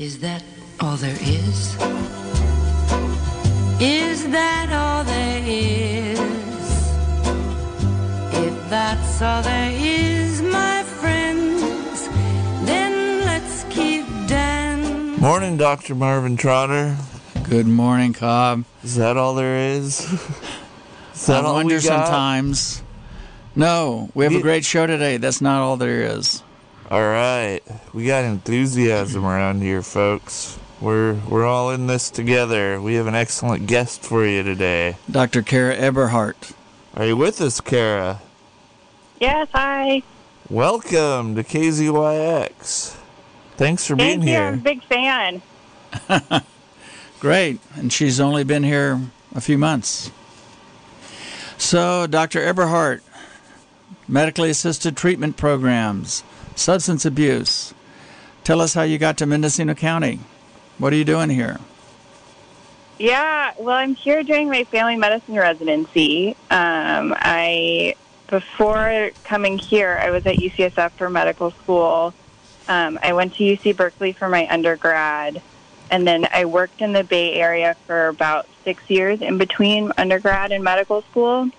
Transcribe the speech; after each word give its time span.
Is 0.00 0.20
that 0.20 0.42
all 0.80 0.96
there 0.96 1.18
is? 1.20 1.76
Is 3.78 4.30
that 4.30 4.72
all 4.72 5.04
there 5.04 5.42
is? 5.44 6.18
If 8.32 8.70
that's 8.70 9.20
all 9.20 9.42
there 9.42 9.70
is, 9.70 10.40
my 10.40 10.84
friends, 10.84 12.08
then 12.64 13.26
let's 13.26 13.64
keep 13.64 14.06
dancing. 14.26 15.20
Morning, 15.20 15.58
Dr. 15.58 15.94
Marvin 15.94 16.38
Trotter. 16.38 16.96
Good 17.50 17.66
morning, 17.66 18.14
Cobb. 18.14 18.64
Is 18.82 18.96
that 18.96 19.18
all 19.18 19.34
there 19.34 19.74
is? 19.76 20.00
is 21.12 21.26
that 21.26 21.44
I 21.44 21.46
all 21.46 21.56
wonder 21.56 21.74
we 21.74 21.82
got? 21.82 22.06
sometimes. 22.06 22.82
No, 23.54 24.08
we 24.14 24.24
have 24.24 24.34
a 24.34 24.40
great 24.40 24.64
show 24.64 24.86
today. 24.86 25.18
That's 25.18 25.42
not 25.42 25.60
all 25.60 25.76
there 25.76 26.04
is. 26.04 26.42
All 26.90 27.00
right, 27.00 27.60
we 27.92 28.04
got 28.06 28.24
enthusiasm 28.24 29.24
around 29.24 29.60
here, 29.60 29.80
folks. 29.80 30.58
We're 30.80 31.14
we're 31.28 31.46
all 31.46 31.70
in 31.70 31.86
this 31.86 32.10
together. 32.10 32.80
We 32.80 32.94
have 32.94 33.06
an 33.06 33.14
excellent 33.14 33.68
guest 33.68 34.02
for 34.02 34.26
you 34.26 34.42
today. 34.42 34.96
Dr. 35.08 35.42
Kara 35.42 35.76
Eberhardt. 35.76 36.50
Are 36.96 37.06
you 37.06 37.16
with 37.16 37.40
us, 37.40 37.60
Kara? 37.60 38.20
Yes, 39.20 39.46
hi. 39.52 40.02
Welcome 40.48 41.36
to 41.36 41.44
KZYX. 41.44 42.96
Thanks 43.56 43.86
for 43.86 43.94
being 43.94 44.22
Thank 44.22 44.30
you. 44.30 44.36
I'm 44.36 44.54
a 44.54 44.56
big 44.56 44.82
fan. 44.82 45.42
Great. 47.20 47.60
And 47.76 47.92
she's 47.92 48.18
only 48.18 48.42
been 48.42 48.64
here 48.64 49.00
a 49.32 49.40
few 49.40 49.58
months. 49.58 50.10
So, 51.56 52.08
Dr. 52.08 52.40
Eberhardt, 52.40 53.04
medically 54.08 54.50
assisted 54.50 54.96
treatment 54.96 55.36
programs, 55.36 56.24
substance 56.60 57.04
abuse. 57.04 57.74
Tell 58.44 58.60
us 58.60 58.74
how 58.74 58.82
you 58.82 58.98
got 58.98 59.18
to 59.18 59.26
Mendocino 59.26 59.74
County. 59.74 60.20
What 60.78 60.92
are 60.92 60.96
you 60.96 61.04
doing 61.04 61.30
here? 61.30 61.58
Yeah, 62.98 63.52
well, 63.58 63.76
I'm 63.76 63.94
here 63.94 64.22
doing 64.22 64.48
my 64.48 64.64
family 64.64 64.96
medicine 64.96 65.34
residency. 65.34 66.36
Um, 66.50 67.14
I 67.18 67.94
before 68.28 69.10
coming 69.24 69.58
here, 69.58 69.98
I 70.00 70.10
was 70.10 70.24
at 70.26 70.36
UCSF 70.36 70.92
for 70.92 71.10
medical 71.10 71.50
school. 71.50 72.14
Um, 72.68 72.98
I 73.02 73.12
went 73.12 73.34
to 73.34 73.44
UC 73.44 73.76
Berkeley 73.76 74.12
for 74.12 74.28
my 74.28 74.46
undergrad, 74.48 75.42
and 75.90 76.06
then 76.06 76.28
I 76.32 76.44
worked 76.44 76.80
in 76.80 76.92
the 76.92 77.02
Bay 77.02 77.34
Area 77.34 77.74
for 77.86 78.08
about 78.08 78.46
six 78.64 78.88
years 78.88 79.20
in 79.20 79.38
between 79.38 79.92
undergrad 79.96 80.52
and 80.52 80.62
medical 80.62 81.02
school, 81.02 81.50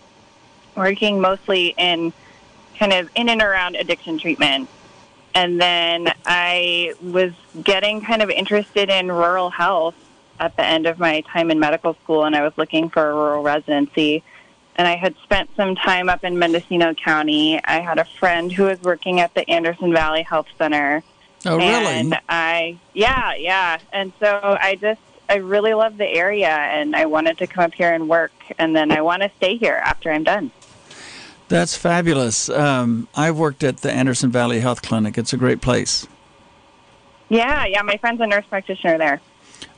working 0.76 1.20
mostly 1.20 1.74
in 1.78 2.14
kind 2.78 2.94
of 2.94 3.10
in 3.16 3.30
and 3.30 3.42
around 3.42 3.76
addiction 3.76 4.18
treatment. 4.18 4.70
And 5.34 5.62
then 5.62 6.14
I 6.26 6.94
was 7.02 7.32
getting 7.64 8.02
kind 8.02 8.22
of 8.22 8.30
interested 8.30 8.90
in 8.90 9.12
rural 9.12 9.50
health 9.50 9.96
at 10.40 10.56
the 10.56 10.66
end 10.66 10.88
of 10.88 11.00
my 11.00 11.22
time 11.22 11.52
in 11.52 11.60
medical 11.60 11.94
school, 12.04 12.26
and 12.26 12.36
I 12.36 12.42
was 12.42 12.54
looking 12.58 12.90
for 12.90 13.10
a 13.10 13.14
rural 13.14 13.44
residency. 13.44 14.24
And 14.76 14.88
I 14.88 14.96
had 14.96 15.16
spent 15.24 15.50
some 15.56 15.76
time 15.76 16.10
up 16.10 16.24
in 16.24 16.40
Mendocino 16.40 16.94
County. 16.94 17.64
I 17.64 17.80
had 17.80 18.00
a 18.00 18.06
friend 18.06 18.52
who 18.52 18.64
was 18.64 18.82
working 18.82 19.20
at 19.20 19.34
the 19.34 19.48
Anderson 19.50 19.94
Valley 19.94 20.24
Health 20.24 20.48
Center. 20.58 21.04
Oh, 21.46 21.58
really? 21.58 21.86
And 21.86 22.20
I, 22.30 22.78
yeah, 22.94 23.36
yeah. 23.36 23.80
And 23.92 24.14
so 24.20 24.58
I 24.60 24.76
just, 24.76 25.02
I 25.30 25.36
really 25.36 25.74
love 25.74 25.98
the 25.98 26.08
area, 26.08 26.50
and 26.50 26.96
I 26.96 27.06
wanted 27.06 27.38
to 27.40 27.48
come 27.48 27.66
up 27.66 27.74
here 27.74 27.94
and 27.94 28.10
work, 28.10 28.34
and 28.58 28.76
then 28.76 28.92
I 28.92 29.02
want 29.02 29.24
to 29.24 29.32
stay 29.38 29.58
here 29.58 29.80
after 29.84 30.12
I'm 30.12 30.24
done. 30.24 30.52
That's 31.52 31.76
fabulous. 31.76 32.48
Um, 32.48 33.10
I've 33.14 33.38
worked 33.38 33.62
at 33.62 33.78
the 33.78 33.92
Anderson 33.92 34.32
Valley 34.32 34.62
Health 34.62 34.82
Clinic. 34.82 35.18
It's 35.18 35.34
a 35.34 35.38
great 35.38 35.60
place. 35.60 36.08
Yeah, 37.28 37.66
yeah. 37.66 37.82
My 37.82 37.98
friend's 37.98 38.22
a 38.22 38.28
nurse 38.28 38.46
practitioner 38.50 38.98
there. 38.98 39.22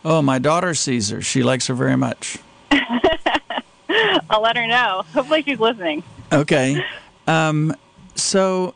Oh, 0.05 0.21
my 0.21 0.37
daughter 0.37 0.75
sees 0.75 1.09
her. 1.09 1.21
She 1.21 1.41
likes 1.41 1.65
her 1.67 1.73
very 1.73 1.97
much. 1.97 2.37
I'll 4.29 4.41
let 4.41 4.55
her 4.55 4.67
know. 4.67 5.03
Hopefully, 5.13 5.41
she's 5.41 5.59
listening. 5.59 6.03
Okay. 6.31 6.83
Um, 7.25 7.75
so, 8.13 8.75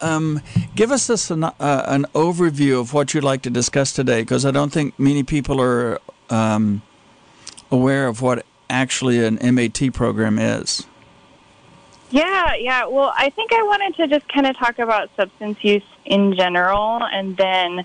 um, 0.00 0.40
give 0.74 0.90
us 0.90 1.06
this 1.06 1.30
an, 1.30 1.44
uh, 1.44 1.52
an 1.60 2.06
overview 2.14 2.80
of 2.80 2.94
what 2.94 3.12
you'd 3.12 3.24
like 3.24 3.42
to 3.42 3.50
discuss 3.50 3.92
today, 3.92 4.22
because 4.22 4.46
I 4.46 4.50
don't 4.50 4.72
think 4.72 4.98
many 4.98 5.22
people 5.22 5.60
are 5.60 6.00
um, 6.30 6.80
aware 7.70 8.06
of 8.06 8.22
what 8.22 8.46
actually 8.70 9.24
an 9.24 9.38
MAT 9.54 9.92
program 9.92 10.38
is. 10.38 10.86
Yeah, 12.10 12.54
yeah. 12.54 12.86
Well, 12.86 13.12
I 13.16 13.30
think 13.30 13.52
I 13.52 13.62
wanted 13.62 13.96
to 13.96 14.06
just 14.06 14.28
kind 14.28 14.46
of 14.46 14.56
talk 14.56 14.78
about 14.78 15.10
substance 15.16 15.62
use 15.62 15.82
in 16.04 16.34
general 16.34 17.02
and 17.02 17.36
then 17.36 17.84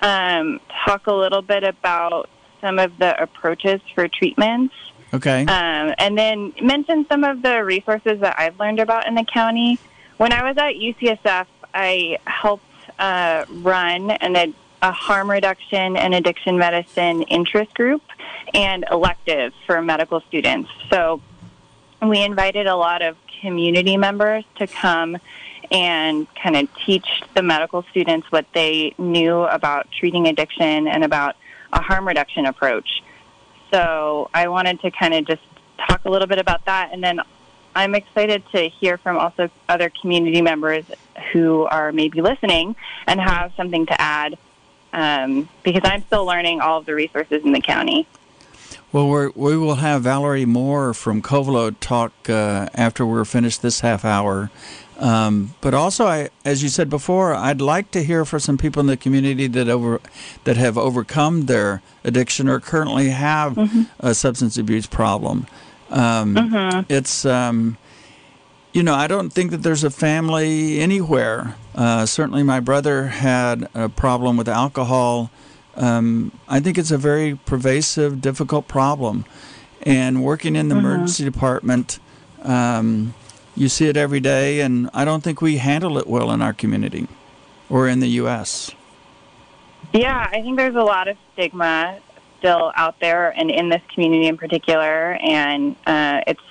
um, 0.00 0.60
talk 0.84 1.06
a 1.06 1.12
little 1.12 1.42
bit 1.42 1.62
about 1.62 2.28
some 2.60 2.78
of 2.78 2.96
the 2.98 3.20
approaches 3.20 3.80
for 3.94 4.08
treatments. 4.08 4.74
Okay. 5.12 5.42
Um, 5.42 5.94
and 5.98 6.16
then 6.16 6.52
mention 6.62 7.06
some 7.06 7.24
of 7.24 7.42
the 7.42 7.64
resources 7.64 8.20
that 8.20 8.38
I've 8.38 8.58
learned 8.58 8.80
about 8.80 9.06
in 9.06 9.14
the 9.14 9.24
county. 9.24 9.78
When 10.18 10.32
I 10.32 10.48
was 10.48 10.56
at 10.56 10.74
UCSF, 10.74 11.46
I 11.74 12.18
helped 12.26 12.64
uh, 12.98 13.44
run 13.48 14.10
an, 14.10 14.36
a, 14.36 14.54
a 14.82 14.92
harm 14.92 15.30
reduction 15.30 15.96
and 15.96 16.14
addiction 16.14 16.58
medicine 16.58 17.22
interest 17.22 17.74
group 17.74 18.02
and 18.54 18.84
electives 18.90 19.54
for 19.66 19.82
medical 19.82 20.20
students. 20.22 20.70
So 20.90 21.20
we 22.02 22.22
invited 22.22 22.66
a 22.66 22.76
lot 22.76 23.02
of 23.02 23.16
community 23.40 23.96
members 23.96 24.44
to 24.56 24.66
come 24.66 25.18
and 25.70 26.26
kind 26.34 26.56
of 26.56 26.68
teach 26.84 27.06
the 27.34 27.42
medical 27.42 27.82
students 27.90 28.30
what 28.32 28.46
they 28.52 28.94
knew 28.98 29.42
about 29.42 29.88
treating 29.90 30.26
addiction 30.26 30.88
and 30.88 31.04
about 31.04 31.36
a 31.72 31.80
harm 31.80 32.06
reduction 32.06 32.46
approach. 32.46 33.02
So 33.70 34.28
I 34.34 34.48
wanted 34.48 34.80
to 34.80 34.90
kind 34.90 35.14
of 35.14 35.26
just 35.26 35.42
talk 35.88 36.04
a 36.04 36.10
little 36.10 36.26
bit 36.26 36.38
about 36.38 36.64
that, 36.64 36.90
and 36.92 37.02
then 37.02 37.20
I'm 37.74 37.94
excited 37.94 38.42
to 38.50 38.68
hear 38.68 38.98
from 38.98 39.16
also 39.16 39.48
other 39.68 39.90
community 40.00 40.42
members 40.42 40.84
who 41.32 41.62
are 41.66 41.92
maybe 41.92 42.20
listening 42.20 42.74
and 43.06 43.20
have 43.20 43.52
something 43.56 43.86
to 43.86 44.00
add, 44.00 44.36
um, 44.92 45.48
because 45.62 45.82
I'm 45.84 46.02
still 46.02 46.24
learning 46.24 46.60
all 46.60 46.78
of 46.78 46.86
the 46.86 46.94
resources 46.94 47.44
in 47.44 47.52
the 47.52 47.60
county. 47.60 48.08
Well, 48.92 49.08
we're, 49.08 49.30
we 49.36 49.56
will 49.56 49.76
have 49.76 50.02
Valerie 50.02 50.46
Moore 50.46 50.92
from 50.94 51.22
Covelo 51.22 51.74
talk 51.78 52.12
uh, 52.28 52.68
after 52.74 53.06
we're 53.06 53.24
finished 53.24 53.62
this 53.62 53.80
half 53.80 54.04
hour. 54.04 54.50
Um, 54.98 55.54
but 55.60 55.74
also, 55.74 56.06
I, 56.06 56.30
as 56.44 56.62
you 56.62 56.68
said 56.68 56.90
before, 56.90 57.32
I'd 57.34 57.60
like 57.60 57.92
to 57.92 58.02
hear 58.02 58.24
from 58.24 58.40
some 58.40 58.58
people 58.58 58.80
in 58.80 58.86
the 58.86 58.96
community 58.96 59.46
that 59.46 59.68
over 59.68 60.00
that 60.44 60.56
have 60.56 60.76
overcome 60.76 61.46
their 61.46 61.82
addiction 62.04 62.48
or 62.48 62.60
currently 62.60 63.08
have 63.10 63.56
a 64.00 64.14
substance 64.14 64.58
abuse 64.58 64.86
problem. 64.86 65.46
Um, 65.88 66.36
It's 66.88 67.24
um, 67.24 67.78
you 68.72 68.82
know, 68.82 68.94
I 68.94 69.06
don't 69.06 69.30
think 69.30 69.52
that 69.52 69.62
there's 69.62 69.84
a 69.84 69.90
family 69.90 70.80
anywhere. 70.80 71.54
Uh, 71.74 72.04
certainly, 72.06 72.42
my 72.42 72.60
brother 72.60 73.06
had 73.06 73.68
a 73.74 73.88
problem 73.88 74.36
with 74.36 74.48
alcohol. 74.48 75.30
Um, 75.80 76.32
I 76.46 76.60
think 76.60 76.76
it's 76.76 76.90
a 76.90 76.98
very 76.98 77.34
pervasive, 77.34 78.20
difficult 78.20 78.68
problem. 78.68 79.24
And 79.82 80.22
working 80.22 80.56
in 80.56 80.68
the 80.68 80.76
emergency 80.76 81.24
department, 81.24 81.98
um, 82.42 83.14
you 83.56 83.70
see 83.70 83.88
it 83.88 83.96
every 83.96 84.20
day, 84.20 84.60
and 84.60 84.90
I 84.92 85.06
don't 85.06 85.24
think 85.24 85.40
we 85.40 85.56
handle 85.56 85.96
it 85.96 86.06
well 86.06 86.30
in 86.32 86.42
our 86.42 86.52
community 86.52 87.08
or 87.70 87.88
in 87.88 88.00
the 88.00 88.08
U.S. 88.08 88.72
Yeah, 89.94 90.28
I 90.30 90.42
think 90.42 90.58
there's 90.58 90.76
a 90.76 90.82
lot 90.82 91.08
of 91.08 91.16
stigma 91.32 91.98
still 92.38 92.72
out 92.76 93.00
there, 93.00 93.30
and 93.30 93.50
in 93.50 93.70
this 93.70 93.82
community 93.94 94.26
in 94.26 94.36
particular. 94.36 95.14
And 95.14 95.76
uh, 95.86 96.20
it's 96.26 96.42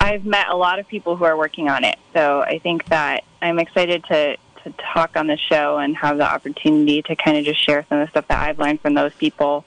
I've 0.00 0.24
met 0.24 0.48
a 0.48 0.56
lot 0.56 0.78
of 0.78 0.88
people 0.88 1.16
who 1.16 1.24
are 1.24 1.36
working 1.36 1.68
on 1.68 1.84
it, 1.84 1.98
so 2.14 2.40
I 2.40 2.58
think 2.58 2.86
that 2.86 3.24
I'm 3.42 3.58
excited 3.58 4.02
to 4.04 4.38
to 4.66 4.72
talk 4.82 5.16
on 5.16 5.28
the 5.28 5.36
show 5.36 5.78
and 5.78 5.96
have 5.96 6.18
the 6.18 6.24
opportunity 6.24 7.00
to 7.02 7.14
kind 7.14 7.36
of 7.36 7.44
just 7.44 7.62
share 7.62 7.86
some 7.88 7.98
of 7.98 8.06
the 8.06 8.10
stuff 8.10 8.26
that 8.28 8.48
I've 8.48 8.58
learned 8.58 8.80
from 8.80 8.94
those 8.94 9.14
people, 9.14 9.64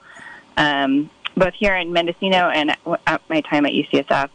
um, 0.57 1.09
both 1.35 1.53
here 1.53 1.75
in 1.75 1.93
Mendocino 1.93 2.49
and 2.49 2.75
at 3.07 3.21
my 3.29 3.41
time 3.41 3.65
at 3.65 3.71
UCSF. 3.71 4.29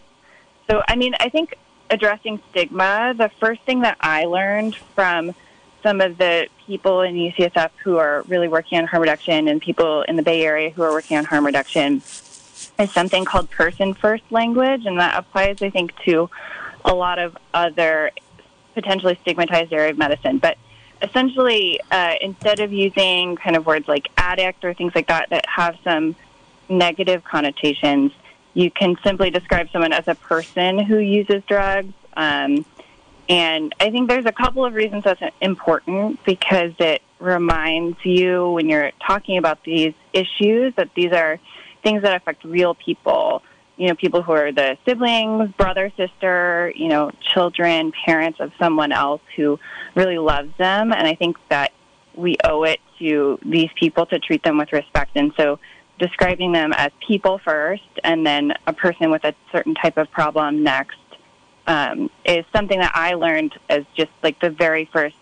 So, 0.71 0.83
I 0.89 0.97
mean, 0.97 1.15
I 1.21 1.29
think 1.29 1.57
addressing 1.91 2.41
stigma, 2.51 3.15
the 3.17 3.29
first 3.41 3.61
thing 3.63 3.81
that 3.81 3.99
I 4.01 4.25
learned 4.25 4.75
from 4.75 5.35
some 5.83 6.01
of 6.01 6.17
the 6.17 6.49
people 6.67 7.03
in 7.03 7.15
UCSF 7.15 7.71
who 7.83 7.99
are 7.99 8.23
really 8.23 8.49
working 8.49 8.79
on 8.79 8.87
harm 8.87 9.03
reduction 9.03 9.49
and 9.49 9.61
people 9.61 10.01
in 10.03 10.17
the 10.17 10.23
Bay 10.23 10.43
Area 10.43 10.71
who 10.71 10.83
are 10.83 10.93
working 10.93 11.19
on 11.19 11.27
harm 11.27 11.45
reduction 11.45 11.97
is 12.79 12.91
something 12.91 13.27
called 13.27 13.51
person 13.51 13.93
first 13.93 14.25
language, 14.31 14.87
and 14.87 14.99
that 14.99 15.19
applies, 15.19 15.61
I 15.61 15.69
think, 15.69 15.95
to 16.05 16.31
a 16.87 16.95
lot 16.95 17.19
of 17.19 17.37
other 17.53 18.11
potentially 18.75 19.19
stigmatized 19.23 19.73
area 19.73 19.91
of 19.91 19.99
medicine. 19.99 20.39
But 20.39 20.59
essentially, 21.03 21.81
uh, 21.91 22.15
instead 22.21 22.61
of 22.61 22.73
using 22.73 23.37
kind 23.37 23.57
of 23.57 23.67
words 23.67 23.89
like 23.89 24.09
addict 24.17 24.65
or 24.65 24.75
things 24.75 24.95
like 24.95 25.09
that 25.09 25.31
that 25.31 25.45
have 25.47 25.77
some 25.85 26.17
negative 26.69 27.25
connotations, 27.25 28.13
you 28.55 28.71
can 28.71 28.97
simply 29.03 29.31
describe 29.31 29.69
someone 29.71 29.93
as 29.93 30.07
a 30.09 30.15
person 30.15 30.79
who 30.79 30.99
uses 30.99 31.43
drugs. 31.45 31.93
Um, 32.17 32.65
and 33.29 33.75
I 33.81 33.91
think 33.91 34.09
there's 34.09 34.27
a 34.27 34.33
couple 34.33 34.65
of 34.65 34.75
reasons 34.75 35.05
that's 35.05 35.23
important 35.41 36.23
because 36.25 36.73
it 36.79 37.03
reminds 37.19 38.05
you 38.05 38.51
when 38.51 38.69
you're 38.69 38.93
talking 39.05 39.39
about 39.39 39.63
these 39.65 39.95
issues 40.13 40.75
that 40.77 40.91
these 40.95 41.13
are 41.13 41.41
things 41.83 42.03
that 42.03 42.15
affect 42.15 42.45
real 42.45 42.75
people. 42.75 43.43
You 43.77 43.89
know, 43.89 43.95
people 43.95 44.23
who 44.23 44.33
are 44.33 44.53
the 44.53 44.79
siblings, 44.85 45.51
brother, 45.53 45.93
sister, 45.97 46.73
you 46.77 46.89
know, 46.89 47.11
children, 47.21 47.93
parents 48.05 48.39
of 48.41 48.53
someone 48.59 48.93
else 48.93 49.23
who 49.37 49.59
really 49.95 50.19
loves 50.19 50.57
them. 50.59 50.93
And 50.93 51.07
I 51.07 51.15
think 51.15 51.37
that 51.49 51.73
we 52.15 52.37
owe 52.45 52.63
it 52.63 52.81
to 53.01 53.39
these 53.45 53.71
people 53.75 54.07
to 54.07 54.19
treat 54.19 54.43
them 54.45 54.59
with 54.59 54.73
respect. 54.73 55.13
And 55.17 55.33
so 55.37 55.59
describing 55.99 56.53
them 56.53 56.73
as 56.73 56.93
people 57.07 57.39
first 57.39 57.83
and 58.03 58.27
then 58.27 58.53
a 58.67 58.73
person 58.73 59.11
with 59.11 59.25
a 59.25 59.35
certain 59.53 59.75
type 59.75 59.97
of 59.97 60.11
problem 60.11 60.63
next 60.63 60.99
um, 61.67 62.11
is 62.25 62.45
something 62.55 62.79
that 62.79 62.93
I 62.95 63.15
learned 63.15 63.59
as 63.69 63.85
just 63.97 64.11
like 64.23 64.41
the 64.41 64.51
very 64.51 64.89
first 64.93 65.17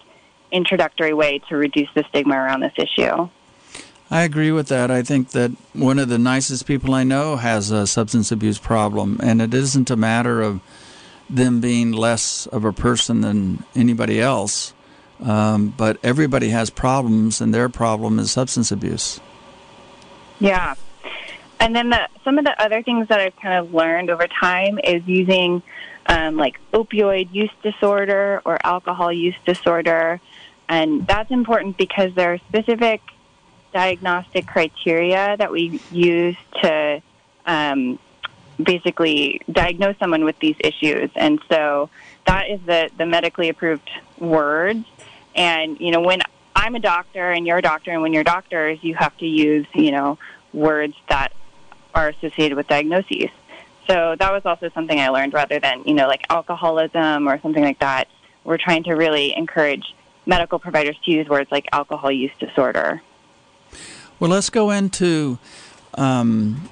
introductory 0.50 1.14
way 1.14 1.40
to 1.48 1.56
reduce 1.56 1.88
the 1.94 2.04
stigma 2.08 2.36
around 2.36 2.60
this 2.60 2.72
issue. 2.76 3.28
I 4.12 4.24
agree 4.24 4.52
with 4.52 4.68
that. 4.68 4.90
I 4.90 5.00
think 5.02 5.30
that 5.30 5.52
one 5.72 5.98
of 5.98 6.10
the 6.10 6.18
nicest 6.18 6.66
people 6.66 6.92
I 6.92 7.02
know 7.02 7.36
has 7.36 7.70
a 7.70 7.86
substance 7.86 8.30
abuse 8.30 8.58
problem, 8.58 9.18
and 9.22 9.40
it 9.40 9.54
isn't 9.54 9.90
a 9.90 9.96
matter 9.96 10.42
of 10.42 10.60
them 11.30 11.62
being 11.62 11.92
less 11.92 12.46
of 12.48 12.66
a 12.66 12.74
person 12.74 13.22
than 13.22 13.64
anybody 13.74 14.20
else, 14.20 14.74
um, 15.24 15.72
but 15.78 15.96
everybody 16.02 16.50
has 16.50 16.68
problems, 16.68 17.40
and 17.40 17.54
their 17.54 17.70
problem 17.70 18.18
is 18.18 18.30
substance 18.30 18.70
abuse. 18.70 19.18
Yeah. 20.40 20.74
And 21.58 21.74
then 21.74 21.88
the, 21.88 22.06
some 22.22 22.36
of 22.36 22.44
the 22.44 22.62
other 22.62 22.82
things 22.82 23.08
that 23.08 23.18
I've 23.18 23.36
kind 23.36 23.54
of 23.54 23.72
learned 23.72 24.10
over 24.10 24.26
time 24.26 24.78
is 24.84 25.02
using 25.06 25.62
um, 26.04 26.36
like 26.36 26.60
opioid 26.74 27.32
use 27.32 27.50
disorder 27.62 28.42
or 28.44 28.58
alcohol 28.62 29.10
use 29.10 29.36
disorder. 29.46 30.20
And 30.68 31.06
that's 31.06 31.30
important 31.30 31.78
because 31.78 32.14
there 32.14 32.34
are 32.34 32.38
specific 32.50 33.00
diagnostic 33.72 34.46
criteria 34.46 35.36
that 35.38 35.50
we 35.50 35.80
use 35.90 36.36
to 36.62 37.02
um, 37.46 37.98
basically 38.62 39.40
diagnose 39.50 39.98
someone 39.98 40.24
with 40.24 40.38
these 40.38 40.56
issues. 40.60 41.10
And 41.16 41.40
so 41.48 41.90
that 42.26 42.50
is 42.50 42.60
the, 42.66 42.90
the 42.96 43.06
medically 43.06 43.48
approved 43.48 43.90
words. 44.18 44.84
And, 45.34 45.80
you 45.80 45.90
know, 45.90 46.00
when 46.00 46.20
I'm 46.54 46.74
a 46.74 46.80
doctor 46.80 47.30
and 47.30 47.46
you're 47.46 47.58
a 47.58 47.62
doctor, 47.62 47.90
and 47.90 48.02
when 48.02 48.12
you're 48.12 48.24
doctors, 48.24 48.78
you 48.82 48.94
have 48.94 49.16
to 49.18 49.26
use, 49.26 49.66
you 49.74 49.90
know, 49.90 50.18
words 50.52 50.94
that 51.08 51.32
are 51.94 52.08
associated 52.08 52.56
with 52.56 52.68
diagnoses. 52.68 53.30
So 53.88 54.14
that 54.18 54.32
was 54.32 54.44
also 54.44 54.70
something 54.70 54.98
I 55.00 55.08
learned 55.08 55.32
rather 55.32 55.58
than, 55.58 55.82
you 55.84 55.94
know, 55.94 56.06
like 56.06 56.24
alcoholism 56.30 57.28
or 57.28 57.40
something 57.40 57.64
like 57.64 57.80
that. 57.80 58.08
We're 58.44 58.58
trying 58.58 58.84
to 58.84 58.92
really 58.92 59.34
encourage 59.36 59.94
medical 60.26 60.58
providers 60.58 60.96
to 61.04 61.10
use 61.10 61.28
words 61.28 61.50
like 61.50 61.68
alcohol 61.72 62.12
use 62.12 62.30
disorder. 62.38 63.02
Well, 64.22 64.30
let's 64.30 64.50
go 64.50 64.70
into 64.70 65.36
um, 65.94 66.70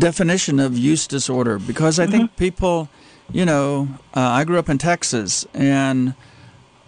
definition 0.00 0.58
of 0.58 0.76
use 0.76 1.06
disorder 1.06 1.60
because 1.60 2.00
I 2.00 2.06
mm-hmm. 2.06 2.10
think 2.10 2.36
people, 2.36 2.88
you 3.30 3.44
know, 3.44 3.86
uh, 4.16 4.20
I 4.20 4.42
grew 4.42 4.58
up 4.58 4.68
in 4.68 4.78
Texas 4.78 5.46
and 5.54 6.14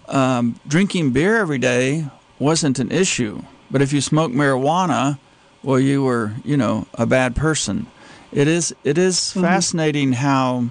um, 0.09 0.59
drinking 0.67 1.13
beer 1.13 1.37
every 1.37 1.59
day 1.59 2.09
wasn't 2.41 2.81
an 2.81 2.91
issue. 2.91 3.41
But 3.71 3.83
if 3.83 3.93
you 3.93 4.01
smoke 4.01 4.33
marijuana, 4.33 5.21
well, 5.63 5.79
you 5.79 6.03
were, 6.03 6.35
you 6.45 6.57
know, 6.57 6.89
a 6.95 7.07
bad 7.07 7.37
person. 7.37 7.87
It 8.33 8.49
is. 8.49 8.75
It 8.83 8.99
is 8.99 9.15
mm-hmm. 9.17 9.43
fascinating 9.43 10.15
how 10.15 10.71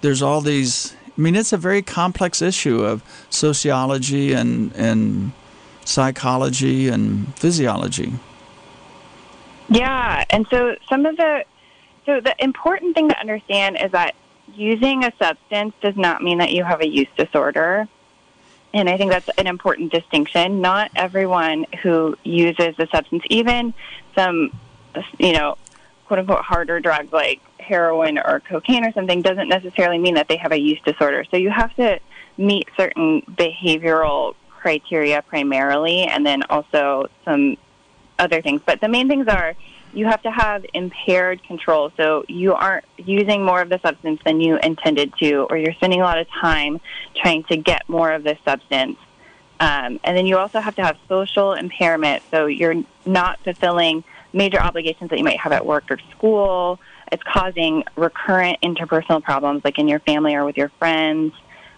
there's 0.00 0.22
all 0.22 0.42
these. 0.42 0.94
I 1.08 1.20
mean, 1.20 1.34
it's 1.34 1.52
a 1.52 1.56
very 1.56 1.82
complex 1.82 2.40
issue 2.40 2.84
of 2.84 3.02
sociology 3.30 4.32
and 4.32 4.72
and 4.76 5.32
psychology 5.88 6.88
and 6.88 7.34
physiology. 7.36 8.12
Yeah, 9.70 10.24
and 10.30 10.46
so 10.48 10.76
some 10.88 11.06
of 11.06 11.16
the 11.16 11.44
so 12.06 12.20
the 12.20 12.34
important 12.38 12.94
thing 12.94 13.08
to 13.08 13.18
understand 13.18 13.78
is 13.82 13.92
that 13.92 14.14
using 14.54 15.04
a 15.04 15.12
substance 15.18 15.74
does 15.80 15.96
not 15.96 16.22
mean 16.22 16.38
that 16.38 16.52
you 16.52 16.64
have 16.64 16.80
a 16.80 16.88
use 16.88 17.08
disorder. 17.16 17.88
And 18.72 18.88
I 18.88 18.96
think 18.98 19.10
that's 19.10 19.28
an 19.38 19.46
important 19.46 19.92
distinction. 19.92 20.60
Not 20.60 20.90
everyone 20.94 21.66
who 21.82 22.16
uses 22.22 22.74
a 22.78 22.86
substance, 22.88 23.24
even 23.30 23.72
some, 24.14 24.52
you 25.18 25.32
know, 25.32 25.56
quote 26.06 26.20
unquote 26.20 26.44
harder 26.44 26.80
drugs 26.80 27.12
like 27.12 27.40
heroin 27.58 28.18
or 28.18 28.40
cocaine 28.40 28.84
or 28.84 28.92
something, 28.92 29.22
doesn't 29.22 29.48
necessarily 29.48 29.98
mean 29.98 30.14
that 30.14 30.28
they 30.28 30.36
have 30.36 30.52
a 30.52 30.60
use 30.60 30.80
disorder. 30.84 31.24
So 31.30 31.36
you 31.36 31.50
have 31.50 31.74
to 31.76 31.98
meet 32.36 32.68
certain 32.76 33.22
behavioral 33.22 34.34
criteria 34.60 35.22
primarily, 35.22 36.02
and 36.02 36.26
then 36.26 36.42
also 36.50 37.08
some 37.24 37.56
other 38.18 38.42
things. 38.42 38.60
But 38.64 38.80
the 38.80 38.88
main 38.88 39.08
things 39.08 39.28
are 39.28 39.54
you 39.92 40.06
have 40.06 40.22
to 40.22 40.30
have 40.30 40.64
impaired 40.74 41.42
control. 41.44 41.92
So 41.96 42.24
you 42.28 42.54
aren't 42.54 42.84
using 42.98 43.44
more 43.44 43.60
of 43.60 43.68
the 43.68 43.80
substance 43.80 44.20
than 44.24 44.40
you 44.40 44.58
intended 44.58 45.14
to, 45.18 45.46
or 45.50 45.56
you're 45.56 45.72
spending 45.74 46.00
a 46.00 46.04
lot 46.04 46.18
of 46.18 46.28
time 46.30 46.80
trying 47.14 47.44
to 47.44 47.56
get 47.56 47.88
more 47.88 48.12
of 48.12 48.22
the 48.22 48.36
substance. 48.44 48.98
Um, 49.60 49.98
and 50.04 50.16
then 50.16 50.26
you 50.26 50.38
also 50.38 50.60
have 50.60 50.76
to 50.76 50.84
have 50.84 50.98
social 51.08 51.54
impairment. 51.54 52.22
So 52.30 52.46
you're 52.46 52.84
not 53.06 53.40
fulfilling 53.40 54.04
major 54.32 54.60
obligations 54.60 55.10
that 55.10 55.18
you 55.18 55.24
might 55.24 55.40
have 55.40 55.52
at 55.52 55.64
work 55.64 55.84
or 55.90 55.98
school. 56.10 56.78
It's 57.10 57.22
causing 57.22 57.84
recurrent 57.96 58.60
interpersonal 58.60 59.22
problems, 59.22 59.64
like 59.64 59.78
in 59.78 59.88
your 59.88 60.00
family 60.00 60.34
or 60.34 60.44
with 60.44 60.56
your 60.56 60.68
friends. 60.78 61.32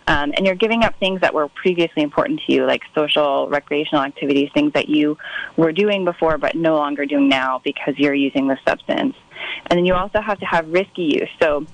Um, 0.06 0.32
and 0.36 0.44
you're 0.44 0.56
giving 0.56 0.82
up 0.82 0.98
things 0.98 1.20
that 1.20 1.34
were 1.34 1.48
previously 1.48 2.02
important 2.02 2.40
to 2.46 2.52
you, 2.52 2.66
like 2.66 2.82
social, 2.94 3.48
recreational 3.48 4.02
activities, 4.02 4.50
things 4.52 4.72
that 4.72 4.88
you 4.88 5.18
were 5.56 5.72
doing 5.72 6.04
before 6.04 6.38
but 6.38 6.54
no 6.54 6.76
longer 6.76 7.06
doing 7.06 7.28
now 7.28 7.60
because 7.62 7.98
you're 7.98 8.14
using 8.14 8.48
the 8.48 8.58
substance. 8.66 9.14
And 9.66 9.78
then 9.78 9.84
you 9.84 9.94
also 9.94 10.20
have 10.20 10.40
to 10.40 10.46
have 10.46 10.68
risky 10.68 11.02
use. 11.02 11.30
So 11.38 11.66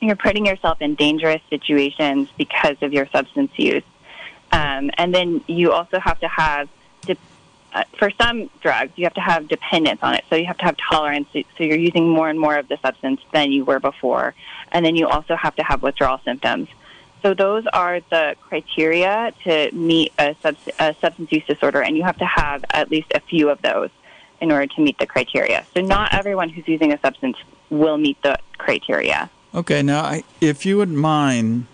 you're 0.00 0.16
putting 0.16 0.46
yourself 0.46 0.80
in 0.80 0.94
dangerous 0.94 1.42
situations 1.50 2.28
because 2.36 2.76
of 2.82 2.92
your 2.92 3.06
substance 3.08 3.50
use. 3.56 3.82
Um, 4.52 4.90
and 4.98 5.12
then 5.14 5.42
you 5.48 5.72
also 5.72 5.98
have 5.98 6.20
to 6.20 6.28
have, 6.28 6.68
de- 7.02 7.16
uh, 7.72 7.84
for 7.98 8.10
some 8.10 8.50
drugs, 8.60 8.92
you 8.96 9.04
have 9.04 9.14
to 9.14 9.20
have 9.20 9.48
dependence 9.48 10.00
on 10.02 10.14
it. 10.14 10.24
So 10.30 10.36
you 10.36 10.46
have 10.46 10.58
to 10.58 10.64
have 10.64 10.76
tolerance. 10.76 11.28
So 11.32 11.64
you're 11.64 11.78
using 11.78 12.08
more 12.08 12.28
and 12.28 12.38
more 12.38 12.56
of 12.56 12.68
the 12.68 12.78
substance 12.82 13.20
than 13.32 13.50
you 13.50 13.64
were 13.64 13.80
before. 13.80 14.34
And 14.70 14.84
then 14.84 14.94
you 14.94 15.08
also 15.08 15.34
have 15.34 15.56
to 15.56 15.64
have 15.64 15.82
withdrawal 15.82 16.20
symptoms. 16.24 16.68
So 17.24 17.32
those 17.32 17.64
are 17.72 18.00
the 18.10 18.36
criteria 18.48 19.32
to 19.44 19.72
meet 19.72 20.12
a, 20.18 20.36
subs- 20.42 20.68
a 20.78 20.94
substance 21.00 21.32
use 21.32 21.46
disorder, 21.46 21.80
and 21.80 21.96
you 21.96 22.02
have 22.02 22.18
to 22.18 22.26
have 22.26 22.66
at 22.68 22.90
least 22.90 23.10
a 23.14 23.20
few 23.20 23.48
of 23.48 23.62
those 23.62 23.88
in 24.42 24.52
order 24.52 24.66
to 24.66 24.80
meet 24.82 24.98
the 24.98 25.06
criteria. 25.06 25.64
So 25.72 25.80
not 25.80 26.12
everyone 26.12 26.50
who's 26.50 26.68
using 26.68 26.92
a 26.92 27.00
substance 27.00 27.38
will 27.70 27.96
meet 27.96 28.20
the 28.22 28.38
criteria. 28.58 29.30
Okay, 29.54 29.82
now 29.82 30.02
I, 30.02 30.24
if 30.42 30.66
you 30.66 30.76
wouldn't 30.76 30.98
mind, 30.98 31.66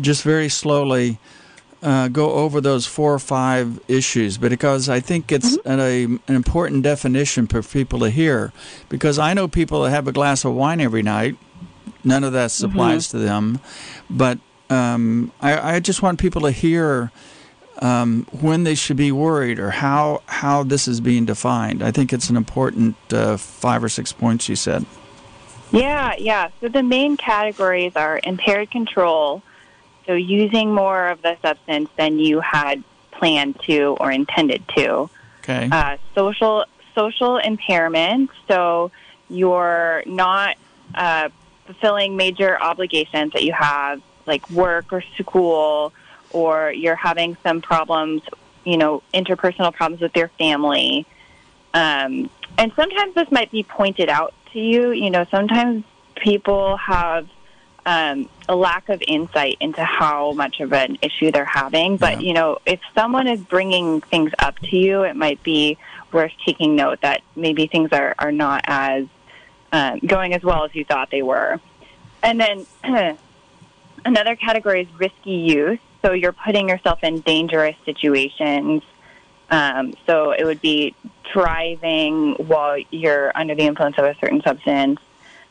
just 0.00 0.22
very 0.22 0.48
slowly 0.48 1.18
uh, 1.82 2.06
go 2.06 2.30
over 2.30 2.60
those 2.60 2.86
four 2.86 3.12
or 3.12 3.18
five 3.18 3.80
issues, 3.88 4.38
because 4.38 4.88
I 4.88 5.00
think 5.00 5.32
it's 5.32 5.56
mm-hmm. 5.56 5.80
a, 5.80 6.04
an 6.28 6.36
important 6.36 6.84
definition 6.84 7.48
for 7.48 7.64
people 7.64 7.98
to 7.98 8.10
hear. 8.10 8.52
Because 8.88 9.18
I 9.18 9.34
know 9.34 9.48
people 9.48 9.82
that 9.82 9.90
have 9.90 10.06
a 10.06 10.12
glass 10.12 10.44
of 10.44 10.54
wine 10.54 10.80
every 10.80 11.02
night. 11.02 11.36
None 12.04 12.22
of 12.22 12.32
that 12.32 12.62
applies 12.62 13.08
mm-hmm. 13.08 13.18
to 13.18 13.24
them, 13.24 13.60
but 14.10 14.38
um, 14.72 15.32
I, 15.40 15.76
I, 15.76 15.80
just 15.80 16.02
want 16.02 16.18
people 16.18 16.42
to 16.42 16.50
hear 16.50 17.10
um, 17.80 18.26
when 18.40 18.64
they 18.64 18.74
should 18.74 18.96
be 18.96 19.12
worried 19.12 19.58
or 19.58 19.70
how 19.70 20.22
how 20.26 20.62
this 20.62 20.88
is 20.88 21.00
being 21.00 21.24
defined. 21.26 21.82
I 21.82 21.90
think 21.90 22.12
it's 22.12 22.30
an 22.30 22.36
important 22.36 22.96
uh, 23.12 23.36
five 23.36 23.84
or 23.84 23.88
six 23.88 24.12
points 24.12 24.48
you 24.48 24.56
said. 24.56 24.86
Yeah, 25.70 26.14
yeah. 26.18 26.50
So 26.60 26.68
the 26.68 26.82
main 26.82 27.16
categories 27.16 27.92
are 27.96 28.20
impaired 28.22 28.70
control, 28.70 29.42
so 30.06 30.14
using 30.14 30.72
more 30.72 31.08
of 31.08 31.22
the 31.22 31.36
substance 31.42 31.88
than 31.96 32.18
you 32.18 32.40
had 32.40 32.82
planned 33.10 33.60
to 33.62 33.96
or 34.00 34.10
intended 34.10 34.66
to. 34.76 35.10
Okay. 35.40 35.68
Uh, 35.70 35.96
social 36.14 36.64
social 36.94 37.38
impairment, 37.38 38.30
so 38.48 38.90
you're 39.28 40.02
not 40.06 40.56
uh, 40.94 41.30
fulfilling 41.66 42.16
major 42.16 42.60
obligations 42.60 43.32
that 43.32 43.42
you 43.42 43.52
have 43.52 44.00
like 44.26 44.48
work 44.50 44.92
or 44.92 45.02
school, 45.18 45.92
or 46.30 46.72
you're 46.72 46.96
having 46.96 47.36
some 47.42 47.60
problems, 47.60 48.22
you 48.64 48.76
know, 48.76 49.02
interpersonal 49.12 49.72
problems 49.72 50.00
with 50.00 50.16
your 50.16 50.28
family. 50.38 51.06
Um, 51.74 52.30
and 52.58 52.72
sometimes 52.74 53.14
this 53.14 53.30
might 53.30 53.50
be 53.50 53.62
pointed 53.62 54.08
out 54.08 54.34
to 54.52 54.60
you. 54.60 54.90
You 54.92 55.10
know, 55.10 55.26
sometimes 55.30 55.84
people 56.16 56.76
have 56.76 57.28
um, 57.84 58.28
a 58.48 58.54
lack 58.54 58.88
of 58.88 59.02
insight 59.06 59.56
into 59.60 59.82
how 59.82 60.32
much 60.32 60.60
of 60.60 60.72
an 60.72 60.98
issue 61.02 61.30
they're 61.30 61.44
having. 61.44 61.96
But, 61.96 62.20
yeah. 62.20 62.28
you 62.28 62.34
know, 62.34 62.58
if 62.66 62.80
someone 62.94 63.26
is 63.26 63.40
bringing 63.40 64.00
things 64.00 64.32
up 64.38 64.58
to 64.60 64.76
you, 64.76 65.02
it 65.02 65.16
might 65.16 65.42
be 65.42 65.78
worth 66.12 66.32
taking 66.44 66.76
note 66.76 67.00
that 67.00 67.22
maybe 67.34 67.66
things 67.66 67.90
are, 67.92 68.14
are 68.18 68.32
not 68.32 68.62
as 68.66 69.06
um, 69.72 69.98
going 70.00 70.34
as 70.34 70.42
well 70.42 70.64
as 70.64 70.74
you 70.74 70.84
thought 70.84 71.10
they 71.10 71.22
were. 71.22 71.58
And 72.22 72.40
then 72.40 72.66
Another 74.04 74.36
category 74.36 74.82
is 74.82 74.88
risky 74.98 75.32
use. 75.32 75.78
so 76.02 76.12
you're 76.12 76.32
putting 76.32 76.68
yourself 76.68 77.02
in 77.04 77.20
dangerous 77.20 77.76
situations. 77.84 78.82
Um, 79.50 79.94
so 80.06 80.32
it 80.32 80.44
would 80.44 80.60
be 80.60 80.94
driving 81.32 82.34
while 82.34 82.78
you're 82.90 83.30
under 83.36 83.54
the 83.54 83.62
influence 83.62 83.98
of 83.98 84.04
a 84.04 84.14
certain 84.20 84.42
substance. 84.42 84.98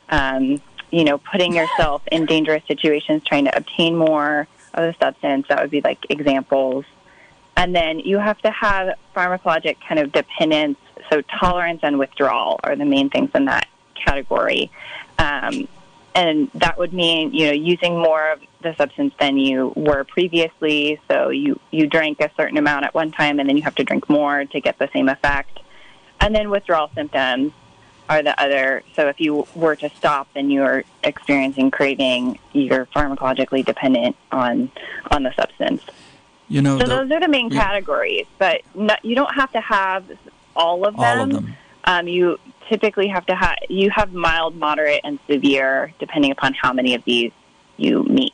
Um, 0.10 0.62
you 0.92 1.06
know, 1.06 1.18
putting 1.20 1.56
yourself 1.56 2.02
in 2.12 2.26
dangerous 2.26 2.64
situations, 2.68 3.24
trying 3.24 3.46
to 3.46 3.56
obtain 3.56 3.96
more 3.96 4.48
of 4.74 4.94
the 4.94 4.96
substance. 5.00 5.48
That 5.48 5.62
would 5.62 5.72
be 5.72 5.82
like 5.82 6.06
examples. 6.10 6.86
And 7.56 7.76
then 7.76 8.00
you 8.00 8.18
have 8.18 8.40
to 8.40 8.52
have 8.52 8.98
pharmacologic 9.16 9.78
kind 9.88 10.00
of 10.00 10.12
dependence. 10.12 10.78
So 11.10 11.22
tolerance 11.22 11.80
and 11.84 11.98
withdrawal 12.00 12.60
are 12.64 12.76
the 12.76 12.86
main 12.86 13.10
things 13.10 13.30
in 13.34 13.46
that 13.46 13.68
category. 13.96 14.72
Um, 15.18 15.68
and 16.16 16.50
that 16.56 16.78
would 16.78 16.94
mean 16.94 17.34
you 17.34 17.48
know 17.48 17.52
using 17.54 17.98
more 18.00 18.32
of 18.32 18.42
the 18.62 18.76
substance 18.76 19.14
than 19.20 19.38
you 19.38 19.74
were 19.76 20.04
previously. 20.04 21.00
So 21.08 21.30
you 21.30 21.60
you 21.72 21.88
drink 21.88 22.20
a 22.22 22.30
certain 22.38 22.58
amount 22.58 22.86
at 22.86 22.94
one 22.94 23.12
time, 23.12 23.40
and 23.40 23.48
then 23.48 23.58
you 23.58 23.64
have 23.64 23.76
to 23.76 23.84
drink 23.84 24.10
more 24.10 24.46
to 24.46 24.60
get 24.62 24.78
the 24.80 24.90
same 24.94 25.10
effect. 25.10 25.60
And 26.20 26.36
then 26.36 26.50
withdrawal 26.50 26.90
symptoms 26.94 27.52
are 28.10 28.22
the 28.22 28.40
other. 28.42 28.84
So 28.96 29.08
if 29.08 29.20
you 29.20 29.48
were 29.56 29.76
to 29.78 29.90
stop, 29.90 30.28
then 30.34 30.50
you 30.52 30.64
are 30.64 30.84
experiencing 31.04 31.72
craving. 31.72 32.40
You're 32.54 32.86
pharmacologically 32.88 33.66
dependent 33.66 34.16
on 34.32 34.72
on 35.10 35.24
the 35.24 35.34
substance. 35.34 35.84
You 36.50 36.62
know, 36.62 36.78
So 36.80 36.84
the- 36.86 36.96
those 36.96 37.12
are 37.12 37.20
the 37.22 37.30
main 37.30 37.50
yeah. 37.50 37.64
categories, 37.64 38.26
but 38.38 38.62
no, 38.76 38.96
you 39.04 39.16
don't 39.16 39.34
have 39.34 39.52
to 39.54 39.62
have 39.62 40.04
all 40.56 40.86
of 40.86 40.96
them. 40.98 41.04
all 41.04 41.24
of 41.24 41.30
them. 41.32 41.56
Um, 41.86 42.08
you 42.08 42.40
typically 42.70 43.08
have 43.08 43.26
to 43.26 43.36
have 43.36 43.58
you 43.70 43.90
have 43.90 44.14
mild, 44.14 44.56
moderate, 44.56 45.02
and 45.04 45.20
severe, 45.28 45.94
depending 46.00 46.32
upon 46.32 46.54
how 46.54 46.74
many 46.74 46.96
of 46.96 47.04
these 47.06 47.32
you 47.78 48.04
meet. 48.04 48.34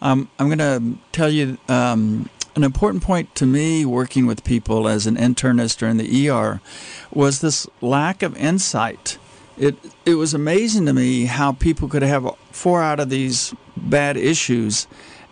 Um, 0.00 0.28
I'm 0.38 0.46
going 0.46 0.58
to 0.58 0.98
tell 1.12 1.28
you 1.28 1.58
um, 1.68 2.30
an 2.54 2.64
important 2.64 3.02
point 3.02 3.34
to 3.36 3.46
me 3.46 3.84
working 3.84 4.26
with 4.26 4.44
people 4.44 4.88
as 4.88 5.06
an 5.06 5.16
internist 5.16 5.82
or 5.82 5.86
in 5.86 5.96
the 5.96 6.28
ER 6.28 6.60
was 7.12 7.40
this 7.40 7.66
lack 7.80 8.22
of 8.22 8.36
insight. 8.36 9.18
It 9.56 9.76
it 10.06 10.14
was 10.14 10.34
amazing 10.34 10.86
to 10.86 10.92
me 10.92 11.26
how 11.26 11.52
people 11.52 11.88
could 11.88 12.02
have 12.02 12.28
four 12.50 12.82
out 12.82 13.00
of 13.00 13.10
these 13.10 13.54
bad 13.76 14.16
issues 14.16 14.86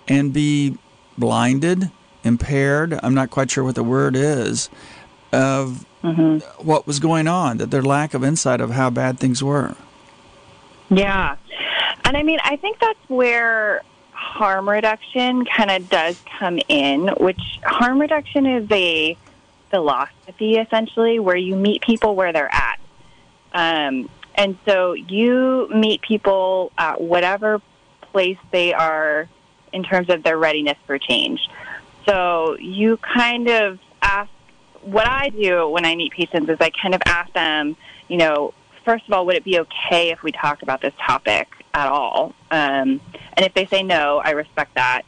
and 0.08 0.32
be 0.32 0.76
blinded, 1.16 1.90
impaired. 2.25 2.99
I'm 3.02 3.14
not 3.14 3.30
quite 3.30 3.50
sure 3.50 3.64
what 3.64 3.75
the 3.75 3.85
word 3.85 4.16
is 4.16 4.68
of 5.32 5.85
what 6.59 6.87
was 6.87 6.99
going 6.99 7.29
on. 7.29 7.59
That 7.59 7.71
their 7.71 7.83
lack 7.83 8.15
of 8.15 8.25
insight 8.25 8.61
of 8.61 8.71
how 8.71 8.91
bad 8.91 9.19
things 9.19 9.43
were. 9.43 9.75
Yeah. 10.89 11.37
And 12.05 12.17
I 12.17 12.23
mean, 12.23 12.39
I 12.45 12.57
think 12.57 12.79
that's 12.79 12.99
where 13.09 13.83
harm 14.13 14.69
reduction 14.69 15.45
kind 15.45 15.71
of 15.71 15.89
does 15.89 16.21
come 16.39 16.59
in, 16.69 17.09
which 17.19 17.41
harm 17.65 18.01
reduction 18.01 18.47
is 18.47 18.71
a 18.71 19.17
philosophy 19.71 20.57
essentially 20.57 21.19
where 21.19 21.37
you 21.37 21.57
meet 21.57 21.83
people 21.83 22.15
where 22.15 22.33
they're 22.33 22.53
at. 22.53 22.79
Um, 23.53 24.09
and 24.35 24.57
so 24.65 24.93
you 24.93 25.69
meet 25.75 26.03
people 26.03 26.71
at 26.79 27.01
whatever 27.01 27.61
place 28.13 28.39
they 28.51 28.73
are 28.73 29.29
in 29.73 29.83
terms 29.83 30.09
of 30.11 30.23
their 30.23 30.39
readiness 30.39 30.79
for 30.87 30.99
change. 30.99 31.41
So 32.05 32.57
you 32.59 32.99
kind 32.99 33.49
of 33.49 33.79
what 34.87 35.09
I 35.09 35.31
do 35.31 35.69
when 35.69 35.85
I 35.85 35.97
meet 35.97 36.12
patients 36.12 36.49
is 36.49 36.59
I 36.61 36.71
kind 36.71 36.95
of 36.95 37.02
ask 37.07 37.33
them, 37.33 37.76
you 38.09 38.16
know, 38.16 38.55
first 38.85 39.05
of 39.07 39.12
all, 39.12 39.26
would 39.26 39.35
it 39.35 39.45
be 39.45 39.59
okay 39.59 40.11
if 40.11 40.23
we 40.23 40.31
talk 40.31 40.62
about 40.62 40.81
this 40.81 40.95
topic 41.05 41.49
at 41.75 41.88
all? 41.88 42.35
Um, 42.52 43.00
and 43.35 43.45
if 43.45 43.52
they 43.52 43.66
say 43.66 43.83
no, 43.83 44.19
I 44.25 44.31
respect 44.31 44.75
that, 44.76 45.02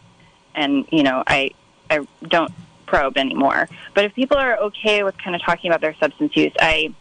and 0.54 0.84
you 0.90 1.04
know, 1.04 1.22
I 1.26 1.52
I 1.88 2.06
don't 2.24 2.52
probe 2.86 3.16
anymore. 3.16 3.68
But 3.94 4.04
if 4.04 4.14
people 4.14 4.36
are 4.36 4.56
okay 4.58 5.04
with 5.04 5.16
kind 5.16 5.36
of 5.36 5.42
talking 5.42 5.70
about 5.70 5.80
their 5.80 5.94
substance 5.94 6.36
use, 6.36 6.52
I 6.58 6.92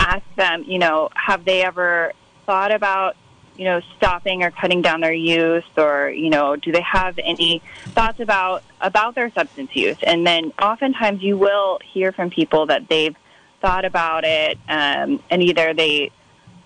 ask 0.00 0.24
them, 0.36 0.64
you 0.66 0.78
know, 0.78 1.10
have 1.14 1.44
they 1.44 1.62
ever 1.62 2.12
thought 2.46 2.72
about 2.72 3.16
you 3.56 3.64
know, 3.64 3.80
stopping 3.96 4.42
or 4.42 4.50
cutting 4.50 4.82
down 4.82 5.00
their 5.00 5.12
use, 5.12 5.64
or 5.76 6.10
you 6.10 6.30
know, 6.30 6.56
do 6.56 6.72
they 6.72 6.80
have 6.82 7.18
any 7.18 7.62
thoughts 7.88 8.20
about 8.20 8.62
about 8.80 9.14
their 9.14 9.30
substance 9.30 9.74
use? 9.74 9.98
And 10.02 10.26
then 10.26 10.52
oftentimes 10.60 11.22
you 11.22 11.36
will 11.36 11.78
hear 11.84 12.12
from 12.12 12.30
people 12.30 12.66
that 12.66 12.88
they've 12.88 13.16
thought 13.60 13.84
about 13.84 14.24
it, 14.24 14.58
um, 14.68 15.22
and 15.30 15.42
either 15.42 15.74
they 15.74 16.10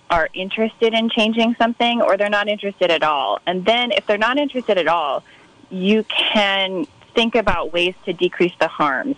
are 0.09 0.29
interested 0.33 0.93
in 0.93 1.09
changing 1.09 1.55
something 1.55 2.01
or 2.01 2.17
they're 2.17 2.29
not 2.29 2.47
interested 2.47 2.89
at 2.89 3.03
all. 3.03 3.39
And 3.45 3.65
then 3.65 3.91
if 3.91 4.05
they're 4.05 4.17
not 4.17 4.37
interested 4.37 4.77
at 4.77 4.87
all, 4.87 5.23
you 5.69 6.05
can 6.05 6.87
think 7.13 7.35
about 7.35 7.73
ways 7.73 7.93
to 8.05 8.13
decrease 8.13 8.53
the 8.59 8.67
harms. 8.67 9.17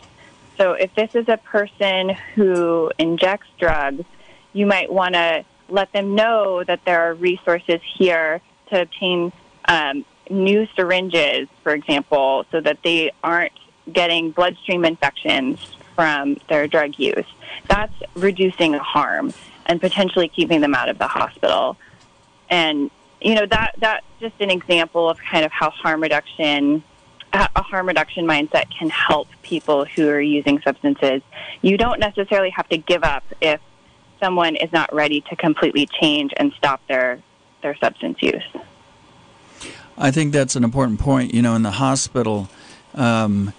So 0.58 0.74
if 0.74 0.94
this 0.96 1.16
is 1.16 1.30
a 1.30 1.38
person 1.38 2.10
who 2.36 2.92
injects 2.98 3.48
drugs, 3.60 4.04
you 4.52 4.66
might 4.66 4.92
want 4.92 5.14
to 5.14 5.46
let 5.70 5.92
them 5.94 6.16
know 6.16 6.64
that 6.64 6.84
there 6.86 7.02
are 7.02 7.14
resources 7.14 7.80
here 7.98 8.42
to 8.72 8.82
obtain 8.82 9.32
um, 9.66 10.06
new 10.30 10.68
syringes, 10.76 11.48
for 11.64 11.74
example, 11.74 12.46
so 12.52 12.62
that 12.62 12.80
they 12.84 13.12
aren't 13.24 13.54
getting 13.92 14.32
bloodstream 14.32 14.86
infections 14.86 15.60
from 15.96 16.38
their 16.48 16.68
drug 16.68 16.98
use. 16.98 17.26
That's 17.68 17.94
reducing 18.16 18.74
harm 18.74 19.34
and 19.66 19.80
potentially 19.80 20.28
keeping 20.28 20.62
them 20.62 20.74
out 20.74 20.90
of 20.90 20.98
the 20.98 21.08
hospital. 21.08 21.78
And 22.50 22.90
you 23.22 23.36
know 23.36 23.46
that 23.46 23.76
that's 23.80 24.06
just 24.20 24.36
an 24.40 24.50
example 24.50 25.10
of 25.10 25.20
kind 25.20 25.46
of 25.46 25.52
how 25.52 25.70
harm 25.70 26.02
reduction 26.02 26.84
a 27.32 27.62
harm 27.62 27.88
reduction 27.88 28.26
mindset 28.26 28.66
can 28.76 28.90
help 28.90 29.28
people 29.44 29.86
who 29.86 30.10
are 30.10 30.22
using 30.22 30.60
substances. 30.62 31.22
You 31.62 31.78
don't 31.78 32.00
necessarily 32.00 32.50
have 32.50 32.68
to 32.70 32.78
give 32.78 33.04
up 33.04 33.24
if 33.40 33.62
someone 34.20 34.56
is 34.56 34.72
not 34.72 34.94
ready 34.94 35.22
to 35.22 35.36
completely 35.36 35.88
change 36.00 36.34
and 36.38 36.54
stop 36.54 36.82
their 36.88 37.22
their 37.62 37.76
substance 37.78 38.18
use. 38.22 38.44
I 39.98 40.12
think 40.12 40.32
that's 40.32 40.56
an 40.56 40.64
important 40.64 41.00
point. 41.00 41.34
You 41.34 41.42
know, 41.42 41.56
in 41.56 41.64
the 41.64 41.72
hospital, 41.72 42.50
um, 42.94 43.54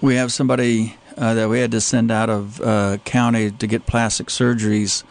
we 0.00 0.14
have 0.14 0.32
somebody 0.32 0.96
uh, 1.18 1.34
that 1.34 1.48
we 1.48 1.60
had 1.60 1.70
to 1.72 1.80
send 1.80 2.10
out 2.10 2.30
of 2.30 2.60
uh, 2.62 2.96
county 3.04 3.50
to 3.50 3.66
get 3.66 3.86
plastic 3.86 4.28
surgeries, 4.28 5.04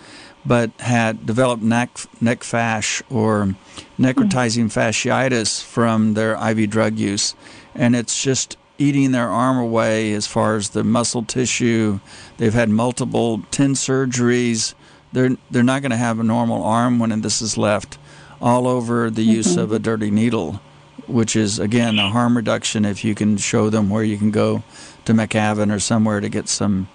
but 0.43 0.72
had 0.79 1.25
developed 1.25 1.62
neck 1.62 1.91
neck 2.20 2.43
fash 2.43 3.03
or 3.10 3.55
necrotizing 4.00 4.65
fasciitis 4.65 5.63
from 5.63 6.15
their 6.15 6.34
IV 6.50 6.70
drug 6.70 6.98
use, 6.98 7.36
and 7.75 7.96
it's 7.96 8.22
just 8.22 8.58
eating 8.79 9.12
their 9.12 9.29
arm 9.29 9.58
away 9.58 10.13
as 10.13 10.25
far 10.25 10.55
as 10.55 10.70
the 10.70 10.84
muscle 10.84 11.24
tissue. 11.24 12.00
They've 12.38 12.53
had 12.53 12.70
multiple 12.70 13.43
ten 13.51 13.74
surgeries. 13.74 14.74
They're 15.13 15.38
they're 15.50 15.63
not 15.63 15.82
going 15.82 15.91
to 15.91 15.98
have 15.98 16.20
a 16.20 16.24
normal 16.24 16.63
arm 16.63 17.00
when 17.00 17.22
this 17.22 17.41
is 17.41 17.58
left. 17.58 17.98
All 18.41 18.68
over 18.68 19.12
the 19.12 19.22
use 19.22 19.56
of 19.56 19.72
a 19.72 19.77
dirty 19.77 20.10
needle, 20.10 20.62
which 21.06 21.36
is 21.36 21.60
again 21.60 22.00
a 22.00 22.10
harm 22.10 22.36
reduction 22.36 22.86
if 22.86 23.03
you 23.03 23.13
can 23.13 23.38
show 23.38 23.70
them 23.70 23.89
where 23.89 24.03
you 24.03 24.18
can 24.18 24.32
go 24.32 24.63
to 25.06 25.13
McAven 25.13 25.74
or 25.74 25.80
somewhere 25.80 26.20
to 26.20 26.27
get 26.27 26.50
some 26.50 26.88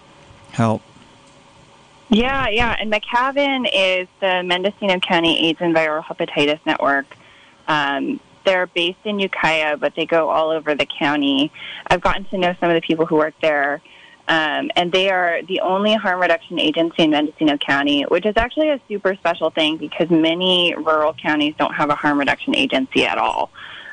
help. 0.51 0.83
Yeah, 2.09 2.49
yeah. 2.49 2.77
And 2.79 2.93
McCavan 2.93 3.69
is 3.73 4.09
the 4.21 4.43
Mendocino 4.43 4.99
County 5.01 5.49
AIDS 5.49 5.61
and 5.61 5.75
Viral 5.75 6.05
Hepatitis 6.05 6.61
Network. 6.65 7.17
Um, 7.69 8.21
they're 8.45 8.69
based 8.69 9.01
in 9.05 9.19
Ukiah, 9.19 9.77
but 9.77 9.95
they 9.97 10.07
go 10.07 10.31
all 10.31 10.51
over 10.51 10.75
the 10.75 10.87
county. 10.87 11.51
I've 11.89 12.01
gotten 12.01 12.25
to 12.27 12.39
know 12.39 12.55
some 12.61 12.71
of 12.71 12.75
the 12.75 12.81
people 12.81 13.07
who 13.07 13.17
work 13.17 13.35
there, 13.43 13.83
um, 14.29 14.71
and 14.75 14.91
they 14.91 15.11
are 15.11 15.43
the 15.43 15.61
only 15.61 15.95
harm 15.95 16.21
reduction 16.21 16.59
agency 16.59 17.05
in 17.05 17.11
Mendocino 17.11 17.57
County, 17.59 18.03
which 18.03 18.27
is 18.27 18.35
actually 18.37 18.71
a 18.71 18.81
super 18.89 19.15
special 19.15 19.51
thing 19.51 19.77
because 19.77 20.11
many 20.11 20.75
rural 20.75 21.15
counties 21.15 21.55
don't 21.59 21.75
have 21.75 21.91
a 21.91 21.95
harm 21.95 22.19
reduction 22.19 22.57
agency 22.57 23.07
at 23.07 23.19
all, 23.19 23.51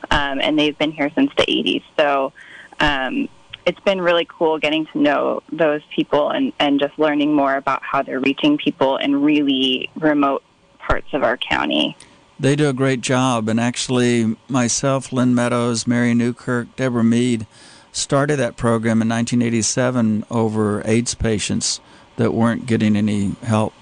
um, 0.09 0.41
and 0.41 0.57
they've 0.57 0.77
been 0.77 0.91
here 0.91 1.11
since 1.13 1.31
the 1.37 1.43
80s. 1.43 1.83
So 1.97 2.33
um, 2.79 3.29
it's 3.65 3.79
been 3.81 4.01
really 4.01 4.25
cool 4.25 4.57
getting 4.57 4.87
to 4.87 4.97
know 4.97 5.43
those 5.51 5.81
people 5.95 6.31
and, 6.31 6.51
and 6.59 6.79
just 6.79 6.97
learning 6.97 7.33
more 7.33 7.55
about 7.55 7.83
how 7.83 8.01
they're 8.01 8.19
reaching 8.19 8.57
people 8.57 8.97
in 8.97 9.21
really 9.21 9.89
remote 9.95 10.43
parts 10.79 11.13
of 11.13 11.23
our 11.23 11.37
county. 11.37 11.95
They 12.39 12.55
do 12.55 12.67
a 12.67 12.73
great 12.73 13.01
job, 13.01 13.47
and 13.47 13.59
actually, 13.59 14.35
myself, 14.49 15.13
Lynn 15.13 15.35
Meadows, 15.35 15.85
Mary 15.85 16.15
Newkirk, 16.15 16.75
Deborah 16.75 17.03
Mead 17.03 17.45
started 17.93 18.37
that 18.37 18.57
program 18.57 19.01
in 19.01 19.07
1987 19.07 20.25
over 20.29 20.85
AIDS 20.85 21.15
patients 21.15 21.79
that 22.17 22.33
weren't 22.33 22.65
getting 22.65 22.97
any 22.97 23.35
help. 23.43 23.73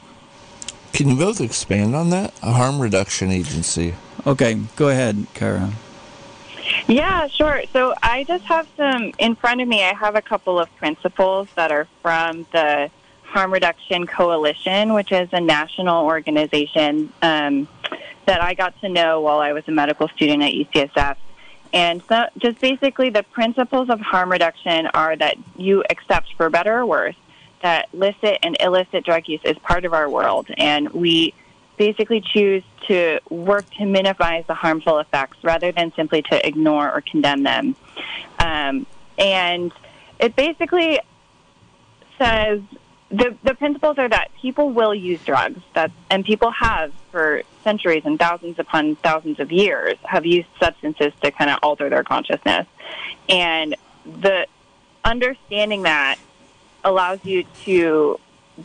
Can 0.93 1.09
you 1.09 1.15
both 1.15 1.41
expand 1.41 1.95
on 1.95 2.09
that? 2.11 2.33
A 2.43 2.51
harm 2.51 2.79
reduction 2.79 3.31
agency. 3.31 3.95
Okay, 4.27 4.59
go 4.75 4.89
ahead, 4.89 5.25
Kara. 5.33 5.71
Yeah, 6.87 7.27
sure. 7.27 7.63
So 7.73 7.95
I 8.03 8.23
just 8.25 8.43
have 8.45 8.67
some 8.77 9.13
in 9.17 9.35
front 9.35 9.61
of 9.61 9.67
me. 9.67 9.83
I 9.83 9.93
have 9.93 10.15
a 10.15 10.21
couple 10.21 10.59
of 10.59 10.73
principles 10.75 11.47
that 11.55 11.71
are 11.71 11.87
from 12.01 12.45
the 12.51 12.91
Harm 13.23 13.53
Reduction 13.53 14.05
Coalition, 14.05 14.93
which 14.93 15.11
is 15.11 15.29
a 15.31 15.39
national 15.39 16.05
organization 16.05 17.11
um, 17.21 17.67
that 18.25 18.41
I 18.41 18.53
got 18.53 18.79
to 18.81 18.89
know 18.89 19.21
while 19.21 19.39
I 19.39 19.53
was 19.53 19.63
a 19.67 19.71
medical 19.71 20.09
student 20.09 20.43
at 20.43 20.53
UCSF. 20.53 21.15
And 21.73 22.03
so 22.09 22.25
just 22.37 22.59
basically 22.59 23.09
the 23.09 23.23
principles 23.23 23.89
of 23.89 23.99
harm 23.99 24.31
reduction 24.31 24.87
are 24.87 25.15
that 25.15 25.37
you 25.55 25.83
accept 25.89 26.33
for 26.35 26.49
better 26.49 26.79
or 26.79 26.85
worse 26.85 27.15
that 27.61 27.89
licit 27.93 28.39
and 28.43 28.57
illicit 28.59 29.05
drug 29.05 29.27
use 29.27 29.41
is 29.43 29.57
part 29.59 29.85
of 29.85 29.93
our 29.93 30.09
world, 30.09 30.47
and 30.57 30.89
we 30.89 31.33
basically 31.77 32.21
choose 32.21 32.63
to 32.87 33.19
work 33.29 33.69
to 33.75 33.85
minimize 33.85 34.45
the 34.47 34.53
harmful 34.53 34.99
effects 34.99 35.37
rather 35.43 35.71
than 35.71 35.93
simply 35.95 36.21
to 36.21 36.47
ignore 36.47 36.91
or 36.91 37.01
condemn 37.01 37.43
them. 37.43 37.75
Um, 38.39 38.85
and 39.17 39.71
it 40.19 40.35
basically 40.35 40.99
says 42.17 42.61
the 43.11 43.35
the 43.43 43.53
principles 43.53 43.97
are 43.97 44.07
that 44.07 44.31
people 44.41 44.69
will 44.69 44.95
use 44.95 45.21
drugs 45.23 45.61
that 45.73 45.91
and 46.09 46.23
people 46.23 46.49
have 46.51 46.93
for 47.11 47.43
centuries 47.63 48.03
and 48.05 48.17
thousands 48.17 48.57
upon 48.57 48.95
thousands 48.97 49.39
of 49.39 49.51
years 49.51 49.97
have 50.03 50.25
used 50.25 50.47
substances 50.59 51.13
to 51.21 51.31
kind 51.31 51.49
of 51.51 51.59
alter 51.61 51.89
their 51.89 52.03
consciousness. 52.03 52.65
And 53.27 53.75
the 54.05 54.47
understanding 55.03 55.83
that 55.83 56.17
allows 56.83 57.23
you 57.25 57.43
to 57.65 58.19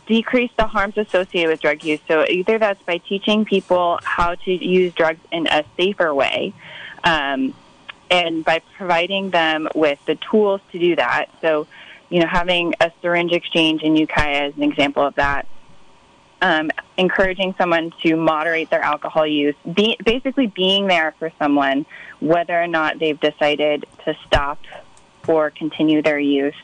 decrease 0.05 0.51
the 0.57 0.65
harms 0.65 0.97
associated 0.97 1.49
with 1.49 1.61
drug 1.61 1.83
use. 1.83 1.99
So 2.07 2.25
either 2.27 2.57
that's 2.57 2.81
by 2.83 2.97
teaching 2.99 3.45
people 3.45 3.99
how 4.03 4.35
to 4.35 4.51
use 4.51 4.93
drugs 4.93 5.19
in 5.31 5.47
a 5.47 5.63
safer 5.75 6.13
way 6.13 6.53
um, 7.03 7.53
and 8.09 8.43
by 8.43 8.61
providing 8.77 9.29
them 9.31 9.67
with 9.75 10.03
the 10.05 10.15
tools 10.15 10.61
to 10.71 10.79
do 10.79 10.95
that. 10.95 11.29
So 11.41 11.67
you 12.09 12.19
know, 12.19 12.27
having 12.27 12.73
a 12.79 12.91
syringe 13.01 13.31
exchange 13.31 13.83
in 13.83 13.95
Ukiah 13.95 14.47
is 14.47 14.55
an 14.55 14.63
example 14.63 15.05
of 15.05 15.15
that. 15.15 15.47
Um, 16.39 16.69
encouraging 16.97 17.55
someone 17.57 17.91
to 18.03 18.15
moderate 18.15 18.69
their 18.69 18.81
alcohol 18.81 19.25
use, 19.25 19.55
be, 19.73 19.97
basically 20.05 20.47
being 20.47 20.87
there 20.87 21.15
for 21.17 21.31
someone, 21.39 21.85
whether 22.19 22.61
or 22.61 22.67
not 22.67 22.99
they've 22.99 23.19
decided 23.19 23.85
to 24.05 24.15
stop 24.25 24.59
or 25.27 25.49
continue 25.49 26.01
their 26.01 26.19
use, 26.19 26.55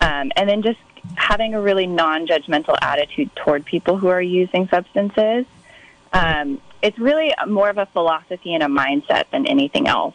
um, 0.00 0.30
and 0.36 0.48
then 0.48 0.62
just 0.62 0.78
having 1.16 1.54
a 1.54 1.60
really 1.60 1.86
non-judgmental 1.86 2.76
attitude 2.80 3.34
toward 3.34 3.64
people 3.64 3.96
who 3.96 4.08
are 4.08 4.22
using 4.22 4.68
substances. 4.68 5.44
Um, 6.12 6.60
it's 6.82 6.98
really 6.98 7.34
more 7.46 7.68
of 7.68 7.78
a 7.78 7.86
philosophy 7.86 8.54
and 8.54 8.62
a 8.62 8.66
mindset 8.66 9.24
than 9.30 9.46
anything 9.46 9.86
else. 9.86 10.14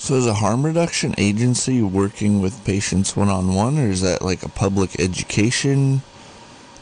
So 0.00 0.14
is 0.14 0.26
a 0.26 0.32
harm 0.32 0.64
reduction 0.64 1.14
agency 1.18 1.82
working 1.82 2.40
with 2.40 2.64
patients 2.64 3.14
one 3.14 3.28
on 3.28 3.54
one, 3.54 3.78
or 3.78 3.90
is 3.90 4.00
that 4.00 4.22
like 4.22 4.42
a 4.42 4.48
public 4.48 4.98
education 4.98 6.00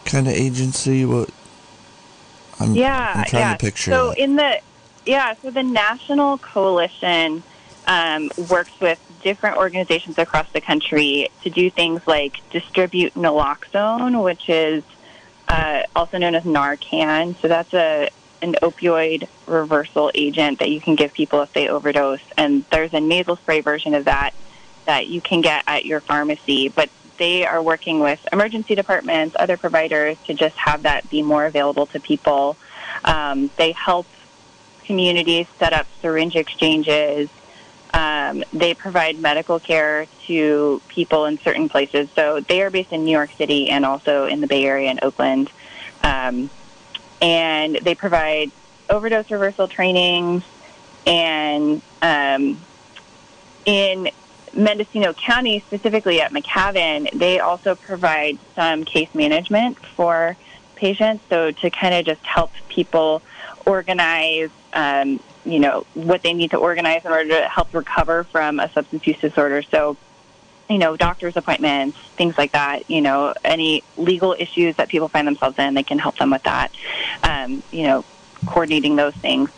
kind 0.04 0.28
of 0.28 0.34
agency? 0.34 1.04
What? 1.04 1.28
I'm, 2.60 2.76
yeah, 2.76 3.14
I'm 3.16 3.24
trying 3.24 3.42
yeah. 3.42 3.52
to 3.54 3.58
picture. 3.58 3.90
So 3.90 4.10
that. 4.10 4.18
in 4.18 4.36
the 4.36 4.60
yeah, 5.04 5.34
so 5.42 5.50
the 5.50 5.64
national 5.64 6.38
coalition 6.38 7.42
um, 7.88 8.30
works 8.48 8.78
with 8.80 9.00
different 9.24 9.56
organizations 9.56 10.16
across 10.16 10.48
the 10.52 10.60
country 10.60 11.28
to 11.42 11.50
do 11.50 11.70
things 11.70 12.00
like 12.06 12.48
distribute 12.50 13.14
naloxone, 13.14 14.22
which 14.22 14.48
is 14.48 14.84
uh, 15.48 15.82
also 15.96 16.18
known 16.18 16.36
as 16.36 16.44
Narcan. 16.44 17.34
So 17.42 17.48
that's 17.48 17.74
a 17.74 18.10
an 18.42 18.54
opioid 18.62 19.28
reversal 19.46 20.10
agent 20.14 20.58
that 20.60 20.70
you 20.70 20.80
can 20.80 20.94
give 20.94 21.12
people 21.12 21.42
if 21.42 21.52
they 21.54 21.68
overdose. 21.68 22.20
And 22.36 22.64
there's 22.70 22.92
a 22.92 23.00
nasal 23.00 23.36
spray 23.36 23.60
version 23.60 23.94
of 23.94 24.04
that 24.04 24.34
that 24.86 25.06
you 25.06 25.20
can 25.20 25.40
get 25.40 25.64
at 25.66 25.84
your 25.84 26.00
pharmacy. 26.02 26.68
But 26.68 26.90
they 27.18 27.44
are 27.44 27.62
working 27.62 28.00
with 28.00 28.20
emergency 28.32 28.74
departments, 28.74 29.36
other 29.38 29.56
providers 29.56 30.16
to 30.26 30.34
just 30.34 30.54
have 30.56 30.84
that 30.84 31.08
be 31.10 31.22
more 31.22 31.46
available 31.46 31.86
to 31.88 32.00
people. 32.00 32.56
Um, 33.04 33.50
they 33.58 33.72
help 33.72 34.06
communities 34.86 35.46
set 35.58 35.72
up 35.72 35.86
syringe 36.00 36.36
exchanges. 36.36 37.28
Um, 37.92 38.44
they 38.52 38.74
provide 38.74 39.18
medical 39.18 39.58
care 39.60 40.06
to 40.26 40.82
people 40.88 41.26
in 41.26 41.38
certain 41.44 41.68
places. 41.68 42.08
So 42.16 42.40
they 42.48 42.62
are 42.62 42.70
based 42.70 42.92
in 42.92 43.04
New 43.04 43.12
York 43.12 43.30
City 43.38 43.70
and 43.70 43.84
also 43.84 44.26
in 44.26 44.40
the 44.40 44.46
Bay 44.46 44.64
Area 44.64 44.90
and 44.90 45.00
Oakland. 45.02 45.50
Um, 46.02 46.50
and 47.20 47.76
they 47.76 47.94
provide 47.94 48.50
overdose 48.88 49.30
reversal 49.30 49.68
trainings. 49.68 50.44
And 51.06 51.82
um, 52.02 52.60
in 53.64 54.10
Mendocino 54.54 55.12
County, 55.12 55.60
specifically 55.60 56.20
at 56.20 56.32
McCavin, 56.32 57.10
they 57.12 57.38
also 57.38 57.74
provide 57.74 58.38
some 58.54 58.84
case 58.84 59.14
management 59.14 59.78
for 59.78 60.36
patients. 60.76 61.24
So 61.28 61.50
to 61.50 61.70
kind 61.70 61.94
of 61.94 62.04
just 62.04 62.24
help 62.24 62.52
people 62.68 63.22
organize, 63.66 64.50
um, 64.72 65.20
you 65.44 65.58
know, 65.58 65.86
what 65.94 66.22
they 66.22 66.32
need 66.32 66.50
to 66.52 66.56
organize 66.56 67.04
in 67.04 67.10
order 67.10 67.28
to 67.40 67.48
help 67.48 67.72
recover 67.74 68.24
from 68.24 68.60
a 68.60 68.70
substance 68.70 69.06
use 69.06 69.18
disorder. 69.18 69.62
So 69.62 69.96
you 70.68 70.78
know, 70.78 70.96
doctor's 70.96 71.36
appointments, 71.36 71.96
things 72.16 72.36
like 72.36 72.52
that, 72.52 72.88
you 72.90 73.00
know, 73.00 73.34
any 73.44 73.82
legal 73.96 74.34
issues 74.38 74.76
that 74.76 74.88
people 74.88 75.08
find 75.08 75.26
themselves 75.26 75.58
in, 75.58 75.74
they 75.74 75.82
can 75.82 75.98
help 75.98 76.16
them 76.18 76.30
with 76.30 76.42
that, 76.42 76.70
um, 77.22 77.62
you 77.70 77.84
know, 77.84 78.04
coordinating 78.46 78.96
those 78.96 79.14
things. 79.14 79.50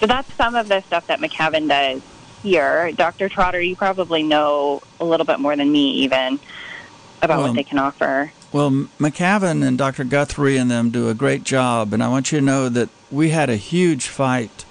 So 0.00 0.06
that's 0.06 0.32
some 0.34 0.54
of 0.54 0.68
the 0.68 0.80
stuff 0.82 1.06
that 1.08 1.20
McCaven 1.20 1.68
does 1.68 2.02
here. 2.42 2.92
Dr. 2.92 3.28
Trotter, 3.28 3.60
you 3.60 3.74
probably 3.74 4.22
know 4.22 4.82
a 5.00 5.04
little 5.04 5.26
bit 5.26 5.40
more 5.40 5.56
than 5.56 5.70
me 5.70 5.90
even 5.90 6.38
about 7.22 7.38
Well, 7.38 7.48
what 7.48 7.56
they 7.56 7.64
can 7.64 7.78
offer. 7.78 8.32
Well, 8.52 8.70
McCavan 9.00 9.66
and 9.66 9.76
Dr. 9.76 10.04
Guthrie 10.04 10.56
and 10.56 10.70
them 10.70 10.90
do 10.90 11.08
a 11.08 11.14
great 11.14 11.42
job, 11.42 11.92
and 11.92 12.02
I 12.02 12.08
want 12.08 12.30
you 12.30 12.38
to 12.38 12.44
know 12.44 12.68
that 12.68 12.88
we 13.10 13.30
had 13.30 13.50
a 13.50 13.56
huge 13.56 14.06
fight 14.06 14.64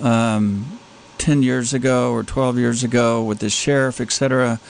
um, 0.00 0.78
10 1.18 1.42
years 1.42 1.72
ago 1.72 2.12
or 2.12 2.24
12 2.24 2.58
years 2.58 2.82
ago 2.82 3.22
with 3.22 3.38
the 3.38 3.48
sheriff, 3.48 4.00
etc., 4.00 4.60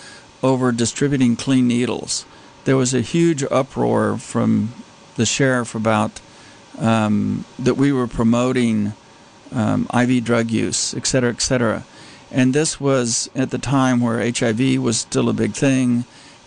over 0.42 0.72
distributing 0.72 1.37
clean 1.37 1.68
needles. 1.68 2.24
There 2.64 2.76
was 2.76 2.94
a 2.94 3.00
huge 3.00 3.42
uproar 3.44 4.18
from 4.18 4.72
the 5.16 5.26
sheriff 5.26 5.74
about 5.74 6.20
um, 6.78 7.44
that 7.59 7.74
we 7.74 7.92
were 7.92 8.07
promoting 8.07 8.94
um, 9.52 9.87
IV 9.94 10.24
drug 10.24 10.50
use, 10.50 10.94
et 10.94 11.07
cetera, 11.07 11.31
et 11.31 11.42
cetera. 11.42 11.85
And 12.31 12.55
this 12.55 12.81
was 12.81 13.28
at 13.35 13.50
the 13.50 13.59
time 13.59 14.00
where 14.00 14.18
HIV 14.18 14.78
was 14.81 14.98
still 14.98 15.28
a 15.28 15.35
big 15.35 15.52
thing, 15.52 16.05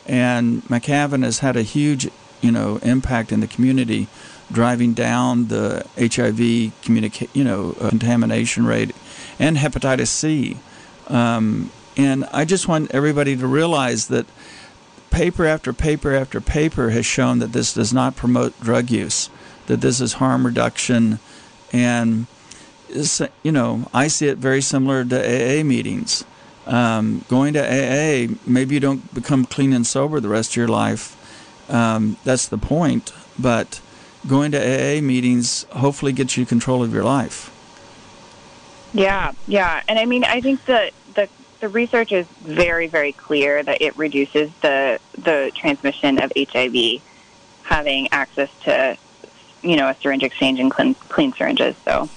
and 0.08 0.64
McCavan 0.64 1.24
has 1.24 1.40
had 1.40 1.56
a 1.56 1.62
huge, 1.62 2.10
you 2.42 2.52
know, 2.52 2.78
impact 2.78 3.32
in 3.32 3.40
the 3.40 3.48
community, 3.48 4.08
driving 4.52 4.94
down 4.94 5.48
the 5.48 5.86
HIV 5.98 6.74
communica- 6.84 7.30
you 7.34 7.44
know, 7.44 7.76
uh, 7.80 7.90
contamination 7.90 8.66
rate 8.66 8.96
and 9.40 9.58
hepatitis 9.58 10.08
C. 10.08 10.58
Um, 11.08 11.70
and 11.98 12.26
I 12.26 12.46
just 12.46 12.68
want 12.68 12.92
everybody 12.92 13.36
to 13.36 13.48
realize 13.48 14.08
that 14.08 14.26
paper 15.12 15.46
after 15.46 15.72
paper 15.72 16.14
after 16.14 16.42
paper 16.42 16.90
has 16.90 17.06
shown 17.06 17.40
that 17.40 17.54
this 17.54 17.74
does 17.74 17.94
not 17.94 18.16
promote 18.16 18.60
drug 18.60 18.90
use, 18.92 19.30
that 19.68 19.82
this 19.82 20.02
is 20.02 20.14
harm 20.14 20.46
reduction, 20.46 21.20
and 21.72 22.28
you 23.44 23.52
know 23.52 23.90
I 23.94 24.08
see 24.08 24.28
it 24.28 24.38
very 24.38 24.62
similar 24.62 25.04
to 25.06 25.18
AA 25.18 25.64
meetings. 25.64 26.26
Um, 26.68 27.24
going 27.30 27.54
to 27.54 27.62
AA, 27.62 28.34
maybe 28.46 28.74
you 28.74 28.80
don't 28.80 29.14
become 29.14 29.46
clean 29.46 29.72
and 29.72 29.86
sober 29.86 30.20
the 30.20 30.30
rest 30.30 30.52
of 30.52 30.56
your 30.58 30.68
life. 30.68 31.16
Um, 31.70 32.18
that's 32.24 32.48
the 32.48 32.58
point. 32.58 33.14
But 33.38 33.82
going 34.28 34.52
to 34.52 34.58
AA 34.58 35.02
meetings 35.02 35.66
hopefully 35.72 36.12
gets 36.12 36.38
you 36.38 36.46
control 36.46 36.84
of 36.84 36.94
your 36.94 37.04
life. 37.04 37.52
Yeah, 38.94 39.34
yeah. 39.48 39.84
And 39.88 40.00
I 40.00 40.06
mean, 40.06 40.24
I 40.24 40.42
think 40.42 40.66
that 40.66 40.94
the, 41.66 41.70
research 41.70 42.12
is 42.12 42.28
very, 42.44 42.88
very 42.88 43.12
clear 43.12 43.64
that 43.64 43.82
it 43.82 43.98
reduces 43.98 44.52
the, 44.62 45.00
the 45.18 45.52
transmission 45.56 46.22
of 46.22 46.32
HIV 46.38 47.02
having 47.64 48.08
access 48.12 48.50
to, 48.64 48.98
you 49.64 49.76
know, 49.76 49.90
a 49.90 49.96
syringe 49.96 50.24
exchange 50.24 50.60
and 50.60 50.70
clean, 50.70 50.94
clean 51.10 51.34
syringes. 51.34 51.76
So 51.84 52.10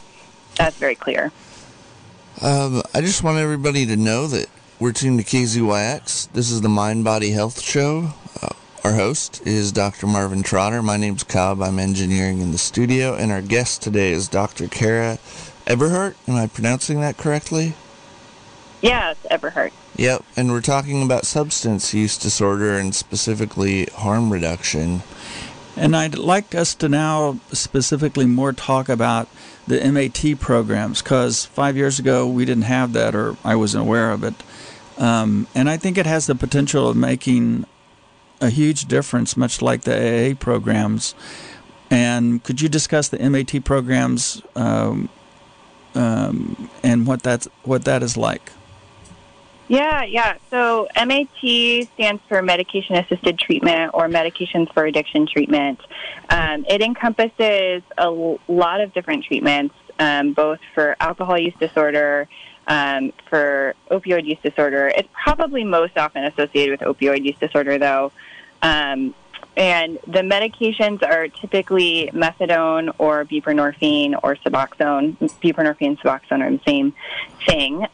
that's 0.57 0.77
very 0.77 0.95
clear. 0.95 1.33
Um, 2.43 2.83
I 2.95 3.01
just 3.01 3.23
want 3.23 3.39
everybody 3.39 3.87
to 3.87 3.97
know 3.97 4.27
that 4.27 4.49
we're 4.79 4.93
tuned 4.93 5.19
to 5.19 5.25
KZYX. 5.25 6.33
This 6.33 6.51
is 6.51 6.61
the 6.61 6.69
Mind 6.69 7.05
Body 7.05 7.31
Health 7.31 7.61
Show. 7.61 8.13
Uh, 8.43 8.51
our 8.85 8.95
host 8.95 9.45
is 9.47 9.73
Dr. 9.73 10.07
Marvin 10.07 10.43
Trotter. 10.43 10.83
My 10.83 10.99
name's 10.99 11.25
Cobb. 11.25 11.63
I'm 11.63 11.79
engineering 11.79 12.41
in 12.41 12.53
the 12.53 12.59
studio, 12.59 13.15
and 13.15 13.33
our 13.33 13.43
guest 13.43 13.83
today 13.83 14.13
is 14.13 14.29
Dr. 14.29 14.69
Kara 14.69 15.19
Eberhardt. 15.67 16.17
Am 16.29 16.37
I 16.37 16.47
pronouncing 16.47 17.01
that 17.01 17.17
correctly? 17.17 17.75
Yeah, 18.81 19.13
it's 19.13 19.23
Everhart. 19.27 19.73
Yep, 19.97 20.25
and 20.37 20.53
we're 20.53 20.61
talking 20.61 21.03
about 21.03 21.27
substance 21.27 21.93
use 21.93 22.17
disorder 22.17 22.79
and 22.79 22.95
specifically 22.95 23.87
harm 23.87 24.33
reduction. 24.33 25.03
And 25.77 25.97
I'd 25.97 26.17
like 26.17 26.55
us 26.55 26.75
to 26.77 26.89
now 26.89 27.39
specifically 27.53 28.27
more 28.27 28.53
talk 28.53 28.89
about 28.89 29.29
the 29.67 29.81
MAT 29.91 30.39
programs 30.41 31.03
because 31.03 31.45
five 31.45 31.77
years 31.77 31.99
ago 31.99 32.27
we 32.27 32.45
didn't 32.45 32.65
have 32.65 32.93
that 32.95 33.15
or 33.15 33.37
I 33.45 33.57
wasn't 33.57 33.83
aware 33.83 34.11
of 34.11 34.25
it. 34.25 34.35
Um, 34.97 35.47
and 35.55 35.69
I 35.69 35.77
think 35.77 35.99
it 35.99 36.07
has 36.07 36.27
the 36.27 36.35
potential 36.35 36.89
of 36.89 36.97
making 36.97 37.65
a 38.41 38.51
huge 38.51 38.87
difference, 38.87 39.37
much 39.37 39.63
like 39.63 39.83
the 39.83 40.33
AA 40.33 40.35
programs. 40.35 41.15
And 41.91 42.43
could 42.43 42.61
you 42.61 42.69
discuss 42.69 43.09
the 43.09 43.19
MAT 43.19 43.65
programs 43.65 44.43
um, 44.57 45.09
um, 45.95 46.71
and 46.83 47.07
what 47.07 47.23
that's 47.23 47.49
what 47.65 47.85
that 47.85 48.03
is 48.03 48.17
like. 48.17 48.53
Yeah, 49.69 50.03
yeah. 50.05 50.39
So 50.51 50.89
MAT 50.97 51.89
stands 51.95 52.23
for 52.27 52.41
medication 52.43 52.97
assisted 52.97 53.39
treatment 53.39 53.91
or 53.93 54.09
medications 54.09 54.73
for 54.73 54.87
addiction 54.87 55.27
treatment. 55.27 55.79
Um, 56.31 56.65
it 56.69 56.81
encompasses 56.81 57.83
a 57.99 58.11
lot 58.49 58.81
of 58.81 58.95
different 58.95 59.25
treatments, 59.25 59.75
um, 59.99 60.33
both 60.33 60.59
for 60.75 60.97
alcohol 61.01 61.39
use 61.39 61.55
disorder, 61.61 62.29
um, 62.67 63.13
for 63.29 63.75
opioid 63.91 64.25
use 64.25 64.39
disorder. 64.43 64.91
It's 64.95 65.09
probably 65.13 65.65
most 65.65 65.99
often 65.99 66.25
associated 66.25 66.81
with 66.81 66.97
opioid 66.97 67.25
use 67.25 67.37
disorder, 67.39 67.79
though. 67.79 68.11
Um, 68.63 69.15
and 69.57 69.99
the 70.07 70.21
medications 70.21 71.03
are 71.03 71.29
typically 71.29 72.11
methadone 72.15 72.95
or 72.99 73.25
buprenorphine 73.25 74.19
or 74.23 74.37
Suboxone. 74.37 75.17
Buprenorphine 75.43 75.89
and 75.89 76.01
Suboxone 76.01 76.43
are 76.43 76.51
the 76.51 76.61
same 76.65 76.95
thing. 77.47 77.85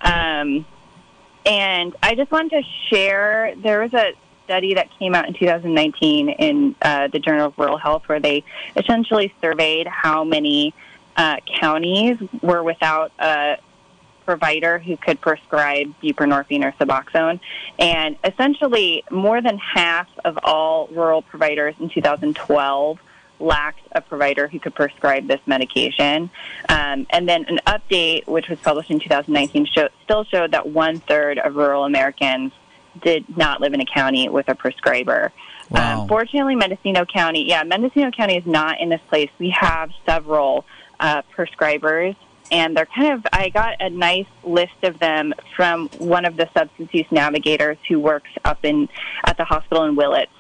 And 1.47 1.95
I 2.03 2.15
just 2.15 2.31
wanted 2.31 2.51
to 2.51 2.63
share 2.89 3.55
there 3.57 3.81
was 3.81 3.93
a 3.95 4.13
study 4.45 4.75
that 4.75 4.91
came 4.99 5.15
out 5.15 5.27
in 5.27 5.35
2019 5.35 6.29
in 6.29 6.75
uh, 6.83 7.09
the 7.09 7.19
Journal 7.19 7.47
of 7.47 7.59
Rural 7.59 7.79
Health 7.79 8.09
where 8.09 8.21
they 8.21 8.45
essentially 8.77 9.33
surveyed 9.41 9.87
how 9.87 10.25
many 10.25 10.75
uh, 11.17 11.37
counties 11.61 12.19
were 12.43 12.63
without 12.63 13.13
a 13.19 13.59
provider 14.25 14.79
who 14.79 14.97
could 14.97 15.21
prescribe 15.21 15.95
buprenorphine 16.03 16.65
or 16.65 16.73
Suboxone. 16.73 17.41
And 17.79 18.17
essentially, 18.25 19.05
more 19.11 19.41
than 19.41 19.59
half 19.59 20.09
of 20.25 20.39
all 20.43 20.89
rural 20.89 21.23
providers 21.23 21.75
in 21.79 21.89
2012 21.89 22.99
lacked 23.41 23.81
a 23.93 24.01
provider 24.01 24.49
who 24.49 24.61
could 24.61 24.75
prescribe 24.75 25.27
this 25.27 25.41
medication. 25.47 26.31
Um, 26.69 27.07
and 27.11 27.29
then 27.29 27.45
an 27.47 27.61
update, 27.67 28.27
which 28.27 28.49
was 28.49 28.59
published 28.61 28.91
in 28.91 29.01
2019, 29.01 29.67
show, 29.67 29.89
still 30.05 30.25
showed 30.25 30.53
that 30.53 30.69
one 30.69 31.01
third 31.01 31.39
of 31.39 31.57
rural 31.57 31.85
Americans 31.85 32.53
did 33.03 33.37
not 33.37 33.61
live 33.61 33.75
in 33.75 33.81
a 33.81 33.87
county 33.87 34.29
with 34.29 34.49
a 34.49 34.55
prescriber. 34.55 35.33
Wow. 35.71 36.03
Um, 36.03 36.09
fortunately, 36.09 36.55
Mendocino 36.57 37.05
County, 37.05 37.49
yeah, 37.49 37.65
Mendocino 37.65 38.11
County 38.11 38.37
is 38.37 38.47
not 38.47 38.81
in 38.81 38.89
this 38.89 39.01
place. 39.09 39.31
We 39.39 39.51
have 39.51 39.91
several 40.07 40.65
uh, 41.01 41.23
prescribers, 41.37 42.17
and 42.51 42.77
they're 42.77 42.87
kind 42.87 43.15
of, 43.15 43.27
I 43.33 43.49
got 43.49 43.81
a 43.81 43.91
nice 43.91 44.27
list 44.45 44.83
of 44.83 44.99
them 44.99 45.35
from 45.57 45.89
one 45.99 46.25
of 46.25 46.37
the 46.37 46.49
substance 46.55 46.91
use 46.93 47.07
navigators 47.11 47.79
who 47.89 47.99
works 47.99 48.31
up 48.45 48.65
in 48.65 48.89
at 49.25 49.37
the 49.37 49.45
hospital 49.45 49.85
in 49.85 49.97
Willits. 49.97 50.31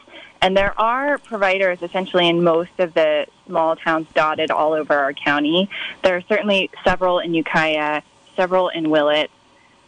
And 0.44 0.54
there 0.54 0.78
are 0.78 1.16
providers 1.16 1.78
essentially 1.80 2.28
in 2.28 2.44
most 2.44 2.78
of 2.78 2.92
the 2.92 3.26
small 3.46 3.76
towns 3.76 4.06
dotted 4.12 4.50
all 4.50 4.74
over 4.74 4.92
our 4.92 5.14
county. 5.14 5.70
There 6.02 6.16
are 6.16 6.20
certainly 6.20 6.70
several 6.84 7.18
in 7.18 7.32
Ukiah, 7.32 8.02
several 8.36 8.68
in 8.68 8.90
Willits. 8.90 9.32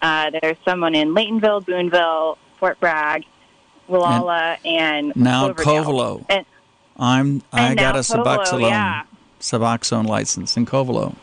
Uh, 0.00 0.30
there's 0.30 0.56
someone 0.64 0.94
in 0.94 1.14
Laytonville, 1.14 1.66
Boonville, 1.66 2.38
Fort 2.58 2.80
Bragg, 2.80 3.26
Gualala, 3.86 4.56
and, 4.64 5.14
Now 5.14 5.52
Covelo. 5.52 6.24
And, 6.30 6.46
I'm 6.96 7.42
I 7.52 7.68
and 7.68 7.78
got 7.78 7.94
a 7.94 7.98
Suboxone 7.98 8.62
yeah. 8.62 9.02
Suboxone 9.38 10.06
license 10.06 10.56
in 10.56 10.64
Covelo. 10.64 11.16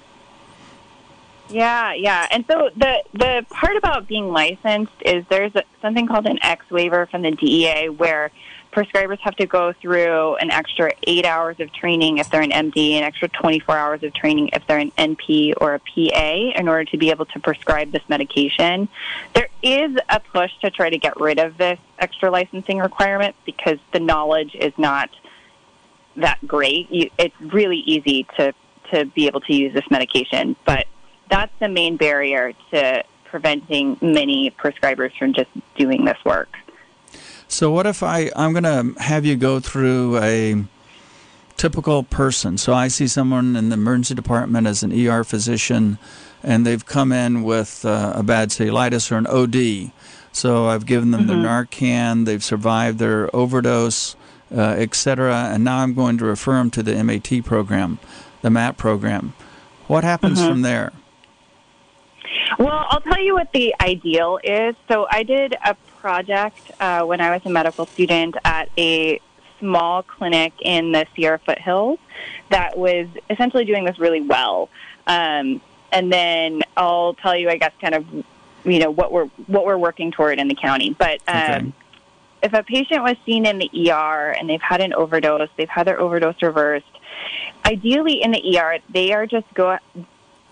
Yeah, 1.49 1.93
yeah. 1.93 2.27
And 2.29 2.45
so 2.45 2.69
the 2.75 3.03
the 3.13 3.45
part 3.49 3.77
about 3.77 4.07
being 4.07 4.31
licensed 4.31 4.93
is 5.03 5.25
there's 5.29 5.55
a, 5.55 5.63
something 5.81 6.05
called 6.07 6.27
an 6.27 6.37
X 6.43 6.69
waiver 6.69 7.07
from 7.07 7.23
the 7.23 7.31
DEA 7.31 7.89
where 7.89 8.31
prescribers 8.73 9.19
have 9.19 9.35
to 9.35 9.45
go 9.45 9.73
through 9.73 10.35
an 10.37 10.51
extra 10.51 10.91
eight 11.03 11.25
hours 11.25 11.59
of 11.59 11.71
training 11.71 12.17
if 12.17 12.29
they're 12.29 12.41
an 12.41 12.51
MD, 12.51 12.93
an 12.93 13.03
extra 13.03 13.27
24 13.29 13.77
hours 13.77 14.03
of 14.03 14.13
training 14.13 14.49
if 14.53 14.65
they're 14.67 14.79
an 14.79 14.91
NP 14.91 15.53
or 15.61 15.75
a 15.75 15.79
PA 15.79 16.59
in 16.59 16.67
order 16.67 16.83
to 16.85 16.97
be 16.97 17.09
able 17.09 17.25
to 17.27 17.39
prescribe 17.39 17.91
this 17.91 18.01
medication. 18.09 18.89
There 19.33 19.49
is 19.61 19.95
a 20.09 20.19
push 20.19 20.51
to 20.61 20.71
try 20.71 20.89
to 20.89 20.97
get 20.97 21.19
rid 21.19 21.39
of 21.39 21.57
this 21.57 21.79
extra 21.99 22.31
licensing 22.31 22.79
requirement 22.79 23.35
because 23.45 23.77
the 23.91 23.99
knowledge 23.99 24.55
is 24.55 24.73
not 24.77 25.09
that 26.17 26.39
great. 26.45 26.91
You, 26.91 27.09
it's 27.17 27.39
really 27.39 27.79
easy 27.79 28.25
to 28.37 28.53
to 28.91 29.05
be 29.05 29.27
able 29.27 29.39
to 29.41 29.55
use 29.55 29.73
this 29.73 29.89
medication, 29.89 30.55
but 30.65 30.87
that's 31.29 31.53
the 31.59 31.69
main 31.69 31.97
barrier 31.97 32.53
to 32.71 33.03
preventing 33.23 33.97
many 34.01 34.51
prescribers 34.51 35.17
from 35.17 35.33
just 35.33 35.49
doing 35.75 36.05
this 36.05 36.17
work. 36.23 36.49
So 37.53 37.69
what 37.71 37.85
if 37.85 38.01
I 38.01 38.31
I'm 38.35 38.51
going 38.53 38.63
to 38.63 38.99
have 39.01 39.25
you 39.25 39.35
go 39.35 39.59
through 39.59 40.17
a 40.17 40.63
typical 41.55 42.01
person. 42.03 42.57
So 42.57 42.73
I 42.73 42.87
see 42.87 43.07
someone 43.07 43.55
in 43.55 43.69
the 43.69 43.75
emergency 43.75 44.15
department 44.15 44.65
as 44.67 44.81
an 44.83 44.91
ER 44.91 45.23
physician 45.23 45.97
and 46.41 46.65
they've 46.65 46.83
come 46.85 47.11
in 47.11 47.43
with 47.43 47.85
uh, 47.85 48.13
a 48.15 48.23
bad 48.23 48.49
cellulitis 48.49 49.11
or 49.11 49.17
an 49.17 49.27
OD. 49.27 49.91
So 50.31 50.65
I've 50.67 50.85
given 50.87 51.11
them 51.11 51.21
Mm-hmm. 51.27 51.41
their 51.43 51.65
Narcan, 51.65 52.25
they've 52.25 52.43
survived 52.43 52.97
their 52.99 53.33
overdose, 53.35 54.15
uh, 54.51 54.59
etc. 54.61 55.51
And 55.53 55.63
now 55.63 55.77
I'm 55.77 55.93
going 55.93 56.17
to 56.17 56.25
refer 56.25 56.55
them 56.55 56.71
to 56.71 56.81
the 56.83 57.01
MAT 57.03 57.45
program, 57.45 57.99
the 58.41 58.49
MAT 58.49 58.75
program. 58.77 59.33
What 59.87 60.03
happens 60.03 60.39
Mm-hmm. 60.39 60.49
from 60.49 60.61
there? 60.63 60.91
Well, 62.57 62.85
I'll 62.89 63.01
tell 63.01 63.21
you 63.21 63.35
what 63.35 63.51
the 63.53 63.73
ideal 63.79 64.39
is. 64.43 64.75
So 64.89 65.05
I 65.09 65.23
did 65.23 65.55
a 65.63 65.75
project 66.03 66.69
uh, 66.81 67.01
when 67.03 67.21
I 67.21 67.31
was 67.31 67.45
a 67.45 67.49
medical 67.49 67.85
student 67.85 68.35
at 68.43 68.67
a 68.77 69.21
small 69.57 70.03
clinic 70.03 70.51
in 70.59 70.91
the 70.91 71.07
Sierra 71.15 71.39
foothills 71.39 71.97
that 72.49 72.77
was 72.77 73.07
essentially 73.29 73.63
doing 73.63 73.85
this 73.85 73.97
really 73.97 74.19
well. 74.19 74.67
Um, 75.07 75.61
and 75.93 76.11
then 76.11 76.61
I'll 76.75 77.13
tell 77.13 77.37
you, 77.37 77.49
I 77.49 77.55
guess, 77.55 77.71
kind 77.79 77.95
of, 77.95 78.05
you 78.65 78.79
know, 78.79 78.91
what 78.91 79.13
we're 79.13 79.27
what 79.47 79.65
we're 79.65 79.77
working 79.77 80.11
toward 80.11 80.39
in 80.39 80.49
the 80.49 80.55
county. 80.55 80.93
But 80.93 81.21
um, 81.25 81.39
Okay. 81.39 81.71
if 82.41 82.53
a 82.53 82.63
patient 82.63 83.01
was 83.01 83.15
seen 83.25 83.45
in 83.45 83.57
the 83.57 83.71
ER 83.89 84.35
and 84.37 84.49
they've 84.49 84.61
had 84.61 84.81
an 84.81 84.93
overdose, 84.93 85.47
they've 85.55 85.69
had 85.69 85.87
their 85.87 86.01
overdose 86.01 86.41
reversed. 86.41 86.85
Ideally, 87.65 88.21
in 88.21 88.31
the 88.31 88.59
ER, 88.59 88.79
they 88.89 89.13
are 89.13 89.25
just 89.25 89.47
go 89.53 89.77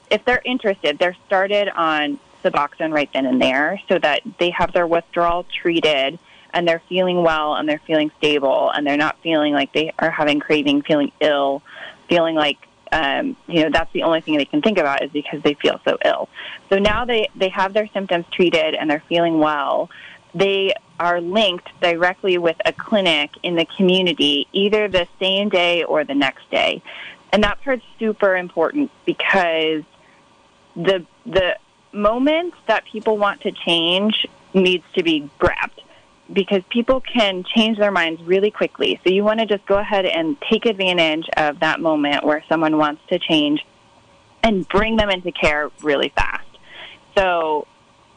if 0.10 0.24
they're 0.24 0.42
interested, 0.46 0.98
they're 0.98 1.18
started 1.28 1.68
on 1.68 2.20
Suboxone 2.44 2.94
right 2.94 3.10
then 3.14 3.26
and 3.26 3.42
there 3.42 3.80
so 3.88 3.98
that 4.00 4.22
they 4.40 4.50
have 4.52 4.74
their 4.74 4.88
withdrawal 4.88 5.46
treated 5.52 6.20
and 6.54 6.68
they're 6.68 6.82
feeling 6.90 7.24
well 7.24 7.56
and 7.56 7.68
they're 7.68 7.80
feeling 7.80 8.12
stable 8.18 8.72
and 8.72 8.86
they're 8.86 8.98
not 8.98 9.18
feeling 9.20 9.54
like 9.54 9.72
they 9.74 9.94
are 10.00 10.12
having 10.12 10.40
craving, 10.40 10.82
feeling 10.82 11.12
ill, 11.20 11.62
feeling 12.08 12.36
like 12.36 12.68
um, 12.92 13.38
you 13.48 13.64
know 13.64 13.70
that's 13.70 13.92
the 13.94 14.04
only 14.04 14.20
thing 14.20 14.38
they 14.38 14.46
can 14.46 14.62
think 14.62 14.78
about 14.78 15.02
is 15.02 15.12
because 15.12 15.42
they 15.44 15.54
feel 15.54 15.80
so 15.86 15.98
ill. 16.04 16.28
So 16.70 16.78
now 16.78 17.06
they 17.06 17.30
they 17.36 17.50
have 17.50 17.74
their 17.74 17.88
symptoms 17.88 18.26
treated 18.32 18.76
and 18.76 18.90
they're 18.90 19.04
feeling 19.08 19.40
well. 19.40 19.90
They 20.34 20.74
are 21.00 21.20
linked 21.20 21.70
directly 21.82 22.38
with 22.38 22.58
a 22.66 22.74
clinic 22.74 23.32
in 23.44 23.56
the 23.56 23.66
community 23.66 24.48
either 24.52 24.88
the 24.88 25.08
same 25.20 25.50
day 25.50 25.84
or 25.84 26.04
the 26.04 26.16
next 26.16 26.50
day. 26.52 26.82
And 27.34 27.44
that 27.44 27.62
part's 27.64 27.86
super 27.98 28.36
important 28.36 28.92
because 29.06 29.84
the 30.76 31.06
the 31.26 31.58
moment 31.94 32.54
that 32.68 32.86
people 32.86 33.18
want 33.18 33.42
to 33.42 33.52
change 33.52 34.26
needs 34.54 34.84
to 34.96 35.04
be 35.04 35.30
grabbed 35.40 35.82
because 36.32 36.64
people 36.70 37.02
can 37.02 37.44
change 37.44 37.78
their 37.78 37.92
minds 37.92 38.22
really 38.24 38.52
quickly. 38.52 39.00
So 39.04 39.10
you 39.10 39.24
want 39.24 39.40
to 39.40 39.46
just 39.46 39.66
go 39.66 39.78
ahead 39.78 40.06
and 40.06 40.38
take 40.42 40.66
advantage 40.66 41.28
of 41.36 41.60
that 41.60 41.80
moment 41.80 42.24
where 42.24 42.44
someone 42.48 42.78
wants 42.78 43.02
to 43.10 43.20
change 43.20 43.66
and 44.44 44.68
bring 44.68 44.96
them 44.96 45.10
into 45.10 45.32
care 45.32 45.70
really 45.82 46.10
fast. 46.10 46.48
So 47.18 47.68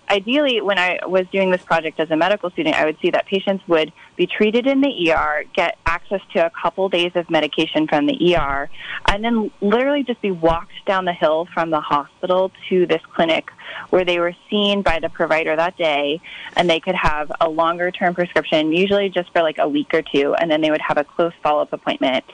ideally, 0.09 0.61
when 0.61 0.79
I 0.79 0.99
was 1.07 1.27
doing 1.33 1.51
this 1.51 1.63
project 1.63 2.01
as 2.01 2.11
a 2.11 2.17
medical 2.17 2.51
student, 2.51 2.77
I 2.77 2.85
would 2.85 2.99
see 3.01 3.11
that 3.11 3.27
patients 3.27 3.67
would 3.69 3.93
be 4.17 4.27
treated 4.27 4.67
in 4.67 4.81
the 4.81 5.13
ER, 5.13 5.45
get 5.55 5.79
access 5.87 6.21
to 6.33 6.47
a 6.47 6.51
couple 6.51 6.89
days 6.89 7.13
of 7.15 7.29
medication 7.31 7.87
from 7.87 8.07
the 8.07 8.37
ER, 8.37 8.69
and 9.09 9.25
then 9.25 9.51
literally 9.61 10.03
just 10.03 10.21
be 10.21 10.31
walked 10.31 10.73
down 10.87 11.05
the 11.05 11.13
hill 11.13 11.47
from 11.53 11.71
the 11.71 11.81
hospital 11.81 12.53
to 12.69 12.87
this 12.87 13.03
clinic 13.15 13.51
where 13.91 14.05
they 14.05 14.19
were 14.21 14.35
seen 14.51 14.83
by 14.83 14.99
the 15.01 15.09
provider 15.09 15.57
that 15.57 15.77
day, 15.77 16.21
and 16.57 16.69
they 16.69 16.81
could 16.81 16.95
have 16.95 17.31
a 17.41 17.49
longer 17.49 17.91
term 17.91 18.15
prescription, 18.15 18.73
usually 18.73 19.09
just 19.09 19.33
for 19.33 19.43
like 19.43 19.59
a 19.59 19.69
week 19.69 19.93
or 19.95 20.03
two, 20.03 20.35
and 20.35 20.51
then 20.51 20.61
they 20.61 20.71
would 20.71 20.83
have 20.83 20.99
a 20.99 21.05
close 21.05 21.33
follow 21.43 21.63
up 21.63 21.73
appointment. 21.73 22.25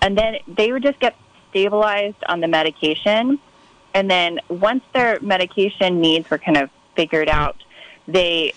And 0.00 0.16
then 0.16 0.36
they 0.46 0.72
would 0.72 0.82
just 0.82 0.98
get 1.00 1.16
stabilized 1.50 2.22
on 2.28 2.40
the 2.40 2.48
medication. 2.48 3.38
And 3.94 4.10
then 4.10 4.40
once 4.48 4.84
their 4.92 5.18
medication 5.20 6.00
needs 6.00 6.30
were 6.30 6.38
kind 6.38 6.56
of 6.56 6.70
figured 7.00 7.30
out, 7.30 7.56
they 8.06 8.52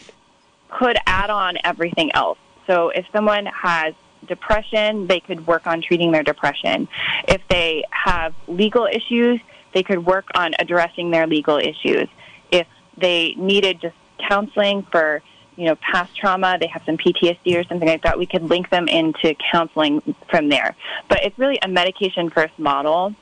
could 0.68 0.98
add 1.08 1.30
on 1.30 1.58
everything 1.64 2.12
else. 2.14 2.38
So 2.68 2.90
if 2.90 3.06
someone 3.14 3.46
has 3.46 3.94
depression, 4.28 5.08
they 5.08 5.22
could 5.22 5.48
work 5.48 5.66
on 5.66 5.82
treating 5.82 6.12
their 6.12 6.24
depression. 6.24 6.90
If 7.26 7.42
they 7.48 7.86
have 7.92 8.34
legal 8.50 8.86
issues, 8.86 9.40
they 9.74 9.84
could 9.84 10.06
work 10.06 10.26
on 10.36 10.56
addressing 10.60 11.12
their 11.12 11.26
legal 11.26 11.58
issues. 11.58 12.10
If 12.52 12.68
they 12.98 13.34
needed 13.38 13.80
just 13.80 13.96
counseling 14.18 14.84
for, 14.92 15.22
you 15.56 15.66
know, 15.66 15.76
past 15.76 16.14
trauma, 16.18 16.58
they 16.60 16.68
have 16.68 16.84
some 16.86 16.98
PTSD 16.98 17.58
or 17.58 17.64
something 17.64 17.88
like 17.88 18.04
that, 18.04 18.20
we 18.20 18.26
could 18.26 18.44
link 18.44 18.70
them 18.70 18.90
into 18.90 19.36
counseling 19.52 20.02
from 20.30 20.50
there. 20.50 20.76
But 21.08 21.24
it's 21.24 21.40
really 21.40 21.60
a 21.62 21.70
medication 21.70 22.30
first 22.30 22.58
model 22.60 23.16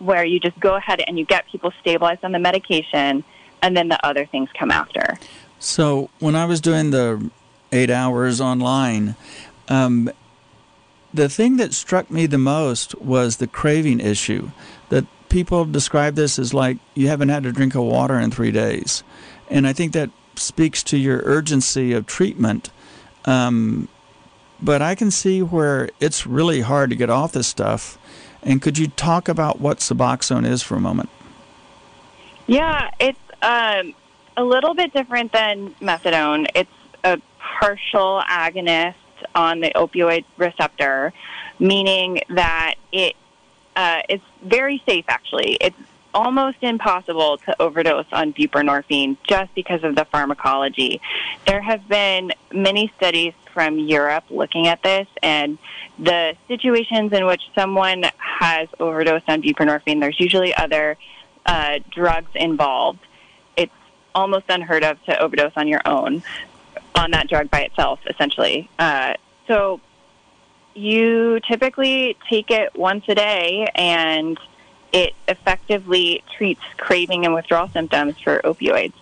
where 0.00 0.24
you 0.24 0.38
just 0.38 0.58
go 0.60 0.74
ahead 0.74 1.00
and 1.06 1.18
you 1.18 1.24
get 1.24 1.46
people 1.48 1.72
stabilized 1.80 2.24
on 2.24 2.32
the 2.32 2.38
medication, 2.38 3.24
and 3.64 3.74
then 3.74 3.88
the 3.88 4.06
other 4.06 4.26
things 4.26 4.50
come 4.58 4.70
after. 4.70 5.18
So 5.58 6.10
when 6.18 6.36
I 6.36 6.44
was 6.44 6.60
doing 6.60 6.90
the 6.90 7.30
eight 7.72 7.90
hours 7.90 8.38
online, 8.38 9.16
um, 9.68 10.10
the 11.14 11.30
thing 11.30 11.56
that 11.56 11.72
struck 11.72 12.10
me 12.10 12.26
the 12.26 12.38
most 12.38 12.94
was 13.00 13.38
the 13.38 13.46
craving 13.46 14.00
issue. 14.00 14.50
That 14.90 15.06
people 15.30 15.64
describe 15.64 16.14
this 16.14 16.38
as 16.38 16.52
like 16.52 16.76
you 16.94 17.08
haven't 17.08 17.30
had 17.30 17.46
a 17.46 17.52
drink 17.52 17.74
of 17.74 17.84
water 17.84 18.20
in 18.20 18.30
three 18.30 18.50
days, 18.50 19.02
and 19.48 19.66
I 19.66 19.72
think 19.72 19.94
that 19.94 20.10
speaks 20.36 20.82
to 20.84 20.98
your 20.98 21.22
urgency 21.24 21.94
of 21.94 22.04
treatment. 22.04 22.70
Um, 23.24 23.88
but 24.60 24.82
I 24.82 24.94
can 24.94 25.10
see 25.10 25.40
where 25.40 25.88
it's 26.00 26.26
really 26.26 26.60
hard 26.60 26.90
to 26.90 26.96
get 26.96 27.08
off 27.08 27.32
this 27.32 27.46
stuff. 27.46 27.98
And 28.42 28.60
could 28.60 28.76
you 28.76 28.88
talk 28.88 29.26
about 29.26 29.58
what 29.58 29.78
Suboxone 29.78 30.46
is 30.46 30.62
for 30.62 30.76
a 30.76 30.80
moment? 30.80 31.08
Yeah, 32.46 32.90
it's 33.00 33.18
um, 33.44 33.94
a 34.36 34.42
little 34.42 34.74
bit 34.74 34.92
different 34.92 35.32
than 35.32 35.70
methadone. 35.74 36.46
It's 36.54 36.70
a 37.04 37.20
partial 37.38 38.22
agonist 38.28 38.94
on 39.34 39.60
the 39.60 39.70
opioid 39.76 40.24
receptor, 40.36 41.12
meaning 41.58 42.20
that 42.30 42.74
it 42.90 43.14
uh, 43.76 44.02
it's 44.08 44.24
very 44.42 44.82
safe. 44.86 45.04
Actually, 45.08 45.58
it's 45.60 45.76
almost 46.14 46.58
impossible 46.62 47.38
to 47.38 47.60
overdose 47.60 48.06
on 48.12 48.32
buprenorphine 48.32 49.16
just 49.24 49.52
because 49.54 49.82
of 49.82 49.96
the 49.96 50.04
pharmacology. 50.06 51.00
There 51.46 51.60
have 51.60 51.86
been 51.88 52.32
many 52.52 52.92
studies 52.96 53.34
from 53.52 53.78
Europe 53.78 54.24
looking 54.30 54.68
at 54.68 54.82
this, 54.82 55.08
and 55.22 55.58
the 55.98 56.36
situations 56.48 57.12
in 57.12 57.26
which 57.26 57.42
someone 57.54 58.04
has 58.16 58.68
overdosed 58.80 59.28
on 59.28 59.42
buprenorphine, 59.42 60.00
there's 60.00 60.18
usually 60.18 60.54
other 60.54 60.96
uh, 61.46 61.80
drugs 61.90 62.30
involved. 62.34 63.00
Almost 64.14 64.46
unheard 64.48 64.84
of 64.84 65.02
to 65.04 65.18
overdose 65.20 65.52
on 65.56 65.68
your 65.68 65.82
own 65.84 66.22
on 66.94 67.10
that 67.10 67.28
drug 67.28 67.50
by 67.50 67.62
itself, 67.62 68.00
essentially. 68.08 68.70
Uh, 68.78 69.14
so 69.48 69.80
you 70.74 71.40
typically 71.40 72.16
take 72.28 72.50
it 72.50 72.76
once 72.76 73.04
a 73.08 73.14
day, 73.14 73.68
and 73.74 74.38
it 74.92 75.14
effectively 75.26 76.22
treats 76.36 76.62
craving 76.76 77.24
and 77.24 77.34
withdrawal 77.34 77.68
symptoms 77.68 78.18
for 78.20 78.40
opioids. 78.44 78.92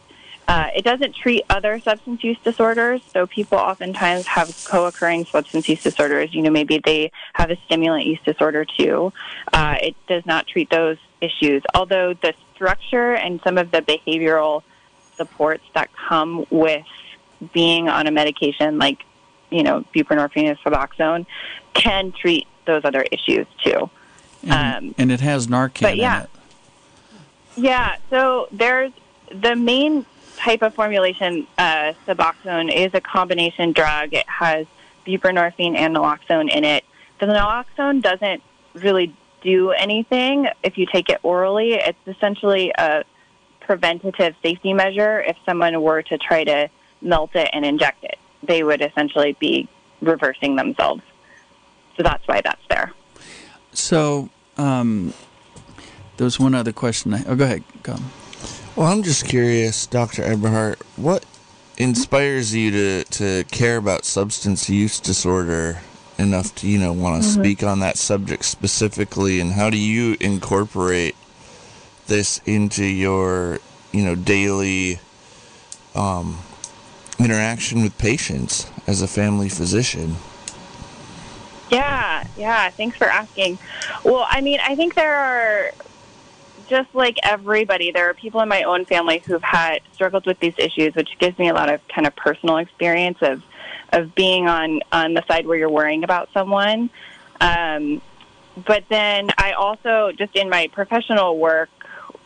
Uh, 0.49 0.69
it 0.75 0.85
doesn't 0.85 1.15
treat 1.15 1.45
other 1.49 1.79
substance 1.79 2.25
use 2.25 2.39
disorders, 2.43 3.01
so 3.13 3.27
people 3.27 3.57
oftentimes 3.59 4.27
have 4.27 4.55
co-occurring 4.65 5.25
substance 5.25 5.69
use 5.69 5.83
disorders. 5.83 6.35
You 6.35 6.43
know, 6.43 6.51
maybe 6.51 6.79
they 6.79 7.13
have 7.35 7.51
a 7.51 7.57
stimulant 7.67 8.07
use 8.07 8.19
disorder 8.25 8.65
too. 8.65 9.13
Uh, 9.53 9.77
it 9.81 9.97
does 10.09 10.27
not 10.27 10.47
treat 10.47 10.69
those 10.69 10.99
issues, 11.21 11.63
although 11.75 12.15
the 12.15 12.35
structure 12.55 13.15
and 13.15 13.41
some 13.45 13.57
of 13.57 13.71
the 13.71 13.83
behavioral 13.83 14.63
supports 15.23 15.65
that 15.75 15.91
come 16.09 16.45
with 16.51 16.85
being 17.53 17.89
on 17.89 18.07
a 18.07 18.11
medication 18.11 18.79
like, 18.79 19.05
you 19.51 19.63
know, 19.63 19.85
buprenorphine 19.95 20.49
and 20.49 20.59
Suboxone 20.59 21.27
can 21.75 22.13
treat 22.13 22.47
those 22.65 22.85
other 22.85 23.03
issues 23.11 23.47
too. 23.65 23.91
And, 24.43 24.89
um, 24.89 24.95
and 24.99 25.13
it 25.13 25.21
has 25.21 25.47
Narcan 25.47 25.83
but 25.83 25.97
yeah, 25.97 26.27
Yeah, 27.57 27.97
so 28.11 28.49
there's 28.51 28.93
the 29.31 29.55
main 29.55 30.05
type 30.37 30.63
of 30.63 30.75
formulation, 30.75 31.47
uh, 31.59 31.93
Suboxone, 32.07 32.75
is 32.75 32.93
a 32.95 33.01
combination 33.01 33.73
drug. 33.73 34.15
It 34.15 34.29
has 34.29 34.67
buprenorphine 35.07 35.77
and 35.77 35.97
naloxone 35.97 36.51
in 36.51 36.65
it. 36.65 36.85
The 37.21 37.27
naloxone 37.27 38.03
doesn't 38.03 38.43
really 38.75 39.15
do 39.43 39.71
anything 39.71 40.49
if 40.63 40.79
you 40.79 40.87
take 40.87 41.09
it 41.09 41.21
orally. 41.23 41.75
It's 41.75 41.99
essentially 42.07 42.73
a 42.77 43.05
preventative 43.65 44.35
safety 44.43 44.73
measure. 44.73 45.21
If 45.21 45.37
someone 45.47 45.81
were 45.83 46.03
to 46.03 46.19
try 46.19 46.45
to 46.45 46.69
melt 47.01 47.35
it 47.35 47.51
and 47.53 47.65
inject 47.65 48.05
it, 48.05 48.19
they 48.43 48.63
would 48.63 48.83
essentially 48.83 49.37
be 49.41 49.69
reversing 50.01 50.57
themselves. 50.57 51.03
So 51.97 52.03
that's 52.03 52.27
why 52.27 52.41
that's 52.41 52.63
there. 52.69 52.93
So, 53.73 54.29
um, 54.57 55.15
there 56.17 56.25
was 56.25 56.39
one 56.39 56.55
other 56.55 56.73
question. 56.73 57.15
I, 57.15 57.25
oh, 57.27 57.37
go 57.37 57.45
ahead. 57.45 57.65
Go. 57.83 57.97
Well, 58.77 58.87
I'm 58.87 59.03
just 59.03 59.27
curious, 59.27 59.87
Dr. 59.87 60.23
Eberhardt, 60.23 60.81
what 60.97 61.25
inspires 61.77 62.55
you 62.55 62.71
to, 62.71 63.05
to 63.05 63.45
care 63.51 63.77
about 63.77 64.05
substance 64.05 64.69
use 64.69 65.01
disorder 65.01 65.81
enough 66.19 66.55
to, 66.57 66.69
you 66.69 66.79
know, 66.79 66.93
want 66.93 67.23
to 67.23 67.29
mm-hmm. 67.29 67.41
speak 67.41 67.63
on 67.63 67.81
that 67.81 67.97
subject 67.99 68.45
specifically, 68.45 69.41
and 69.41 69.53
how 69.53 69.71
do 69.71 69.79
you 69.79 70.17
incorporate 70.21 71.17
this 72.13 72.43
into 72.45 72.85
your, 72.85 73.59
you 73.91 74.05
know, 74.05 74.15
daily 74.15 75.01
um, 75.95 76.39
interaction 77.19 77.83
with 77.83 77.97
patients 77.97 78.71
as 78.87 79.01
a 79.01 79.09
family 79.09 79.49
physician? 79.49 80.17
Yeah, 81.71 82.27
yeah. 82.37 82.69
Thanks 82.69 82.99
for 82.99 83.07
asking. 83.07 83.59
Well, 84.05 84.27
I 84.29 84.43
mean, 84.43 84.61
I 84.63 84.77
think 84.77 84.95
there 84.95 85.17
are 85.17 85.73
just 86.69 86.95
like 86.95 87.17
everybody, 87.23 87.91
there 87.93 88.11
are 88.11 88.15
people 88.15 88.43
in 88.43 88.49
my 88.49 88.65
own 88.65 88.85
family 88.85 89.23
who've 89.25 89.43
had 89.43 89.81
struggled 89.95 90.27
with 90.27 90.39
these 90.39 90.55
issues, 90.59 90.95
which 90.95 91.19
gives 91.19 91.39
me 91.39 91.49
a 91.49 91.55
lot 91.55 91.73
of 91.73 91.81
kind 91.89 92.07
of 92.07 92.15
personal 92.15 92.59
experience 92.59 93.19
of 93.23 93.43
of 93.95 94.15
being 94.15 94.49
on 94.49 94.81
on 94.91 95.15
the 95.15 95.25
side 95.29 95.47
where 95.47 95.57
you're 95.57 95.71
worrying 95.71 96.05
about 96.05 96.29
someone. 96.35 96.91
Um, 97.41 98.03
but 98.67 98.85
then 98.91 99.31
I 99.39 99.53
also, 99.53 100.13
just 100.13 100.37
in 100.37 100.51
my 100.51 100.69
professional 100.73 101.39
work, 101.39 101.71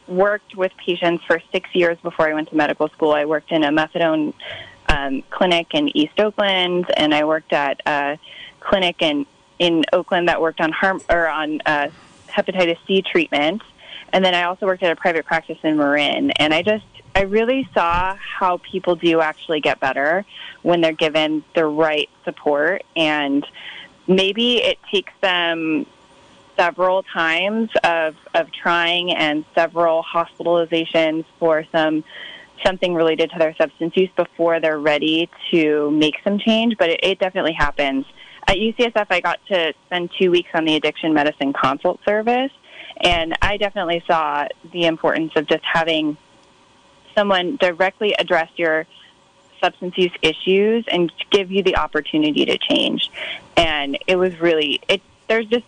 worked 0.09 0.57
with 0.57 0.73
patients 0.77 1.25
for 1.25 1.41
six 1.53 1.75
years 1.75 1.99
before 2.03 2.29
I 2.29 2.35
went 2.35 2.49
to 2.51 2.57
medical 2.57 2.89
school. 2.89 3.13
I 3.13 3.25
worked 3.25 3.53
in 3.53 3.65
a 3.65 3.71
methadone 3.71 4.35
um, 4.89 5.23
clinic 5.31 5.69
in 5.75 5.97
East 5.97 6.19
Oakland, 6.19 6.87
and 6.97 7.15
I 7.15 7.25
worked 7.25 7.53
at 7.53 7.81
a 7.87 8.19
clinic 8.61 9.03
in 9.03 9.27
in 9.59 9.85
Oakland 9.93 10.29
that 10.29 10.41
worked 10.41 10.61
on 10.61 10.71
harm 10.71 11.01
or 11.09 11.27
on 11.29 11.61
uh, 11.65 11.89
hepatitis 12.29 12.77
C 12.87 13.01
treatment. 13.03 13.63
And 14.13 14.25
then 14.25 14.35
I 14.35 14.45
also 14.45 14.67
worked 14.67 14.83
at 14.83 14.93
a 14.93 14.97
private 14.97 15.25
practice 15.27 15.59
in 15.63 15.77
Marin, 15.77 16.31
and 16.33 16.55
I 16.55 16.63
just 16.63 16.85
I 17.15 17.23
really 17.23 17.69
saw 17.73 18.15
how 18.17 18.59
people 18.59 18.95
do 18.95 19.21
actually 19.21 19.61
get 19.61 19.81
better 19.81 20.25
when 20.63 20.81
they're 20.81 20.93
given 20.93 21.43
the 21.55 21.65
right 21.65 22.11
support, 22.25 22.85
and 22.95 23.47
maybe 24.07 24.59
it 24.59 24.79
takes 24.91 25.13
them 25.23 25.87
several 26.57 27.03
times 27.03 27.71
of 27.85 28.17
of 28.35 28.51
trying 28.53 29.13
and 29.13 29.45
several 29.55 30.03
hospitalizations 30.03 31.25
for 31.39 31.65
some 31.73 32.05
something 32.65 32.95
related 32.95 33.31
to 33.31 33.39
their 33.39 33.55
substance 33.57 33.97
use 33.97 34.11
before 34.17 34.61
they're 34.61 34.79
ready 34.79 35.29
to 35.51 35.91
make 35.91 36.15
some 36.25 36.39
change. 36.39 36.77
But 36.79 36.91
it, 36.91 37.01
it 37.03 37.19
definitely 37.19 37.53
happens. 37.53 38.07
At 38.49 38.57
UCSF, 38.57 39.07
I 39.11 39.21
got 39.21 39.45
to 39.47 39.75
spend 39.87 40.11
two 40.19 40.31
weeks 40.31 40.51
on 40.55 40.65
the 40.65 40.77
addiction 40.77 41.13
medicine 41.13 41.53
consult 41.53 42.01
service, 42.05 42.53
and 42.99 43.37
I 43.43 43.57
definitely 43.57 44.03
saw 44.07 44.47
the 44.73 44.87
importance 44.87 45.33
of 45.37 45.47
just 45.47 45.65
having 45.65 46.17
someone 47.15 47.57
directly 47.57 48.15
address 48.19 48.51
your 48.57 48.87
substance 49.61 49.97
use 49.97 50.13
issues 50.23 50.85
and 50.89 51.13
give 51.31 51.51
you 51.51 51.63
the 51.63 51.77
opportunity 51.77 52.45
to 52.45 52.59
change. 52.59 53.11
And 53.57 53.99
it 54.07 54.17
was 54.17 54.39
really 54.39 54.81
it 54.89 55.03
there's 55.29 55.47
just 55.47 55.65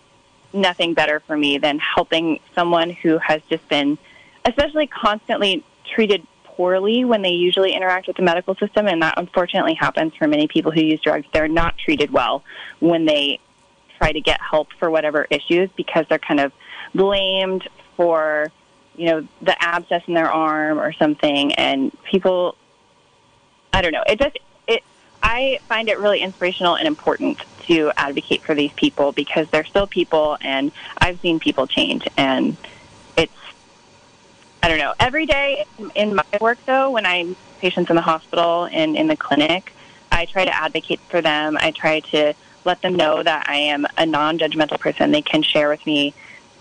nothing 0.53 0.93
better 0.93 1.19
for 1.21 1.37
me 1.37 1.57
than 1.57 1.79
helping 1.79 2.39
someone 2.55 2.89
who 2.89 3.17
has 3.19 3.41
just 3.49 3.67
been 3.69 3.97
especially 4.45 4.87
constantly 4.87 5.63
treated 5.85 6.25
poorly 6.43 7.05
when 7.05 7.21
they 7.21 7.29
usually 7.29 7.73
interact 7.73 8.07
with 8.07 8.17
the 8.17 8.21
medical 8.21 8.55
system 8.55 8.87
and 8.87 9.01
that 9.01 9.13
unfortunately 9.17 9.73
happens 9.73 10.13
for 10.15 10.27
many 10.27 10.47
people 10.47 10.71
who 10.71 10.81
use 10.81 10.99
drugs. 10.99 11.25
They're 11.31 11.47
not 11.47 11.77
treated 11.77 12.11
well 12.11 12.43
when 12.79 13.05
they 13.05 13.39
try 13.97 14.11
to 14.11 14.21
get 14.21 14.41
help 14.41 14.67
for 14.79 14.89
whatever 14.89 15.27
issues 15.29 15.69
because 15.75 16.05
they're 16.09 16.19
kind 16.19 16.39
of 16.39 16.51
blamed 16.95 17.67
for, 17.95 18.51
you 18.95 19.05
know, 19.05 19.27
the 19.41 19.55
abscess 19.63 20.03
in 20.07 20.13
their 20.13 20.31
arm 20.31 20.79
or 20.79 20.91
something. 20.93 21.53
And 21.53 21.95
people, 22.03 22.55
I 23.71 23.81
don't 23.81 23.91
know, 23.91 24.03
it 24.07 24.19
just, 24.19 24.37
it, 24.67 24.83
I 25.21 25.59
find 25.67 25.89
it 25.89 25.99
really 25.99 26.19
inspirational 26.19 26.75
and 26.75 26.87
important 26.87 27.39
to 27.69 27.91
advocate 27.95 28.41
for 28.41 28.55
these 28.55 28.73
people 28.73 29.11
because 29.11 29.47
they're 29.49 29.63
still 29.63 29.87
people 29.87 30.37
and 30.41 30.71
I've 30.97 31.19
seen 31.21 31.39
people 31.39 31.67
change 31.67 32.07
and 32.17 32.57
it's, 33.15 33.31
I 34.63 34.67
don't 34.67 34.79
know, 34.79 34.93
every 34.99 35.25
day 35.25 35.65
in 35.95 36.15
my 36.15 36.23
work 36.41 36.57
though, 36.65 36.89
when 36.89 37.05
I'm 37.05 37.35
patients 37.59 37.89
in 37.89 37.95
the 37.95 38.01
hospital 38.01 38.67
and 38.71 38.95
in 38.95 39.07
the 39.07 39.15
clinic, 39.15 39.71
I 40.11 40.25
try 40.25 40.45
to 40.45 40.55
advocate 40.55 40.99
for 41.09 41.21
them. 41.21 41.57
I 41.59 41.71
try 41.71 41.99
to 41.99 42.33
let 42.65 42.81
them 42.81 42.95
know 42.95 43.21
that 43.21 43.45
I 43.47 43.55
am 43.55 43.85
a 43.97 44.05
non-judgmental 44.05 44.79
person. 44.79 45.11
They 45.11 45.21
can 45.21 45.43
share 45.43 45.69
with 45.69 45.85
me 45.85 46.13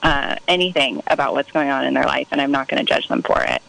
uh, 0.03 0.37
anything 0.47 1.03
about 1.07 1.33
what's 1.33 1.51
going 1.51 1.71
on 1.71 1.85
in 1.87 1.95
their 1.95 2.05
life, 2.05 2.29
and 2.31 2.41
I'm 2.41 2.53
not 2.53 2.69
going 2.69 2.85
to 2.85 2.93
judge 2.93 3.09
them 3.09 3.23
for 3.23 3.41
it. 3.43 3.63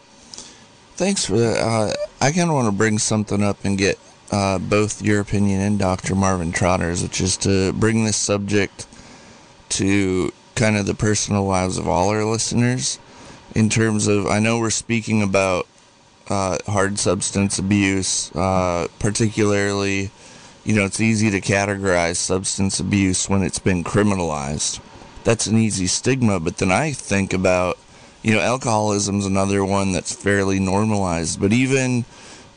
Thanks 0.95 1.25
for 1.25 1.38
that. 1.38 1.58
Uh, 1.60 1.93
I 2.19 2.32
kind 2.32 2.49
of 2.49 2.56
want 2.56 2.67
to 2.67 2.73
bring 2.73 2.97
something 2.99 3.41
up 3.41 3.63
and 3.63 3.78
get 3.78 3.97
uh, 4.31 4.59
both 4.59 5.01
your 5.01 5.19
opinion 5.19 5.61
and 5.61 5.79
Dr. 5.79 6.15
Marvin 6.15 6.51
Trotter's, 6.51 7.01
which 7.01 7.21
is 7.21 7.37
to 7.37 7.73
bring 7.73 8.03
this 8.03 8.17
subject 8.17 8.85
to 9.69 10.31
kind 10.55 10.77
of 10.77 10.85
the 10.85 10.93
personal 10.93 11.45
lives 11.45 11.77
of 11.77 11.87
all 11.87 12.09
our 12.09 12.25
listeners 12.25 12.99
in 13.55 13.69
terms 13.69 14.07
of 14.07 14.27
I 14.27 14.39
know 14.39 14.59
we're 14.59 14.69
speaking 14.69 15.21
about 15.21 15.67
uh, 16.29 16.57
hard 16.67 16.99
substance 16.99 17.57
abuse, 17.57 18.33
uh, 18.35 18.87
particularly, 18.99 20.11
you 20.63 20.75
know, 20.75 20.85
it's 20.85 21.01
easy 21.01 21.31
to 21.31 21.41
categorize 21.41 22.17
substance 22.17 22.79
abuse 22.79 23.27
when 23.27 23.41
it's 23.41 23.59
been 23.59 23.83
criminalized. 23.83 24.79
That's 25.23 25.47
an 25.47 25.57
easy 25.57 25.87
stigma, 25.87 26.39
but 26.39 26.57
then 26.57 26.71
I 26.71 26.91
think 26.91 27.33
about, 27.33 27.77
you 28.21 28.33
know, 28.33 28.41
alcoholism's 28.41 29.25
another 29.25 29.65
one 29.65 29.91
that's 29.91 30.13
fairly 30.13 30.59
normalized, 30.59 31.41
but 31.41 31.51
even 31.51 32.05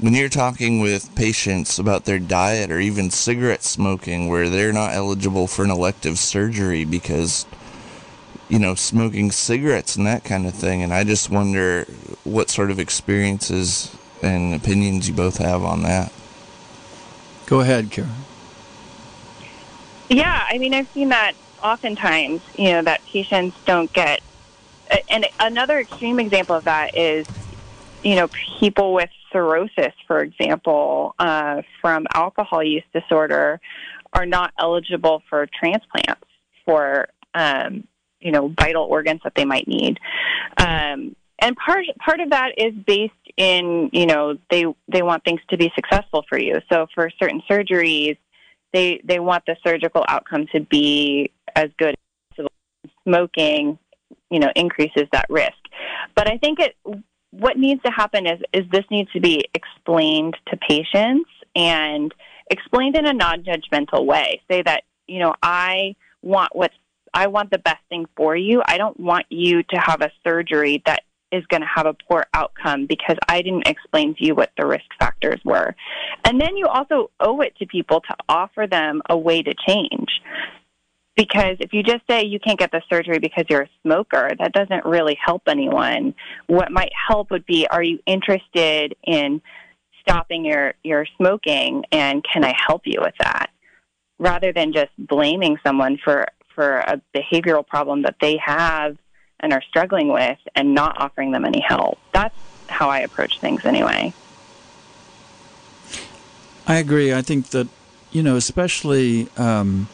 when 0.02 0.14
you're 0.14 0.28
talking 0.28 0.80
with 0.80 1.14
patients 1.14 1.78
about 1.78 2.04
their 2.04 2.18
diet 2.18 2.72
or 2.72 2.80
even 2.80 3.08
cigarette 3.08 3.62
smoking 3.62 4.28
where 4.28 4.48
they're 4.48 4.72
not 4.72 4.92
eligible 4.92 5.46
for 5.46 5.64
an 5.64 5.70
elective 5.70 6.18
surgery 6.18 6.84
because 6.84 7.46
you 8.48 8.58
know, 8.58 8.74
smoking 8.74 9.30
cigarettes 9.30 9.96
and 9.96 10.06
that 10.06 10.24
kind 10.24 10.46
of 10.46 10.52
thing. 10.52 10.82
And 10.82 10.92
I 10.92 11.04
just 11.04 11.30
wonder 11.30 11.84
what 12.24 12.50
sort 12.50 12.70
of 12.70 12.78
experiences 12.78 13.96
and 14.22 14.54
opinions 14.54 15.08
you 15.08 15.14
both 15.14 15.38
have 15.38 15.62
on 15.62 15.84
that. 15.84 16.12
Go 17.46 17.60
ahead, 17.60 17.90
Karen. 17.90 18.10
Yeah, 20.10 20.44
I 20.46 20.58
mean, 20.58 20.74
I've 20.74 20.88
seen 20.88 21.08
that 21.10 21.32
oftentimes, 21.62 22.42
you 22.58 22.72
know, 22.72 22.82
that 22.82 23.02
patients 23.06 23.56
don't 23.64 23.90
get. 23.94 24.20
And 25.08 25.26
another 25.40 25.78
extreme 25.78 26.20
example 26.20 26.56
of 26.56 26.64
that 26.64 26.94
is, 26.94 27.26
you 28.02 28.16
know, 28.16 28.28
people 28.28 28.92
with 28.92 29.08
cirrhosis, 29.33 29.95
for 30.07 30.21
example, 30.21 31.14
uh, 31.18 31.62
from 31.81 32.07
alcohol 32.14 32.62
use 32.62 32.85
disorder, 32.92 33.61
are 34.12 34.27
not 34.27 34.53
eligible 34.59 35.23
for 35.29 35.47
transplants 35.59 36.27
for 36.64 37.09
um, 37.35 37.85
you 38.21 38.31
know 38.31 38.49
vital 38.49 38.85
organs 38.85 39.21
that 39.25 39.35
they 39.35 39.45
might 39.45 39.66
need. 39.66 39.99
Um, 40.59 41.16
and 41.40 41.57
part 41.57 41.85
part 41.99 42.21
of 42.21 42.31
that 42.31 42.53
is 42.57 42.73
based 42.87 43.12
in 43.37 43.90
you 43.92 44.07
know 44.07 44.38
they 44.51 44.64
they 44.88 45.03
want 45.03 45.25
things 45.25 45.40
to 45.51 45.57
be 45.57 45.73
successful 45.75 46.25
for 46.29 46.38
you. 46.38 46.61
So 46.73 46.87
for 46.95 47.11
certain 47.21 47.42
surgeries, 47.51 48.16
they 48.73 49.01
they 49.05 49.18
want 49.18 49.45
the 49.47 49.57
surgical 49.66 50.05
outcome 50.09 50.47
to 50.53 50.61
be 50.61 51.31
as 51.57 51.68
good 51.79 51.90
as 51.90 51.97
possible. 52.31 52.51
Smoking, 53.05 53.79
you 54.31 54.38
know, 54.38 54.53
increases 54.55 55.09
that 55.12 55.27
risk. 55.29 55.53
But 56.14 56.31
I 56.31 56.38
think 56.38 56.61
it 56.61 56.77
what 57.33 57.57
needs 57.57 57.83
to 57.83 57.90
happen 57.90 58.27
is 58.27 58.40
is 58.53 58.62
this 58.71 58.85
needs 58.90 59.11
to 59.12 59.21
be 59.21 59.45
explained 59.55 60.37
to 60.49 60.57
patients 60.57 61.29
and 61.57 62.14
explained 62.51 62.97
in 62.97 63.07
a 63.07 63.12
non-judgmental 63.12 64.05
way. 64.07 64.40
Say 64.51 64.62
that 64.62 64.85
you 65.09 65.18
know 65.18 65.35
I 65.42 65.97
want 66.23 66.55
what's 66.55 66.77
I 67.14 67.27
want 67.27 67.51
the 67.51 67.59
best 67.59 67.83
thing 67.88 68.07
for 68.16 68.37
you. 68.37 68.62
I 68.66 68.79
don't 68.79 68.99
want 68.99 69.27
you 69.29 69.62
to 69.62 69.77
have 69.77 70.01
a 70.01 70.11
surgery 70.25 70.83
that 70.87 71.03
is 71.31 71.45
going 71.47 71.62
to 71.62 71.66
have 71.66 71.87
a 71.87 71.95
poor 71.95 72.27
outcome 72.35 72.87
because 72.87 73.16
I 73.29 73.40
didn't 73.40 73.66
explain 73.66 74.14
to 74.16 74.25
you 74.25 74.35
what 74.35 74.51
the 74.59 74.66
risk 74.66 74.85
factors 74.99 75.40
were. 75.45 75.75
And 76.25 76.40
then 76.40 76.57
you 76.57 76.66
also 76.66 77.11
owe 77.21 77.40
it 77.40 77.57
to 77.57 77.66
people 77.66 78.01
to 78.03 78.16
offer 78.29 78.66
them 78.71 79.01
a 79.09 79.16
way 79.16 79.42
to 79.42 79.55
change. 79.66 80.09
Because 81.16 81.57
if 81.61 81.72
you 81.72 81.83
just 81.83 82.03
say 82.09 82.25
you 82.25 82.40
can't 82.40 82.59
get 82.59 82.70
the 82.70 82.83
surgery 82.90 83.18
because 83.18 83.44
you're 83.51 83.62
a 83.62 83.70
smoker, 83.83 84.31
that 84.38 84.53
doesn't 84.53 84.85
really 84.87 85.18
help 85.22 85.42
anyone. 85.46 86.14
What 86.46 86.72
might 86.72 86.92
help 87.09 87.31
would 87.31 87.44
be 87.44 87.66
are 87.66 87.83
you 87.83 87.98
interested 88.07 88.96
in 89.05 89.42
stopping 90.01 90.44
your, 90.44 90.75
your 90.83 91.07
smoking 91.18 91.85
and 91.92 92.25
can 92.25 92.44
I 92.44 92.55
help 92.66 92.83
you 92.87 93.01
with 93.03 93.14
that? 93.20 93.51
Rather 94.18 94.53
than 94.53 94.72
just 94.72 94.90
blaming 94.98 95.59
someone 95.64 95.98
for 96.03 96.27
for 96.55 96.79
a 96.79 97.01
behavioral 97.14 97.66
problem 97.66 98.03
that 98.03 98.16
they 98.20 98.37
have 98.37 98.96
and 99.40 99.53
are 99.53 99.62
struggling 99.68 100.12
with 100.12 100.38
and 100.55 100.75
not 100.75 101.01
offering 101.01 101.33
them 101.33 101.44
any 101.44 101.61
help. 101.61 101.98
That's 102.12 102.35
how 102.68 102.88
I 102.90 103.01
approach 103.01 103.40
things 103.40 103.64
anyway. 103.64 104.12
I 106.66 106.77
agree. 106.77 107.12
I 107.12 107.22
think 107.22 107.48
that, 107.48 107.68
you 108.12 108.22
know, 108.22 108.37
especially, 108.37 109.29
um, 109.37 109.88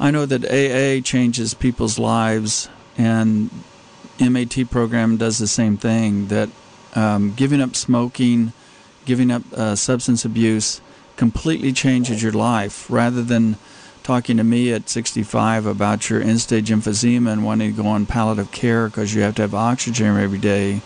I 0.00 0.10
know 0.10 0.24
that 0.24 0.46
AA 0.46 1.02
changes 1.02 1.52
people's 1.52 1.98
lives 1.98 2.70
and 2.96 3.50
MAT 4.18 4.70
program 4.70 5.18
does 5.18 5.36
the 5.36 5.46
same 5.46 5.76
thing 5.76 6.28
that 6.28 6.48
um, 6.94 7.34
giving 7.34 7.60
up 7.60 7.76
smoking, 7.76 8.54
giving 9.04 9.30
up 9.30 9.42
uh, 9.52 9.76
substance 9.76 10.24
abuse 10.24 10.80
completely 11.16 11.70
changes 11.70 12.22
your 12.22 12.32
life 12.32 12.90
rather 12.90 13.22
than 13.22 13.56
talking 14.02 14.38
to 14.38 14.42
me 14.42 14.72
at 14.72 14.88
65 14.88 15.66
about 15.66 16.08
your 16.08 16.22
end 16.22 16.40
stage 16.40 16.70
emphysema 16.70 17.30
and 17.30 17.44
wanting 17.44 17.76
to 17.76 17.82
go 17.82 17.86
on 17.86 18.06
palliative 18.06 18.50
care 18.52 18.88
because 18.88 19.14
you 19.14 19.20
have 19.20 19.34
to 19.34 19.42
have 19.42 19.54
oxygen 19.54 20.16
every 20.16 20.38
day, 20.38 20.80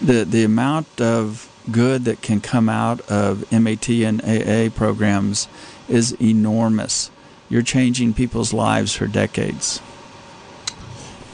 the 0.00 0.24
the 0.24 0.42
amount 0.42 1.02
of 1.02 1.52
good 1.70 2.06
that 2.06 2.22
can 2.22 2.40
come 2.40 2.70
out 2.70 3.02
of 3.10 3.44
MAT 3.52 3.90
and 3.90 4.22
AA 4.24 4.74
programs 4.74 5.48
is 5.86 6.12
enormous. 6.18 7.10
You're 7.48 7.62
changing 7.62 8.14
people's 8.14 8.52
lives 8.52 8.94
for 8.94 9.06
decades. 9.06 9.80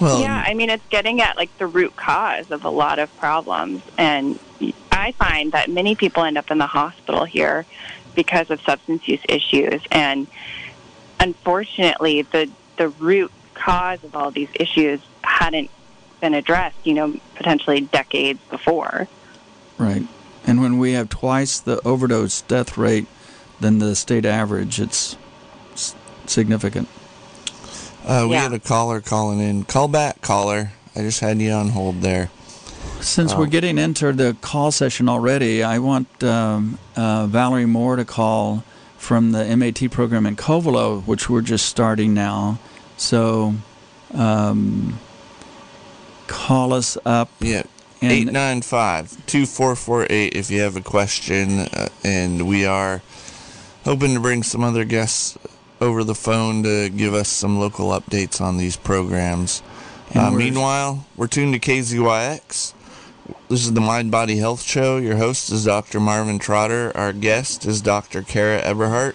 Well, 0.00 0.20
yeah, 0.20 0.44
I 0.46 0.54
mean, 0.54 0.70
it's 0.70 0.86
getting 0.90 1.20
at 1.20 1.36
like 1.36 1.56
the 1.58 1.66
root 1.66 1.96
cause 1.96 2.50
of 2.50 2.64
a 2.64 2.70
lot 2.70 2.98
of 2.98 3.16
problems. 3.18 3.82
And 3.96 4.38
I 4.90 5.12
find 5.12 5.52
that 5.52 5.70
many 5.70 5.94
people 5.94 6.24
end 6.24 6.36
up 6.36 6.50
in 6.50 6.58
the 6.58 6.66
hospital 6.66 7.24
here 7.24 7.64
because 8.14 8.50
of 8.50 8.60
substance 8.62 9.06
use 9.08 9.20
issues. 9.28 9.82
And 9.90 10.26
unfortunately, 11.20 12.22
the 12.22 12.50
the 12.76 12.88
root 12.88 13.30
cause 13.54 14.02
of 14.02 14.16
all 14.16 14.30
these 14.30 14.48
issues 14.54 15.00
hadn't 15.22 15.70
been 16.20 16.34
addressed. 16.34 16.76
You 16.84 16.94
know, 16.94 17.14
potentially 17.36 17.80
decades 17.80 18.40
before. 18.50 19.08
Right, 19.78 20.06
and 20.46 20.60
when 20.60 20.78
we 20.78 20.92
have 20.92 21.08
twice 21.08 21.58
the 21.58 21.80
overdose 21.86 22.42
death 22.42 22.76
rate 22.76 23.06
than 23.60 23.78
the 23.78 23.94
state 23.96 24.26
average, 24.26 24.80
it's 24.80 25.16
significant. 26.30 26.88
Uh, 28.04 28.26
we 28.28 28.34
yeah. 28.34 28.42
had 28.42 28.52
a 28.52 28.58
caller 28.58 29.00
calling 29.00 29.40
in. 29.40 29.64
Call 29.64 29.88
back, 29.88 30.20
caller. 30.20 30.72
I 30.94 31.00
just 31.00 31.20
had 31.20 31.40
you 31.40 31.52
on 31.52 31.70
hold 31.70 32.02
there. 32.02 32.30
Since 33.00 33.34
we're 33.34 33.44
oh. 33.44 33.46
getting 33.46 33.78
into 33.78 34.12
the 34.12 34.36
call 34.40 34.70
session 34.70 35.08
already, 35.08 35.62
I 35.62 35.78
want 35.78 36.22
um, 36.22 36.78
uh, 36.96 37.26
Valerie 37.26 37.66
Moore 37.66 37.96
to 37.96 38.04
call 38.04 38.62
from 38.96 39.32
the 39.32 39.56
MAT 39.56 39.90
program 39.90 40.26
in 40.26 40.36
Covelo, 40.36 41.02
which 41.06 41.28
we're 41.28 41.42
just 41.42 41.66
starting 41.66 42.14
now. 42.14 42.58
So 42.96 43.54
um, 44.14 44.98
call 46.26 46.72
us 46.72 46.96
up. 47.04 47.30
Yeah. 47.40 47.64
895 48.02 49.26
2448 49.26 50.34
if 50.34 50.50
you 50.50 50.60
have 50.60 50.76
a 50.76 50.82
question. 50.82 51.60
Uh, 51.60 51.88
and 52.04 52.46
we 52.46 52.66
are 52.66 53.02
hoping 53.84 54.14
to 54.14 54.20
bring 54.20 54.42
some 54.42 54.62
other 54.62 54.84
guests 54.84 55.38
over 55.84 56.02
the 56.02 56.14
phone 56.14 56.62
to 56.62 56.88
give 56.88 57.12
us 57.12 57.28
some 57.28 57.60
local 57.60 57.90
updates 57.90 58.40
on 58.40 58.56
these 58.56 58.74
programs. 58.74 59.62
Uh, 60.14 60.30
meanwhile, 60.30 61.04
we're 61.14 61.26
tuned 61.26 61.52
to 61.52 61.60
KZYX. 61.60 62.72
This 63.48 63.60
is 63.64 63.72
the 63.74 63.82
Mind 63.82 64.10
Body 64.10 64.38
Health 64.38 64.62
Show. 64.62 64.96
Your 64.96 65.16
host 65.16 65.52
is 65.52 65.66
Dr. 65.66 66.00
Marvin 66.00 66.38
Trotter. 66.38 66.90
Our 66.96 67.12
guest 67.12 67.66
is 67.66 67.82
Dr. 67.82 68.22
Kara 68.22 68.62
Eberhardt, 68.62 69.14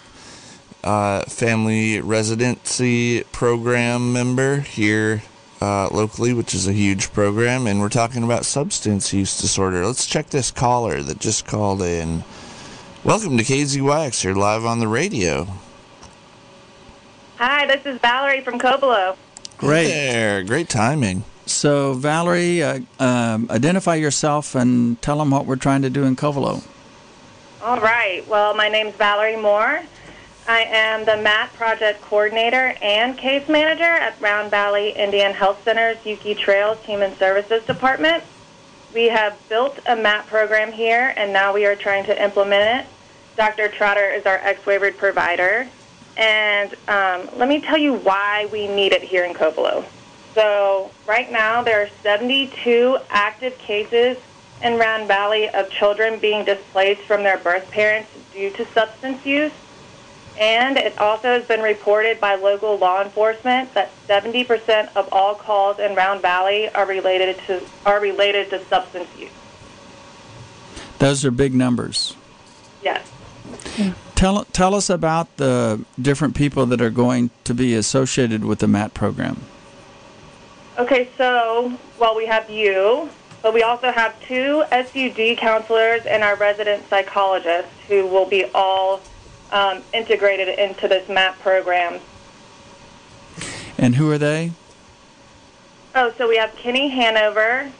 uh, 0.84 1.24
family 1.24 2.02
residency 2.02 3.24
program 3.32 4.14
member 4.14 4.60
here 4.60 5.24
uh, 5.62 5.90
locally, 5.92 6.34
which 6.34 6.54
is 6.54 6.68
a 6.68 6.74
huge 6.74 7.12
program. 7.14 7.66
And 7.66 7.80
we're 7.80 7.90
talking 7.90 8.24
about 8.24 8.46
substance 8.46 9.12
use 9.12 9.42
disorder. 9.42 9.86
Let's 9.88 10.06
check 10.06 10.30
this 10.30 10.52
caller 10.52 11.02
that 11.02 11.18
just 11.18 11.48
called 11.48 11.82
in. 11.82 12.24
Welcome 13.04 13.38
to 13.40 13.44
KZYX. 13.44 14.24
You're 14.24 14.36
live 14.36 14.66
on 14.66 14.80
the 14.80 14.88
radio. 14.88 15.48
Hi, 17.40 17.66
this 17.68 17.86
is 17.86 17.98
Valerie 18.02 18.42
from 18.42 18.60
Covelo. 18.60 19.16
Great. 19.60 19.88
There. 19.88 20.44
Great 20.44 20.68
timing. 20.68 21.24
So, 21.46 21.94
Valerie, 21.94 22.62
uh, 22.62 22.82
um, 23.00 23.48
identify 23.50 23.96
yourself 23.96 24.56
and 24.56 25.02
tell 25.02 25.20
them 25.20 25.32
what 25.32 25.46
we're 25.46 25.56
trying 25.56 25.84
to 25.84 25.90
do 25.90 26.04
in 26.04 26.18
Covelo. 26.18 26.62
All 27.64 27.80
right. 27.80 28.28
Well, 28.28 28.54
my 28.56 28.68
name's 28.68 28.94
Valerie 28.96 29.38
Moore. 29.38 29.80
I 30.50 30.64
am 30.64 31.06
the 31.06 31.16
MAT 31.16 31.54
project 31.54 32.02
coordinator 32.02 32.76
and 32.82 33.18
case 33.18 33.48
manager 33.48 33.84
at 33.86 34.20
Round 34.20 34.52
Valley 34.52 34.90
Indian 34.90 35.34
Health 35.34 35.64
Center's 35.64 36.06
Yuki 36.06 36.36
Trails 36.36 36.84
Human 36.84 37.16
Services 37.16 37.64
Department. 37.64 38.22
We 38.94 39.06
have 39.06 39.38
built 39.48 39.80
a 39.88 39.96
MAT 39.96 40.28
program 40.28 40.74
here, 40.74 41.14
and 41.16 41.32
now 41.32 41.54
we 41.54 41.66
are 41.66 41.78
trying 41.78 42.04
to 42.04 42.22
implement 42.22 42.82
it. 42.82 42.92
Dr. 43.38 43.70
Trotter 43.70 44.10
is 44.10 44.26
our 44.26 44.40
X-waivered 44.40 44.98
provider. 44.98 45.70
And 46.20 46.74
um, 46.90 47.30
let 47.38 47.48
me 47.48 47.62
tell 47.62 47.78
you 47.78 47.94
why 47.94 48.50
we 48.52 48.68
need 48.68 48.92
it 48.92 49.02
here 49.02 49.24
in 49.24 49.34
Covelo. 49.34 49.86
So 50.36 50.92
right 51.08 51.32
now 51.32 51.64
there 51.64 51.82
are 51.82 51.90
72 52.04 52.98
active 53.10 53.58
cases 53.58 54.18
in 54.62 54.78
Round 54.78 55.08
Valley 55.08 55.48
of 55.50 55.70
children 55.70 56.20
being 56.20 56.44
displaced 56.44 57.02
from 57.04 57.24
their 57.24 57.38
birth 57.38 57.72
parents 57.72 58.10
due 58.34 58.50
to 58.52 58.66
substance 58.74 59.26
use. 59.26 59.54
And 60.38 60.76
it 60.78 60.98
also 60.98 61.30
has 61.30 61.46
been 61.46 61.62
reported 61.62 62.20
by 62.20 62.36
local 62.36 62.78
law 62.78 63.02
enforcement 63.02 63.74
that 63.74 63.90
70% 64.08 64.90
of 64.98 65.08
all 65.14 65.36
calls 65.36 65.80
in 65.80 65.96
Round 65.96 66.22
Valley 66.22 66.70
are 66.70 66.86
related 66.86 67.38
to 67.48 67.62
are 67.86 68.02
related 68.02 68.50
to 68.50 68.64
substance 68.66 69.08
use. 69.18 69.32
Those 70.98 71.24
are 71.24 71.32
big 71.32 71.56
numbers. 71.56 72.18
Yes. 72.84 73.10
Tell 74.20 74.44
tell 74.44 74.76
us 74.76 74.90
about 74.90 75.38
the 75.38 75.80
different 75.98 76.36
people 76.36 76.66
that 76.66 76.82
are 76.82 76.90
going 76.90 77.30
to 77.46 77.54
be 77.54 77.74
associated 77.74 78.44
with 78.44 78.60
the 78.60 78.68
MAT 78.68 78.94
program. 78.94 79.38
Okay, 80.78 81.08
so 81.18 81.72
well, 81.98 82.18
we 82.18 82.26
have 82.26 82.50
you, 82.50 83.10
but 83.42 83.54
we 83.54 83.64
also 83.64 83.94
have 83.94 84.22
two 84.22 84.66
SUD 84.72 85.38
counselors 85.38 86.06
and 86.06 86.22
our 86.22 86.36
resident 86.36 86.90
psychologist 86.90 87.70
who 87.88 88.08
will 88.08 88.26
be 88.26 88.44
all 88.54 89.00
um, 89.54 89.82
integrated 89.94 90.50
into 90.60 90.90
this 90.90 91.08
MAP 91.08 91.40
program. 91.40 92.02
And 93.78 93.96
who 93.96 94.12
are 94.12 94.18
they? 94.18 94.52
Oh, 95.96 96.14
so 96.18 96.28
we 96.28 96.36
have 96.36 96.54
Kenny 96.58 96.90
Hanover, 96.90 97.72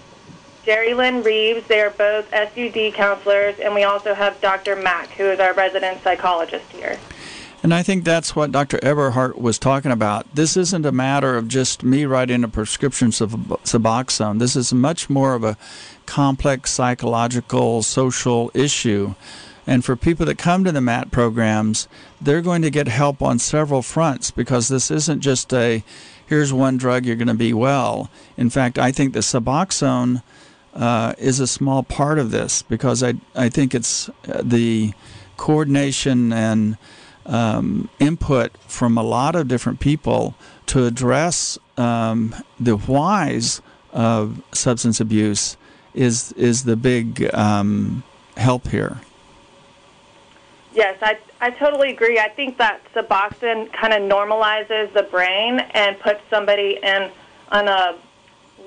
Jerry 0.70 0.94
Lynn 0.94 1.24
Reeves. 1.24 1.66
They 1.66 1.82
are 1.82 1.90
both 1.90 2.30
SUD 2.30 2.94
counselors, 2.94 3.58
and 3.58 3.74
we 3.74 3.86
also 3.86 4.14
have 4.14 4.40
Dr. 4.40 4.76
Mack, 4.76 5.10
who 5.14 5.24
is 5.24 5.40
our 5.40 5.52
resident 5.56 6.04
psychologist 6.04 6.72
here. 6.72 7.00
And 7.64 7.74
I 7.74 7.82
think 7.82 8.04
that's 8.04 8.36
what 8.36 8.52
Dr. 8.52 8.78
Eberhardt 8.84 9.42
was 9.42 9.58
talking 9.58 9.92
about. 9.92 10.28
This 10.36 10.56
isn't 10.56 10.86
a 10.86 10.92
matter 10.92 11.36
of 11.38 11.48
just 11.48 11.82
me 11.82 12.06
writing 12.06 12.44
a 12.44 12.48
prescription 12.48 13.08
of 13.08 13.32
Suboxone. 13.64 14.38
This 14.38 14.56
is 14.56 14.72
much 14.72 15.10
more 15.10 15.34
of 15.34 15.44
a 15.44 15.58
complex 16.06 16.70
psychological, 16.70 17.82
social 17.82 18.52
issue. 18.54 19.16
And 19.66 19.84
for 19.84 19.96
people 19.96 20.28
that 20.28 20.38
come 20.38 20.64
to 20.66 20.72
the 20.72 20.82
MAT 20.82 21.10
programs, 21.10 21.88
they're 22.22 22.44
going 22.44 22.62
to 22.62 22.70
get 22.70 22.88
help 22.88 23.24
on 23.24 23.40
several 23.40 23.82
fronts 23.82 24.30
because 24.30 24.68
this 24.68 24.92
isn't 24.92 25.22
just 25.22 25.52
a 25.52 25.84
here's 26.28 26.54
one 26.54 26.78
drug, 26.78 27.08
you're 27.08 27.16
going 27.16 27.28
to 27.28 27.34
be 27.34 27.54
well. 27.54 28.12
In 28.38 28.52
fact, 28.52 28.78
I 28.78 28.92
think 28.92 29.14
the 29.14 29.22
Suboxone 29.22 30.22
uh, 30.74 31.14
is 31.18 31.40
a 31.40 31.48
small 31.48 31.84
part 31.84 32.20
of 32.20 32.32
this 32.32 32.62
because 32.62 33.04
I, 33.04 33.16
I 33.36 33.50
think 33.50 33.74
it's 33.74 34.10
uh, 34.10 34.42
the 34.44 34.94
coordination 35.38 36.34
and 36.34 36.78
um, 37.26 37.90
input 38.00 38.58
from 38.68 38.98
a 38.98 39.04
lot 39.04 39.36
of 39.36 39.48
different 39.48 39.80
people 39.80 40.36
to 40.68 40.86
address 40.86 41.58
um, 41.78 42.36
the 42.60 42.76
whys 42.76 43.62
of 43.92 44.42
substance 44.52 45.00
abuse 45.00 45.58
is 45.94 46.32
is 46.34 46.64
the 46.64 46.76
big 46.76 47.34
um, 47.34 48.04
help 48.38 48.68
here. 48.68 49.02
Yes, 50.74 50.98
I, 51.02 51.18
I 51.42 51.50
totally 51.50 51.90
agree. 51.90 52.20
I 52.20 52.30
think 52.30 52.58
that 52.58 52.82
Suboxone 52.94 53.74
kind 53.74 53.94
of 53.94 54.02
normalizes 54.04 54.94
the 54.94 55.04
brain 55.04 55.60
and 55.60 56.00
puts 56.00 56.22
somebody 56.30 56.78
in 56.82 57.10
on 57.52 57.68
a 57.68 57.98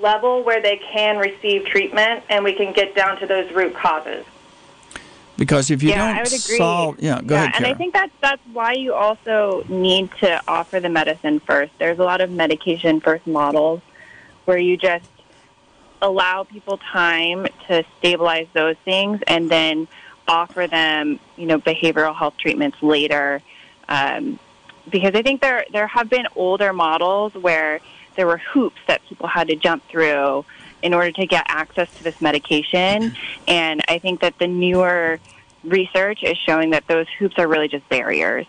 level 0.01 0.43
where 0.43 0.61
they 0.61 0.77
can 0.77 1.17
receive 1.17 1.65
treatment 1.65 2.23
and 2.29 2.43
we 2.43 2.53
can 2.53 2.73
get 2.73 2.95
down 2.95 3.19
to 3.19 3.25
those 3.25 3.51
root 3.51 3.73
causes. 3.75 4.25
Because 5.37 5.71
if 5.71 5.81
you 5.81 5.89
yeah, 5.89 6.07
don't 6.07 6.17
I 6.17 6.19
would 6.19 6.27
agree. 6.27 6.57
solve, 6.57 6.99
yeah, 6.99 7.19
go 7.21 7.33
yeah, 7.33 7.45
ahead, 7.45 7.55
and 7.57 7.65
I 7.65 7.73
think 7.73 7.93
that's 7.93 8.11
that's 8.21 8.41
why 8.53 8.73
you 8.73 8.93
also 8.93 9.63
need 9.67 10.11
to 10.19 10.41
offer 10.47 10.79
the 10.79 10.89
medicine 10.89 11.39
first. 11.39 11.71
There's 11.79 11.97
a 11.97 12.03
lot 12.03 12.21
of 12.21 12.29
medication 12.29 12.99
first 12.99 13.25
models 13.25 13.81
where 14.45 14.59
you 14.59 14.77
just 14.77 15.09
allow 16.03 16.43
people 16.43 16.77
time 16.77 17.47
to 17.67 17.83
stabilize 17.97 18.47
those 18.53 18.75
things 18.85 19.21
and 19.25 19.49
then 19.49 19.87
offer 20.27 20.67
them, 20.67 21.19
you 21.35 21.47
know, 21.47 21.57
behavioral 21.59 22.15
health 22.15 22.37
treatments 22.37 22.81
later. 22.83 23.41
Um, 23.89 24.37
because 24.89 25.15
I 25.15 25.21
think 25.21 25.41
there 25.41 25.65
there 25.71 25.87
have 25.87 26.09
been 26.09 26.27
older 26.35 26.73
models 26.73 27.33
where 27.33 27.79
there 28.15 28.27
were 28.27 28.37
hoops 28.37 28.79
that 28.87 29.01
people 29.07 29.27
had 29.27 29.47
to 29.47 29.55
jump 29.55 29.87
through 29.87 30.45
in 30.81 30.93
order 30.93 31.11
to 31.11 31.25
get 31.25 31.45
access 31.47 31.93
to 31.97 32.03
this 32.03 32.19
medication, 32.21 33.15
and 33.47 33.81
I 33.87 33.99
think 33.99 34.21
that 34.21 34.37
the 34.37 34.47
newer 34.47 35.19
research 35.63 36.23
is 36.23 36.37
showing 36.37 36.71
that 36.71 36.87
those 36.87 37.07
hoops 37.17 37.37
are 37.37 37.47
really 37.47 37.69
just 37.69 37.87
barriers. 37.89 38.45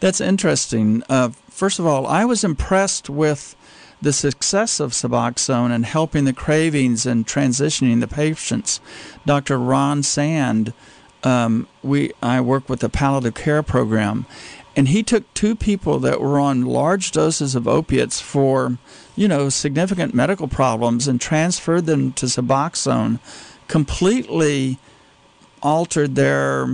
That's 0.00 0.20
interesting. 0.20 1.02
Uh, 1.08 1.30
first 1.48 1.78
of 1.78 1.86
all, 1.86 2.06
I 2.06 2.24
was 2.24 2.44
impressed 2.44 3.08
with 3.08 3.56
the 4.02 4.12
success 4.12 4.80
of 4.80 4.92
Suboxone 4.92 5.70
and 5.70 5.86
helping 5.86 6.24
the 6.24 6.32
cravings 6.32 7.06
and 7.06 7.26
transitioning 7.26 8.00
the 8.00 8.08
patients. 8.08 8.80
Dr. 9.24 9.58
Ron 9.58 10.02
Sand, 10.02 10.74
um, 11.22 11.66
we 11.82 12.12
I 12.22 12.40
work 12.40 12.68
with 12.68 12.80
the 12.80 12.90
palliative 12.90 13.34
care 13.34 13.62
program, 13.62 14.26
and 14.76 14.88
he 14.88 15.02
took 15.02 15.32
two 15.34 15.54
people 15.54 15.98
that 16.00 16.20
were 16.20 16.38
on 16.38 16.66
large 16.66 17.12
doses 17.12 17.54
of 17.54 17.68
opiates 17.68 18.20
for, 18.20 18.78
you 19.14 19.28
know, 19.28 19.48
significant 19.48 20.14
medical 20.14 20.48
problems 20.48 21.06
and 21.06 21.20
transferred 21.20 21.86
them 21.86 22.12
to 22.14 22.26
Suboxone, 22.26 23.20
completely 23.68 24.78
altered 25.62 26.14
their 26.14 26.68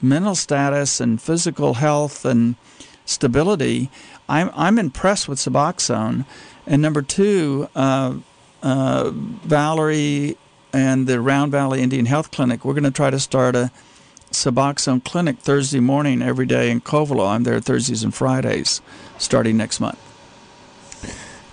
mental 0.00 0.34
status 0.34 1.00
and 1.00 1.20
physical 1.20 1.74
health 1.74 2.24
and 2.24 2.56
stability. 3.04 3.90
I'm 4.28 4.50
I'm 4.54 4.78
impressed 4.78 5.28
with 5.28 5.38
Suboxone. 5.38 6.24
And 6.66 6.80
number 6.80 7.02
two, 7.02 7.68
uh, 7.74 8.14
uh, 8.62 9.10
Valerie 9.12 10.36
and 10.72 11.06
the 11.06 11.20
Round 11.20 11.52
Valley 11.52 11.82
Indian 11.82 12.06
Health 12.06 12.30
Clinic, 12.30 12.64
we're 12.64 12.72
going 12.72 12.84
to 12.84 12.90
try 12.90 13.10
to 13.10 13.20
start 13.20 13.54
a 13.56 13.70
Suboxone 14.32 15.04
clinic 15.04 15.38
Thursday 15.38 15.80
morning 15.80 16.22
every 16.22 16.46
day 16.46 16.70
in 16.70 16.80
Covelo. 16.80 17.28
I'm 17.28 17.44
there 17.44 17.60
Thursdays 17.60 18.02
and 18.02 18.14
Fridays 18.14 18.80
starting 19.18 19.56
next 19.56 19.80
month. 19.80 19.98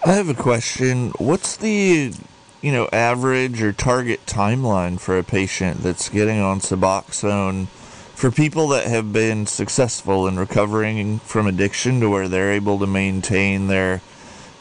I 0.05 0.13
have 0.13 0.29
a 0.29 0.33
question. 0.33 1.09
What's 1.17 1.57
the, 1.57 2.13
you 2.61 2.71
know, 2.71 2.87
average 2.91 3.61
or 3.61 3.73
target 3.73 4.25
timeline 4.25 4.99
for 4.99 5.17
a 5.17 5.23
patient 5.23 5.83
that's 5.83 6.09
getting 6.09 6.39
on 6.39 6.59
Suboxone 6.59 7.67
for 8.15 8.31
people 8.31 8.67
that 8.69 8.87
have 8.87 9.13
been 9.13 9.45
successful 9.45 10.27
in 10.27 10.37
recovering 10.37 11.19
from 11.19 11.47
addiction 11.47 11.99
to 12.01 12.09
where 12.09 12.27
they're 12.27 12.51
able 12.51 12.79
to 12.79 12.87
maintain 12.87 13.67
their 13.67 14.01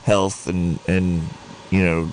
health 0.04 0.46
and 0.46 0.78
and 0.86 1.22
you 1.70 1.84
know 1.84 2.12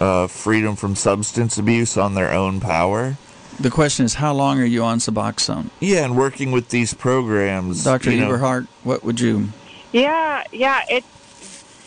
uh, 0.00 0.26
freedom 0.26 0.76
from 0.76 0.96
substance 0.96 1.58
abuse 1.58 1.96
on 1.96 2.14
their 2.14 2.32
own 2.32 2.60
power? 2.60 3.16
The 3.60 3.70
question 3.70 4.06
is, 4.06 4.14
how 4.14 4.32
long 4.32 4.58
are 4.58 4.64
you 4.64 4.82
on 4.84 5.00
Suboxone? 5.00 5.68
Yeah, 5.80 6.06
and 6.06 6.16
working 6.16 6.50
with 6.50 6.70
these 6.70 6.94
programs, 6.94 7.84
Dr. 7.84 8.10
you 8.10 8.20
know, 8.20 8.28
Eberhardt, 8.28 8.66
what 8.84 9.04
would 9.04 9.20
you? 9.20 9.50
Yeah, 9.92 10.44
yeah, 10.50 10.80
it's 10.88 11.06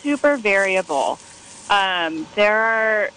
super 0.00 0.36
variable. 0.36 1.18
Um, 1.68 2.28
there 2.36 2.60
are 2.60 3.10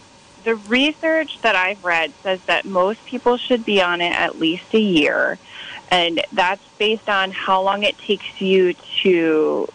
the 0.43 0.55
research 0.55 1.39
that 1.41 1.55
I've 1.55 1.86
read 1.86 2.12
says 2.24 2.41
that 2.47 2.66
most 2.66 3.05
people 3.05 3.38
should 3.38 3.64
be 3.64 3.80
on 3.80 4.01
it 4.01 4.14
at 4.14 4.39
least 4.39 4.74
a 4.74 4.80
year, 4.80 5.38
and 5.91 6.24
that's 6.34 6.64
based 6.80 7.08
on 7.10 7.30
how 7.30 7.62
long 7.62 7.84
it 7.84 7.95
takes 7.99 8.41
you 8.41 8.74
to 9.03 9.68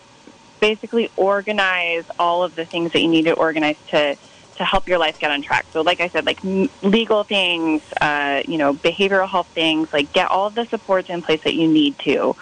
basically 0.59 1.09
organize 1.17 2.05
all 2.19 2.43
of 2.43 2.57
the 2.57 2.65
things 2.65 2.91
that 2.93 3.01
you 3.01 3.09
need 3.09 3.27
to 3.27 3.33
organize 3.35 3.77
to 3.91 4.17
to 4.57 4.65
help 4.65 4.89
your 4.89 4.99
life 4.99 5.19
get 5.19 5.31
on 5.31 5.43
track. 5.43 5.67
So, 5.73 5.83
like 5.83 6.01
I 6.01 6.09
said, 6.09 6.27
like 6.27 6.43
legal 6.83 7.25
things, 7.25 7.83
uh, 8.01 8.43
you 8.47 8.59
know, 8.59 8.75
behavioral 8.75 9.29
health 9.29 9.49
things, 9.55 9.93
like 9.93 10.13
get 10.13 10.31
all 10.31 10.47
of 10.47 10.55
the 10.55 10.67
supports 10.67 11.09
in 11.09 11.23
place 11.23 11.43
that 11.45 11.55
you 11.55 11.69
need 11.69 11.99
to. 12.01 12.37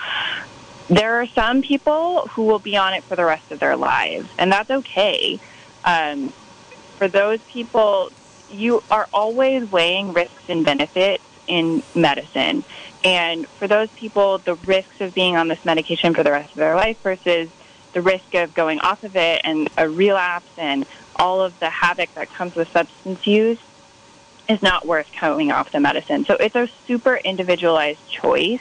There 0.89 1.21
are 1.21 1.27
some 1.29 1.63
people 1.63 2.27
who 2.33 2.43
will 2.43 2.59
be 2.59 2.77
on 2.77 2.95
it 2.95 3.05
for 3.05 3.15
the 3.15 3.25
rest 3.25 3.51
of 3.53 3.61
their 3.61 3.77
lives, 3.77 4.29
and 4.39 4.51
that's 4.51 4.71
okay. 4.71 5.39
Um, 5.85 6.33
for 6.99 7.07
those 7.09 7.41
people, 7.49 8.11
you 8.51 8.83
are 8.91 9.09
always 9.13 9.71
weighing 9.71 10.13
risks 10.13 10.43
and 10.49 10.65
benefits 10.65 11.23
in 11.47 11.83
medicine. 11.95 12.65
And 13.05 13.49
for 13.49 13.67
those 13.67 13.89
people, 13.91 14.39
the 14.39 14.55
risks 14.55 15.01
of 15.01 15.15
being 15.15 15.37
on 15.37 15.49
this 15.49 15.65
medication 15.65 16.13
for 16.13 16.23
the 16.23 16.33
rest 16.33 16.51
of 16.51 16.59
their 16.59 16.77
life 16.77 16.99
versus 17.03 17.49
the 17.93 18.03
risk 18.03 18.35
of 18.35 18.55
going 18.55 18.81
off 18.81 19.03
of 19.03 19.17
it 19.17 19.41
and 19.45 19.69
a 19.77 19.89
relapse 19.89 20.51
and 20.57 20.87
all 21.21 21.43
of 21.43 21.59
the 21.61 21.69
havoc 21.69 22.13
that 22.15 22.33
comes 22.33 22.55
with 22.55 22.69
substance 22.73 23.27
use 23.27 23.59
is 24.49 24.63
not 24.63 24.87
worth 24.87 25.13
coming 25.13 25.53
off 25.53 25.71
the 25.71 25.79
medicine. 25.79 26.25
So 26.25 26.35
it's 26.35 26.57
a 26.57 26.69
super 26.87 27.17
individualized 27.17 28.01
choice 28.09 28.61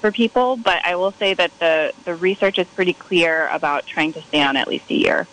for 0.00 0.12
people, 0.12 0.56
but 0.56 0.80
I 0.86 0.94
will 0.94 1.10
say 1.10 1.34
that 1.34 1.50
the, 1.58 1.92
the 2.04 2.14
research 2.14 2.58
is 2.58 2.68
pretty 2.68 2.92
clear 2.92 3.48
about 3.48 3.84
trying 3.84 4.12
to 4.12 4.22
stay 4.22 4.40
on 4.40 4.56
at 4.56 4.68
least 4.68 4.88
a 4.90 4.94
year. 4.94 5.26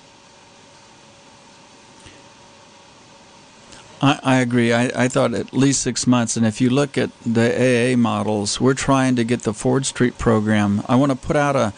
I, 4.01 4.19
I 4.23 4.35
agree. 4.37 4.73
I, 4.73 5.03
I 5.03 5.07
thought 5.07 5.35
at 5.35 5.53
least 5.53 5.81
six 5.81 6.07
months. 6.07 6.35
And 6.35 6.45
if 6.47 6.59
you 6.59 6.69
look 6.71 6.97
at 6.97 7.11
the 7.23 7.93
AA 7.93 7.95
models, 7.95 8.59
we're 8.59 8.73
trying 8.73 9.15
to 9.17 9.23
get 9.23 9.43
the 9.43 9.53
Ford 9.53 9.85
Street 9.85 10.17
program. 10.17 10.83
I 10.89 10.95
want 10.95 11.11
to 11.11 11.15
put 11.17 11.35
out 11.35 11.55
a 11.55 11.73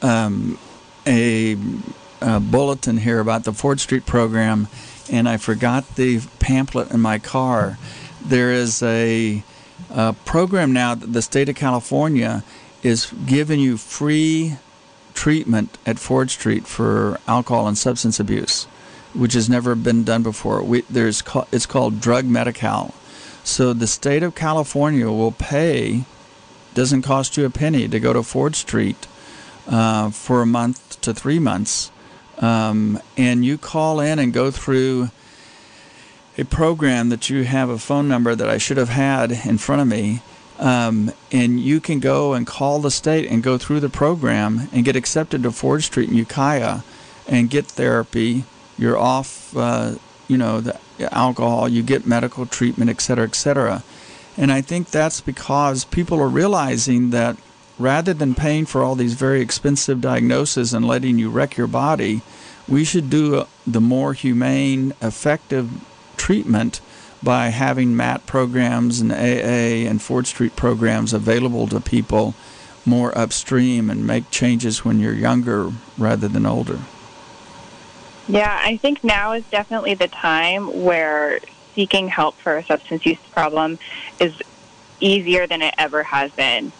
um, 0.00 0.58
a, 1.08 1.56
a 2.20 2.40
bulletin 2.40 2.98
here 2.98 3.20
about 3.20 3.44
the 3.44 3.52
Ford 3.52 3.80
Street 3.80 4.06
program, 4.06 4.68
and 5.10 5.28
I 5.28 5.36
forgot 5.36 5.96
the 5.96 6.20
pamphlet 6.38 6.90
in 6.90 7.00
my 7.00 7.18
car. 7.18 7.78
There 8.24 8.52
is 8.52 8.82
a, 8.82 9.42
a 9.90 10.12
program 10.24 10.72
now 10.72 10.94
that 10.94 11.12
the 11.12 11.22
state 11.22 11.48
of 11.48 11.56
California 11.56 12.42
is 12.82 13.12
giving 13.26 13.60
you 13.60 13.76
free 13.76 14.56
treatment 15.14 15.78
at 15.84 15.98
Ford 15.98 16.30
Street 16.30 16.66
for 16.66 17.18
alcohol 17.26 17.66
and 17.66 17.76
substance 17.76 18.20
abuse, 18.20 18.64
which 19.14 19.32
has 19.32 19.48
never 19.48 19.74
been 19.74 20.04
done 20.04 20.22
before. 20.22 20.62
We, 20.62 20.82
there's 20.82 21.22
it's 21.50 21.66
called 21.66 22.00
Drug 22.00 22.24
Medi-Cal. 22.24 22.94
So 23.42 23.72
the 23.72 23.86
state 23.86 24.22
of 24.22 24.34
California 24.34 25.06
will 25.10 25.32
pay, 25.32 26.04
doesn't 26.74 27.02
cost 27.02 27.36
you 27.36 27.46
a 27.46 27.50
penny 27.50 27.88
to 27.88 27.98
go 27.98 28.12
to 28.12 28.22
Ford 28.22 28.54
Street 28.54 29.06
uh, 29.66 30.10
for 30.10 30.42
a 30.42 30.46
month 30.46 31.00
to 31.00 31.14
three 31.14 31.38
months. 31.38 31.90
Um, 32.38 33.00
and 33.16 33.44
you 33.44 33.58
call 33.58 34.00
in 34.00 34.18
and 34.18 34.32
go 34.32 34.50
through 34.50 35.10
a 36.36 36.44
program 36.44 37.08
that 37.08 37.28
you 37.28 37.44
have 37.44 37.68
a 37.68 37.78
phone 37.78 38.06
number 38.08 38.34
that 38.34 38.48
I 38.48 38.58
should 38.58 38.76
have 38.76 38.90
had 38.90 39.32
in 39.32 39.58
front 39.58 39.82
of 39.82 39.88
me 39.88 40.22
um, 40.58 41.12
and 41.30 41.60
you 41.60 41.80
can 41.80 42.00
go 42.00 42.34
and 42.34 42.46
call 42.46 42.80
the 42.80 42.90
state 42.90 43.30
and 43.30 43.42
go 43.42 43.58
through 43.58 43.80
the 43.80 43.88
program 43.88 44.68
and 44.72 44.84
get 44.84 44.96
accepted 44.96 45.42
to 45.44 45.52
Ford 45.52 45.84
Street 45.84 46.08
in 46.08 46.16
Ukiah 46.16 46.80
and 47.28 47.48
get 47.48 47.66
therapy. 47.66 48.44
You're 48.76 48.98
off, 48.98 49.56
uh, 49.56 49.94
you 50.26 50.36
know, 50.36 50.60
the 50.60 50.78
alcohol, 51.12 51.68
you 51.68 51.82
get 51.82 52.06
medical 52.06 52.44
treatment, 52.44 52.90
et 52.90 53.00
cetera, 53.00 53.24
et 53.24 53.36
cetera. 53.36 53.84
And 54.36 54.50
I 54.50 54.60
think 54.60 54.90
that's 54.90 55.20
because 55.20 55.84
people 55.84 56.20
are 56.20 56.28
realizing 56.28 57.10
that 57.10 57.36
rather 57.78 58.12
than 58.12 58.34
paying 58.34 58.66
for 58.66 58.82
all 58.82 58.94
these 58.94 59.14
very 59.14 59.40
expensive 59.40 60.00
diagnoses 60.00 60.74
and 60.74 60.86
letting 60.86 61.18
you 61.18 61.30
wreck 61.30 61.56
your 61.56 61.66
body, 61.66 62.22
we 62.66 62.84
should 62.84 63.08
do 63.08 63.36
uh, 63.36 63.46
the 63.66 63.80
more 63.80 64.12
humane, 64.12 64.92
effective 65.00 65.70
treatment 66.16 66.80
by 67.22 67.48
having 67.48 67.96
MAT 67.96 68.26
programs 68.26 69.00
and 69.00 69.10
AA 69.12 69.88
and 69.88 70.00
Ford 70.00 70.26
Street 70.26 70.54
programs 70.54 71.12
available 71.12 71.66
to 71.68 71.80
people 71.80 72.34
more 72.84 73.16
upstream 73.16 73.90
and 73.90 74.06
make 74.06 74.30
changes 74.30 74.84
when 74.84 74.98
you're 74.98 75.14
younger 75.14 75.72
rather 75.96 76.28
than 76.28 76.46
older. 76.46 76.78
Yeah, 78.28 78.60
I 78.62 78.76
think 78.76 79.02
now 79.02 79.32
is 79.32 79.44
definitely 79.50 79.94
the 79.94 80.08
time 80.08 80.84
where 80.84 81.40
seeking 81.74 82.08
help 82.08 82.36
for 82.36 82.58
a 82.58 82.64
substance 82.64 83.06
use 83.06 83.18
problem 83.32 83.78
is 84.20 84.34
easier 85.00 85.46
than 85.46 85.62
it 85.62 85.74
ever 85.78 86.02
has 86.02 86.30
been. 86.32 86.72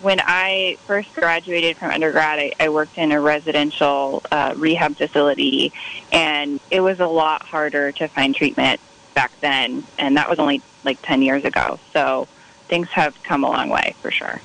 When 0.00 0.20
I 0.20 0.76
first 0.86 1.12
graduated 1.14 1.76
from 1.76 1.90
undergrad, 1.90 2.38
I, 2.38 2.52
I 2.60 2.68
worked 2.68 2.98
in 2.98 3.10
a 3.10 3.20
residential 3.20 4.22
uh, 4.30 4.54
rehab 4.56 4.96
facility, 4.96 5.72
and 6.12 6.60
it 6.70 6.80
was 6.80 7.00
a 7.00 7.06
lot 7.06 7.42
harder 7.42 7.90
to 7.92 8.06
find 8.06 8.34
treatment 8.34 8.80
back 9.14 9.32
then, 9.40 9.82
and 9.98 10.16
that 10.16 10.30
was 10.30 10.38
only 10.38 10.62
like 10.84 11.02
10 11.02 11.22
years 11.22 11.44
ago. 11.44 11.80
So 11.92 12.28
things 12.68 12.88
have 12.90 13.20
come 13.24 13.42
a 13.42 13.48
long 13.48 13.70
way 13.70 13.94
for 14.00 14.12
sure. 14.12 14.40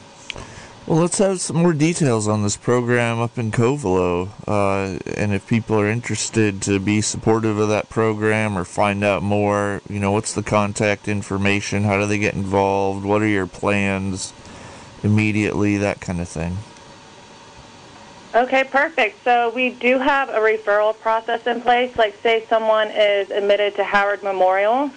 Well, 0.87 0.99
let's 0.99 1.19
have 1.19 1.39
some 1.39 1.57
more 1.57 1.71
details 1.71 2.27
on 2.27 2.43
this 2.43 2.57
program 2.57 3.21
up 3.21 3.37
in 3.37 3.51
Covelo. 3.51 4.29
Uh, 4.45 4.99
and 5.15 5.33
if 5.33 5.47
people 5.47 5.79
are 5.79 5.87
interested 5.87 6.61
to 6.63 6.77
be 6.77 6.99
supportive 6.99 7.57
of 7.57 7.69
that 7.69 7.89
program 7.89 8.57
or 8.57 8.65
find 8.65 9.01
out 9.01 9.23
more, 9.23 9.81
you 9.87 9.99
know, 9.99 10.11
what's 10.11 10.33
the 10.33 10.43
contact 10.43 11.07
information? 11.07 11.83
How 11.83 11.99
do 11.99 12.05
they 12.05 12.17
get 12.17 12.33
involved? 12.33 13.05
What 13.05 13.21
are 13.21 13.27
your 13.27 13.47
plans 13.47 14.33
immediately? 15.03 15.77
That 15.77 15.99
kind 16.01 16.19
of 16.19 16.27
thing. 16.27 16.57
Okay, 18.35 18.63
perfect. 18.63 19.23
So 19.23 19.51
we 19.51 19.69
do 19.69 19.99
have 19.99 20.29
a 20.29 20.39
referral 20.39 20.97
process 20.99 21.45
in 21.45 21.61
place. 21.61 21.95
Like, 21.95 22.19
say 22.23 22.45
someone 22.49 22.89
is 22.89 23.29
admitted 23.29 23.75
to 23.75 23.83
Howard 23.83 24.23
Memorial, 24.23 24.89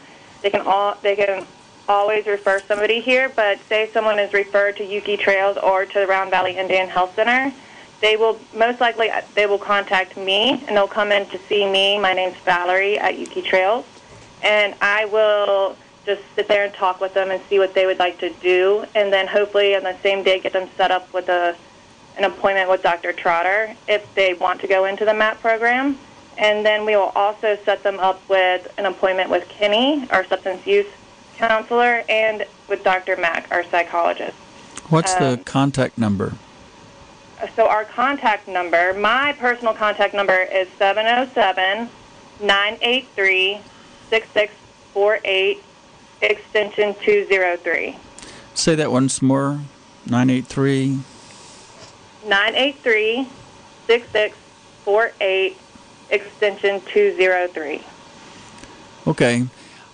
they 0.42 0.48
can 0.50 0.62
all 0.62 0.96
they 1.02 1.16
can 1.16 1.46
always 1.88 2.26
refer 2.26 2.60
somebody 2.60 3.00
here. 3.00 3.28
But 3.28 3.58
say 3.68 3.90
someone 3.92 4.18
is 4.18 4.32
referred 4.32 4.76
to 4.78 4.84
Yuki 4.84 5.16
Trails 5.16 5.58
or 5.58 5.84
to 5.84 5.98
the 6.00 6.06
Round 6.06 6.30
Valley 6.30 6.56
Indian 6.56 6.88
Health 6.88 7.14
Center, 7.14 7.52
they 8.00 8.16
will 8.16 8.38
most 8.54 8.80
likely 8.80 9.10
uh, 9.10 9.20
they 9.34 9.46
will 9.46 9.58
contact 9.58 10.16
me 10.16 10.64
and 10.66 10.76
they'll 10.76 10.88
come 10.88 11.12
in 11.12 11.26
to 11.28 11.38
see 11.40 11.70
me. 11.70 11.98
My 11.98 12.14
name's 12.14 12.36
Valerie 12.38 12.98
at 12.98 13.18
Yuki 13.18 13.42
Trails, 13.42 13.84
and 14.42 14.74
I 14.80 15.04
will 15.06 15.76
just 16.06 16.22
sit 16.34 16.48
there 16.48 16.64
and 16.64 16.72
talk 16.72 17.00
with 17.00 17.12
them 17.12 17.30
and 17.30 17.42
see 17.48 17.58
what 17.58 17.74
they 17.74 17.84
would 17.84 17.98
like 17.98 18.18
to 18.20 18.30
do, 18.30 18.86
and 18.94 19.12
then 19.12 19.26
hopefully 19.26 19.74
on 19.74 19.82
the 19.82 19.96
same 20.02 20.22
day 20.22 20.38
get 20.38 20.52
them 20.52 20.68
set 20.76 20.90
up 20.90 21.12
with 21.12 21.28
a 21.28 21.56
an 22.16 22.24
appointment 22.24 22.70
with 22.70 22.82
Dr. 22.82 23.12
Trotter 23.12 23.76
if 23.86 24.14
they 24.14 24.32
want 24.32 24.60
to 24.62 24.66
go 24.66 24.86
into 24.86 25.04
the 25.04 25.12
MAT 25.12 25.38
program. 25.40 25.98
And 26.38 26.64
then 26.64 26.84
we 26.84 26.96
will 26.96 27.12
also 27.14 27.58
set 27.64 27.82
them 27.82 27.98
up 27.98 28.26
with 28.28 28.72
an 28.78 28.86
appointment 28.86 29.30
with 29.30 29.48
Kenny, 29.48 30.08
our 30.10 30.24
substance 30.24 30.66
use 30.66 30.86
counselor, 31.36 32.04
and 32.08 32.46
with 32.68 32.82
Dr. 32.84 33.16
Mack, 33.16 33.48
our 33.50 33.64
psychologist. 33.64 34.36
What's 34.88 35.14
um, 35.14 35.22
the 35.22 35.36
contact 35.44 35.98
number? 35.98 36.34
So 37.54 37.68
our 37.68 37.84
contact 37.84 38.48
number, 38.48 38.94
my 38.94 39.34
personal 39.34 39.74
contact 39.74 40.14
number 40.14 40.38
is 40.38 40.68
707 40.78 41.90
983 42.40 43.60
6648, 44.08 45.62
extension 46.30 46.94
203. 47.02 47.96
Say 48.54 48.74
that 48.74 48.90
once 48.90 49.22
more 49.22 49.60
983 50.06 51.00
983 52.26 53.28
6648, 53.86 55.56
extension 56.10 56.80
203. 56.92 57.82
Okay. 59.06 59.46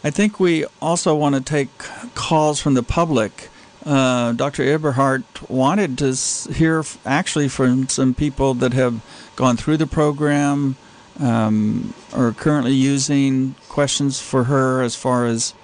I 0.04 0.10
think 0.10 0.40
we 0.40 0.64
also 0.80 1.14
want 1.14 1.34
to 1.34 1.40
take 1.40 1.68
calls 2.14 2.60
from 2.60 2.74
the 2.74 2.82
public. 2.82 3.50
Uh, 3.84 4.32
Dr. 4.32 4.64
Eberhardt 4.64 5.48
wanted 5.48 5.98
to 5.98 6.16
hear 6.52 6.82
actually 7.04 7.48
from 7.48 7.88
some 7.88 8.14
people 8.14 8.54
that 8.54 8.72
have 8.72 9.00
gone 9.36 9.56
through 9.56 9.76
the 9.76 9.86
program 9.86 10.76
um, 11.20 11.94
or 12.14 12.32
currently 12.32 12.72
using 12.72 13.54
questions 13.68 14.20
for 14.20 14.44
her 14.44 14.82
as 14.82 14.96
far 14.96 15.26
as 15.26 15.54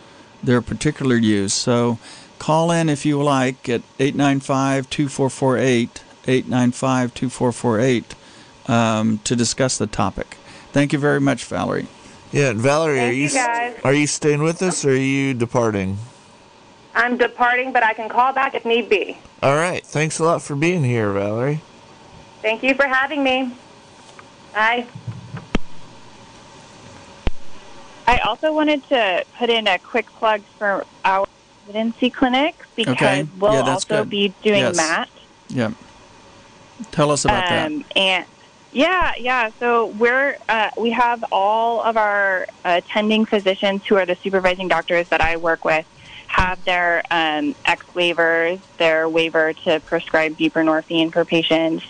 their 0.43 0.62
particular 0.62 1.16
use. 1.16 1.53
So 1.53 1.99
call 2.39 2.70
in 2.70 2.89
if 2.89 3.05
you 3.05 3.22
like 3.22 3.68
at 3.68 3.82
895 3.99 4.89
2448 4.91 6.05
895 6.26 7.14
2448 7.14 8.14
um, 8.68 9.18
to 9.24 9.34
discuss 9.34 9.78
the 9.78 9.86
topic. 9.86 10.36
Thank 10.72 10.93
you 10.93 10.99
very 10.99 11.20
much, 11.20 11.45
Valerie. 11.45 11.86
Yeah, 12.30 12.53
Valerie, 12.53 12.99
Thank 12.99 13.11
are 13.11 13.14
you, 13.14 13.22
you 13.24 13.30
guys. 13.30 13.80
are 13.84 13.95
you 13.95 14.07
staying 14.07 14.43
with 14.43 14.61
us 14.62 14.84
or 14.84 14.91
are 14.91 14.97
you 14.97 15.32
departing? 15.32 15.97
I'm 16.95 17.16
departing, 17.16 17.72
but 17.72 17.82
I 17.82 17.95
can 17.95 18.09
call 18.09 18.32
back 18.32 18.55
if 18.55 18.64
need 18.64 18.89
be. 18.89 19.16
All 19.43 19.55
right. 19.55 19.84
Thanks 19.86 20.18
a 20.18 20.24
lot 20.24 20.43
for 20.43 20.57
being 20.57 20.82
here, 20.84 21.12
Valerie. 21.12 21.61
Thank 22.43 22.62
you 22.62 22.74
for 22.74 22.86
having 22.86 23.22
me. 23.22 23.53
Bye. 24.53 24.86
I 28.09 28.19
also 28.21 28.55
wanted 28.55 28.83
to 28.89 29.25
put 29.39 29.51
in 29.51 29.67
a 29.67 29.79
quick 29.79 30.11
plug 30.15 30.43
for 30.57 30.87
our 31.05 31.27
residency 31.67 32.09
clinic 32.09 32.55
because 32.75 32.95
Okay. 32.95 33.29
we'll 33.39 33.53
Yeah, 33.53 33.75
also 33.75 34.01
good. 34.05 34.11
be 34.11 34.35
doing 34.43 34.61
Yes. 34.61 34.77
MAT. 34.77 35.09
Yeah. 35.49 35.71
Tell 36.91 37.11
us 37.11 37.27
about 37.27 37.53
um, 37.53 37.85
And 37.95 38.25
yeah, 38.73 39.13
yeah. 39.19 39.51
So 39.61 39.87
we're 39.87 40.39
uh, 40.49 40.71
we 40.79 40.91
have 40.91 41.23
all 41.33 41.83
of 41.83 41.99
our 41.99 42.47
attending 42.65 43.27
physicians 43.27 43.85
who 43.87 43.97
are 43.97 44.07
the 44.07 44.17
supervising 44.23 44.69
doctors 44.69 45.07
that 45.09 45.21
I 45.21 45.37
work 45.37 45.67
with 45.67 45.85
have 46.29 46.63
their 46.65 47.03
um, 47.11 47.55
X 47.67 47.85
waivers, 47.95 48.61
their 48.79 49.07
waiver 49.09 49.53
to 49.65 49.81
prescribe 49.81 50.37
buprenorphine 50.37 51.13
for 51.13 51.25
patients, 51.25 51.85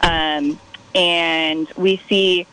um, 0.00 0.58
and 0.94 1.70
we 1.76 2.00
see 2.08 2.46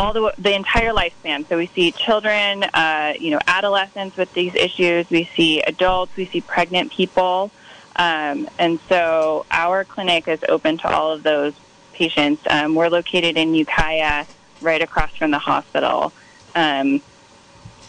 all 0.00 0.14
the 0.14 0.32
the 0.38 0.54
entire 0.54 0.92
lifespan. 0.92 1.46
So 1.46 1.58
we 1.58 1.66
see 1.66 1.92
children, 1.92 2.64
uh, 2.64 3.12
you 3.20 3.30
know, 3.30 3.38
adolescents 3.46 4.16
with 4.16 4.32
these 4.32 4.54
issues. 4.54 5.08
We 5.10 5.24
see 5.36 5.60
adults. 5.60 6.16
We 6.16 6.24
see 6.24 6.40
pregnant 6.40 6.90
people. 6.90 7.50
Um, 7.96 8.48
and 8.58 8.80
so 8.88 9.44
our 9.50 9.84
clinic 9.84 10.26
is 10.26 10.40
open 10.48 10.78
to 10.78 10.88
all 10.88 11.12
of 11.12 11.22
those 11.22 11.52
patients. 11.92 12.42
Um, 12.48 12.74
we're 12.74 12.88
located 12.88 13.36
in 13.36 13.54
Ukiah, 13.54 14.24
right 14.62 14.80
across 14.80 15.14
from 15.16 15.32
the 15.32 15.38
hospital. 15.38 16.12
Um, 16.54 17.02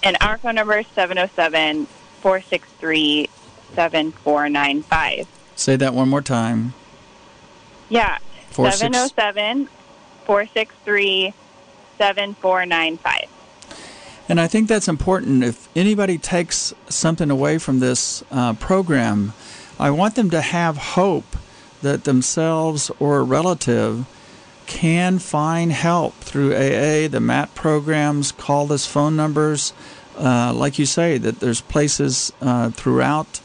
and 0.04 0.18
our 0.20 0.38
phone 0.38 0.56
number 0.56 0.80
is 0.80 0.88
707 0.88 1.86
463 2.20 3.30
7495. 3.74 5.28
Say 5.56 5.78
that 5.78 5.94
one 5.94 6.10
more 6.10 6.22
time. 6.22 6.74
Yeah, 7.88 8.18
Four 8.50 8.72
707 8.72 9.70
463 10.26 11.34
7495. 12.02 13.30
And 14.28 14.42
I 14.42 14.48
think 14.48 14.68
that's 14.68 14.88
important. 14.88 15.44
If 15.44 15.70
anybody 15.76 16.18
takes 16.18 16.74
something 16.90 17.30
away 17.30 17.60
from 17.60 17.80
this 17.80 18.24
uh, 18.32 18.54
program, 18.54 19.34
I 19.80 19.92
want 19.92 20.16
them 20.16 20.32
to 20.32 20.42
have 20.42 20.78
hope 20.78 21.38
that 21.84 22.06
themselves 22.06 22.90
or 23.00 23.20
a 23.20 23.24
relative 23.24 24.08
can 24.66 25.20
find 25.20 25.72
help 25.72 26.16
through 26.16 26.56
AA, 26.56 27.08
the 27.08 27.20
MAT 27.20 27.54
programs, 27.54 28.32
call 28.32 28.66
this 28.66 28.88
phone 28.88 29.16
numbers. 29.16 29.74
Uh, 30.18 30.54
like 30.54 30.80
you 30.80 30.88
say, 30.88 31.20
that 31.20 31.40
there's 31.40 31.62
places 31.62 32.34
uh, 32.42 32.72
throughout 32.72 33.42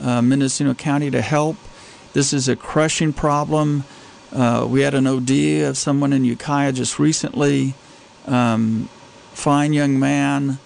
uh, 0.00 0.20
Mendocino 0.20 0.74
County 0.74 1.10
to 1.12 1.20
help. 1.20 1.56
This 2.12 2.32
is 2.32 2.48
a 2.48 2.56
crushing 2.56 3.12
problem. 3.12 3.84
Uh, 4.32 4.66
we 4.68 4.80
had 4.80 4.94
an 4.94 5.06
OD 5.06 5.30
of 5.68 5.76
someone 5.76 6.12
in 6.12 6.24
Ukiah 6.24 6.72
just 6.72 6.98
recently. 6.98 7.74
Um, 8.30 8.88
fine 9.32 9.72
young 9.72 9.98
man. 9.98 10.58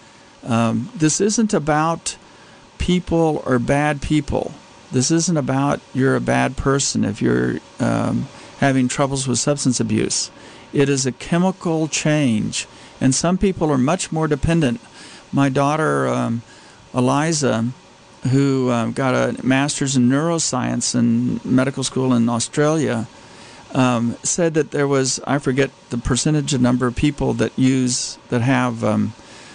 Um, 0.45 0.91
this 0.95 1.21
isn't 1.21 1.55
about 1.55 2.17
people 2.79 3.43
or 3.47 3.59
bad 3.59 4.03
people. 4.03 4.53
This 4.93 5.11
isn't 5.11 5.37
about 5.37 5.81
you're 5.95 6.17
a 6.17 6.21
bad 6.21 6.57
person 6.57 7.05
if 7.05 7.23
you're 7.23 7.57
um, 7.81 8.29
having 8.59 8.87
troubles 8.87 9.27
with 9.27 9.39
substance 9.39 9.81
abuse. 9.81 10.31
It 10.73 10.89
is 10.89 11.07
a 11.07 11.13
chemical 11.13 11.89
change, 11.89 12.67
and 13.01 13.15
some 13.15 13.39
people 13.39 13.71
are 13.71 13.79
much 13.79 14.13
more 14.13 14.29
dependent. 14.29 14.81
My 15.33 15.49
daughter, 15.49 16.07
um, 16.07 16.43
Eliza, 16.93 17.73
who 18.31 18.71
um, 18.71 18.93
got 18.93 19.15
a 19.15 19.45
master's 19.45 19.97
in 19.97 20.09
neuroscience 20.09 20.95
in 20.95 21.41
medical 21.45 21.85
school 21.85 22.13
in 22.13 22.29
Australia, 22.29 23.07
um, 23.75 24.17
said 24.23 24.55
that 24.55 24.71
there 24.71 24.89
was 24.89 25.21
I 25.27 25.39
forget 25.39 25.71
the 25.91 25.99
percentage 25.99 26.55
of 26.55 26.61
number 26.61 26.87
of 26.87 26.97
people 26.97 27.35
that 27.35 27.59
use 27.59 28.19
that 28.29 28.41
have 28.41 28.85
um, 28.85 29.13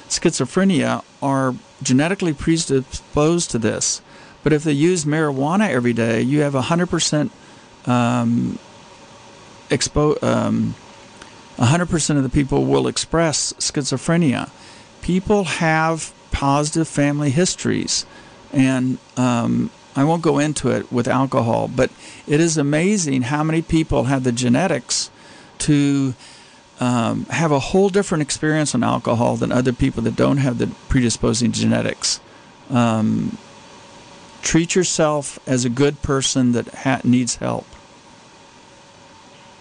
schizophrenia 0.07 1.03
are 1.21 1.55
genetically 1.81 2.33
predisposed 2.33 3.51
to 3.51 3.57
this. 3.57 4.01
But 4.43 4.53
if 4.53 4.63
they 4.63 4.73
use 4.73 5.05
marijuana 5.05 5.69
every 5.69 5.93
day, 5.93 6.21
you 6.21 6.41
have 6.41 6.55
a 6.55 6.61
hundred 6.63 6.89
percent 6.89 7.31
um, 7.85 8.59
expo- 9.69 10.21
um, 10.23 10.75
100% 11.57 12.17
of 12.17 12.23
the 12.23 12.29
people 12.29 12.65
will 12.65 12.87
express 12.87 13.53
schizophrenia. 13.53 14.49
People 15.01 15.43
have 15.43 16.13
positive 16.31 16.87
family 16.87 17.29
histories, 17.31 18.05
and 18.53 18.97
um, 19.17 19.69
I 19.99 20.05
won't 20.05 20.21
go 20.21 20.39
into 20.39 20.69
it 20.69 20.89
with 20.93 21.09
alcohol, 21.09 21.67
but 21.67 21.91
it 22.25 22.39
is 22.39 22.57
amazing 22.57 23.23
how 23.23 23.43
many 23.43 23.61
people 23.61 24.05
have 24.05 24.23
the 24.23 24.31
genetics 24.31 25.11
to 25.59 26.13
um, 26.79 27.25
have 27.25 27.51
a 27.51 27.59
whole 27.59 27.89
different 27.89 28.21
experience 28.21 28.73
on 28.73 28.81
alcohol 28.81 29.35
than 29.35 29.51
other 29.51 29.73
people 29.73 30.01
that 30.03 30.15
don't 30.15 30.37
have 30.37 30.57
the 30.57 30.67
predisposing 30.87 31.51
genetics. 31.51 32.21
Um, 32.69 33.37
treat 34.41 34.73
yourself 34.73 35.37
as 35.45 35.65
a 35.65 35.69
good 35.69 36.01
person 36.01 36.53
that 36.53 36.69
ha- 36.69 37.01
needs 37.03 37.35
help. 37.35 37.65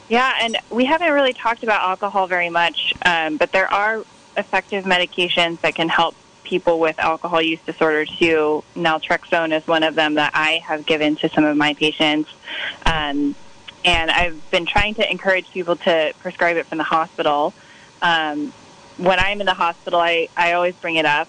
Yeah, 0.08 0.32
and 0.40 0.56
we 0.70 0.84
haven't 0.84 1.10
really 1.10 1.32
talked 1.32 1.64
about 1.64 1.82
alcohol 1.82 2.28
very 2.28 2.48
much, 2.48 2.94
um, 3.04 3.38
but 3.38 3.50
there 3.50 3.70
are 3.72 4.04
effective 4.36 4.84
medications 4.84 5.60
that 5.62 5.74
can 5.74 5.88
help 5.88 6.14
people 6.48 6.80
with 6.80 6.98
alcohol 6.98 7.42
use 7.42 7.60
disorder 7.66 8.06
too. 8.06 8.64
Naltrexone 8.74 9.56
is 9.56 9.66
one 9.66 9.82
of 9.82 9.94
them 9.94 10.14
that 10.14 10.32
I 10.34 10.62
have 10.64 10.86
given 10.86 11.16
to 11.16 11.28
some 11.28 11.44
of 11.44 11.56
my 11.56 11.74
patients. 11.74 12.30
Um, 12.86 13.34
and 13.84 14.10
I've 14.10 14.50
been 14.50 14.66
trying 14.66 14.94
to 14.94 15.08
encourage 15.10 15.50
people 15.50 15.76
to 15.76 16.12
prescribe 16.20 16.56
it 16.56 16.66
from 16.66 16.78
the 16.78 16.84
hospital. 16.84 17.52
Um, 18.02 18.52
when 18.96 19.18
I'm 19.18 19.40
in 19.40 19.46
the 19.46 19.54
hospital, 19.54 20.00
I, 20.00 20.28
I 20.36 20.52
always 20.54 20.74
bring 20.74 20.96
it 20.96 21.04
up 21.04 21.28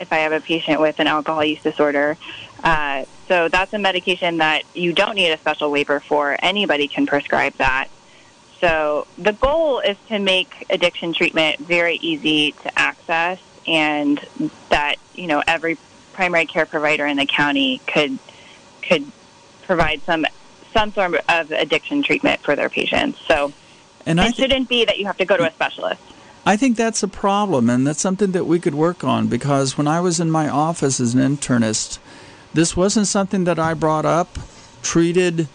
if 0.00 0.12
I 0.12 0.18
have 0.18 0.32
a 0.32 0.40
patient 0.40 0.80
with 0.80 0.98
an 0.98 1.06
alcohol 1.06 1.44
use 1.44 1.62
disorder. 1.62 2.16
Uh, 2.62 3.04
so 3.28 3.48
that's 3.48 3.72
a 3.74 3.78
medication 3.78 4.38
that 4.38 4.62
you 4.74 4.92
don't 4.92 5.14
need 5.14 5.30
a 5.30 5.38
special 5.38 5.70
waiver 5.70 6.00
for. 6.00 6.36
Anybody 6.40 6.88
can 6.88 7.06
prescribe 7.06 7.54
that. 7.54 7.88
So 8.60 9.06
the 9.18 9.32
goal 9.32 9.80
is 9.80 9.96
to 10.08 10.18
make 10.18 10.66
addiction 10.70 11.12
treatment 11.12 11.58
very 11.60 11.96
easy 11.96 12.52
to 12.52 12.78
access 12.78 13.38
and 13.66 14.24
that, 14.70 14.96
you 15.14 15.26
know, 15.26 15.42
every 15.46 15.78
primary 16.12 16.46
care 16.46 16.66
provider 16.66 17.06
in 17.06 17.16
the 17.16 17.26
county 17.26 17.80
could 17.86 18.18
could 18.82 19.04
provide 19.62 20.02
some 20.02 20.26
some 20.72 20.92
sort 20.92 21.14
of 21.28 21.50
addiction 21.52 22.02
treatment 22.02 22.40
for 22.40 22.56
their 22.56 22.68
patients. 22.68 23.20
So 23.26 23.52
and 24.06 24.18
it 24.18 24.22
th- 24.22 24.36
shouldn't 24.36 24.68
be 24.68 24.84
that 24.84 24.98
you 24.98 25.06
have 25.06 25.16
to 25.18 25.24
go 25.24 25.36
to 25.36 25.46
a 25.46 25.52
specialist. 25.52 26.00
I 26.46 26.56
think 26.56 26.76
that's 26.76 27.02
a 27.02 27.08
problem, 27.08 27.70
and 27.70 27.86
that's 27.86 28.02
something 28.02 28.32
that 28.32 28.44
we 28.44 28.60
could 28.60 28.74
work 28.74 29.02
on 29.02 29.28
because 29.28 29.78
when 29.78 29.88
I 29.88 30.00
was 30.00 30.20
in 30.20 30.30
my 30.30 30.48
office 30.48 31.00
as 31.00 31.14
an 31.14 31.20
internist, 31.20 31.98
this 32.52 32.76
wasn't 32.76 33.06
something 33.06 33.44
that 33.44 33.58
I 33.58 33.72
brought 33.72 34.04
up, 34.04 34.38
treated, 34.82 35.48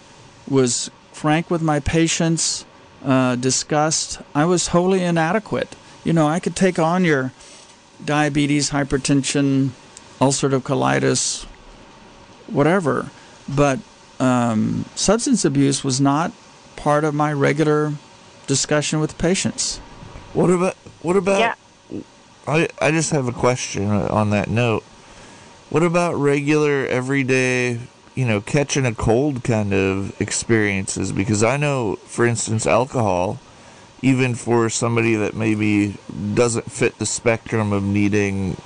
was 0.48 0.90
frank 1.12 1.52
with 1.52 1.62
my 1.62 1.80
patients, 1.80 2.66
uh, 3.06 3.36
discussed. 3.36 4.20
I 4.34 4.46
was 4.46 4.70
wholly 4.70 5.04
inadequate. 5.04 5.76
You 6.04 6.14
know, 6.14 6.28
I 6.28 6.40
could 6.40 6.56
take 6.56 6.80
on 6.80 7.06
your 7.06 7.34
diabetes, 8.04 8.72
hypertension, 8.72 9.70
ulcerative 10.20 10.62
colitis, 10.62 11.46
whatever, 12.48 13.10
but 13.48 13.80
um, 14.20 14.86
substance 14.96 15.46
abuse 15.46 15.84
was 15.84 16.02
not 16.02 16.32
part 16.76 17.04
of 17.04 17.14
my 17.14 17.32
regular 17.32 17.94
discussion 18.48 19.00
with 19.00 19.18
patients. 19.18 19.78
What 20.34 20.50
about 20.50 20.76
what 21.02 21.16
about? 21.16 21.40
Yeah. 21.40 21.56
I 22.48 22.68
I 22.82 22.92
just 22.92 23.12
have 23.12 23.28
a 23.28 23.32
question 23.32 23.90
on 23.90 24.30
that 24.32 24.50
note. 24.50 24.84
What 25.70 25.84
about 25.84 26.16
regular 26.16 26.86
everyday, 26.88 27.80
you 28.16 28.26
know, 28.26 28.42
catching 28.42 28.86
a 28.86 28.94
cold 28.94 29.44
kind 29.44 29.74
of 29.74 30.20
experiences? 30.20 31.12
Because 31.12 31.44
I 31.44 31.58
know, 31.58 31.98
for 32.08 32.26
instance, 32.26 32.66
alcohol, 32.66 33.40
even 34.02 34.36
for 34.36 34.70
somebody 34.70 35.16
that 35.16 35.36
maybe 35.36 35.96
doesn't 36.34 36.72
fit 36.72 36.98
the 36.98 37.06
spectrum 37.06 37.74
of 37.74 37.84
needing 37.84 38.58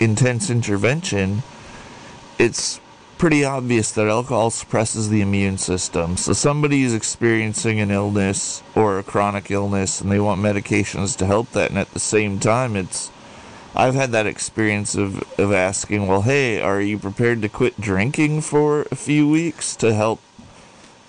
intense 0.00 0.50
intervention, 0.50 1.42
it's 2.38 2.80
pretty 3.18 3.44
obvious 3.44 3.92
that 3.92 4.08
alcohol 4.08 4.50
suppresses 4.50 5.08
the 5.08 5.20
immune 5.20 5.56
system. 5.56 6.16
So 6.16 6.32
somebody 6.32 6.82
is 6.82 6.92
experiencing 6.92 7.78
an 7.78 7.90
illness 7.90 8.62
or 8.74 8.98
a 8.98 9.04
chronic 9.04 9.50
illness 9.50 10.00
and 10.00 10.10
they 10.10 10.18
want 10.18 10.40
medications 10.40 11.16
to 11.18 11.26
help 11.26 11.50
that 11.52 11.70
and 11.70 11.78
at 11.78 11.92
the 11.92 12.00
same 12.00 12.40
time 12.40 12.74
it's 12.74 13.12
I've 13.74 13.94
had 13.94 14.10
that 14.12 14.26
experience 14.26 14.94
of, 14.96 15.22
of 15.38 15.52
asking, 15.52 16.06
well, 16.06 16.22
hey, 16.22 16.60
are 16.60 16.80
you 16.80 16.98
prepared 16.98 17.40
to 17.42 17.48
quit 17.48 17.80
drinking 17.80 18.42
for 18.42 18.86
a 18.90 18.96
few 18.96 19.28
weeks 19.28 19.76
to 19.76 19.94
help 19.94 20.20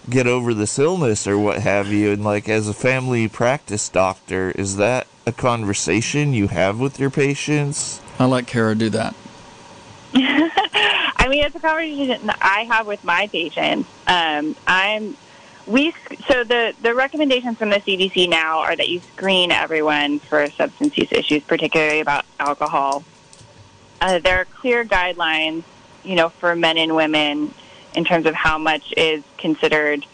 get 0.09 0.27
over 0.27 0.53
this 0.53 0.77
illness 0.79 1.27
or 1.27 1.37
what 1.37 1.59
have 1.59 1.87
you? 1.87 2.11
And, 2.11 2.23
like, 2.23 2.49
as 2.49 2.67
a 2.67 2.73
family 2.73 3.27
practice 3.27 3.89
doctor, 3.89 4.51
is 4.51 4.77
that 4.77 5.07
a 5.25 5.31
conversation 5.31 6.33
you 6.33 6.47
have 6.47 6.79
with 6.79 6.99
your 6.99 7.09
patients? 7.09 8.01
I'll 8.19 8.29
let 8.29 8.47
Kara 8.47 8.75
do 8.75 8.89
that. 8.89 9.15
I 10.15 11.27
mean, 11.29 11.43
it's 11.43 11.55
a 11.55 11.59
conversation 11.59 12.27
that 12.27 12.37
I 12.41 12.65
have 12.65 12.85
with 12.85 13.03
my 13.03 13.27
patients. 13.27 13.89
Um, 14.07 14.55
I'm 14.67 15.17
we 15.65 15.93
so 16.27 16.43
the 16.43 16.73
the 16.81 16.93
recommendations 16.93 17.57
from 17.57 17.69
the 17.69 17.77
CDC 17.77 18.29
now 18.29 18.59
are 18.59 18.75
that 18.75 18.89
you 18.89 18.99
screen 18.99 19.51
everyone 19.51 20.19
for 20.19 20.49
substance 20.51 20.97
use 20.97 21.11
issues, 21.11 21.43
particularly 21.43 22.01
about 22.01 22.25
alcohol. 22.39 23.03
Uh, 24.01 24.19
there 24.19 24.39
are 24.39 24.45
clear 24.45 24.83
guidelines, 24.83 25.63
you 26.03 26.15
know, 26.15 26.29
for 26.29 26.55
men 26.55 26.77
and 26.77 26.95
women 26.95 27.53
in 27.95 28.05
terms 28.05 28.25
of 28.25 28.33
how 28.33 28.57
much 28.57 28.93
is 28.95 29.23
considered 29.37 30.05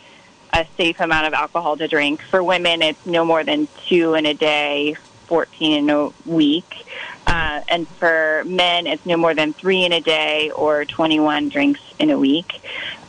a 0.54 0.66
safe 0.78 1.00
amount 1.00 1.28
of 1.28 1.34
alcohol 1.34 1.78
to 1.78 1.88
drink. 1.88 2.22
For 2.22 2.44
women, 2.44 2.82
it's 2.82 3.06
no 3.06 3.24
more 3.24 3.44
than 3.44 3.68
two 3.88 4.16
in 4.16 4.26
a 4.26 4.34
day, 4.34 4.96
14 5.28 5.72
in 5.72 5.90
a 5.90 6.12
week. 6.26 6.86
Uh, 7.28 7.62
and 7.70 7.88
for 7.88 8.44
men, 8.46 8.88
it's 8.88 9.06
no 9.06 9.16
more 9.16 9.36
than 9.36 9.54
three 9.54 9.86
in 9.86 9.94
a 9.94 10.02
day 10.02 10.50
or 10.52 10.86
21 10.86 11.50
drinks 11.50 11.82
in 12.00 12.10
a 12.10 12.18
week. 12.18 12.60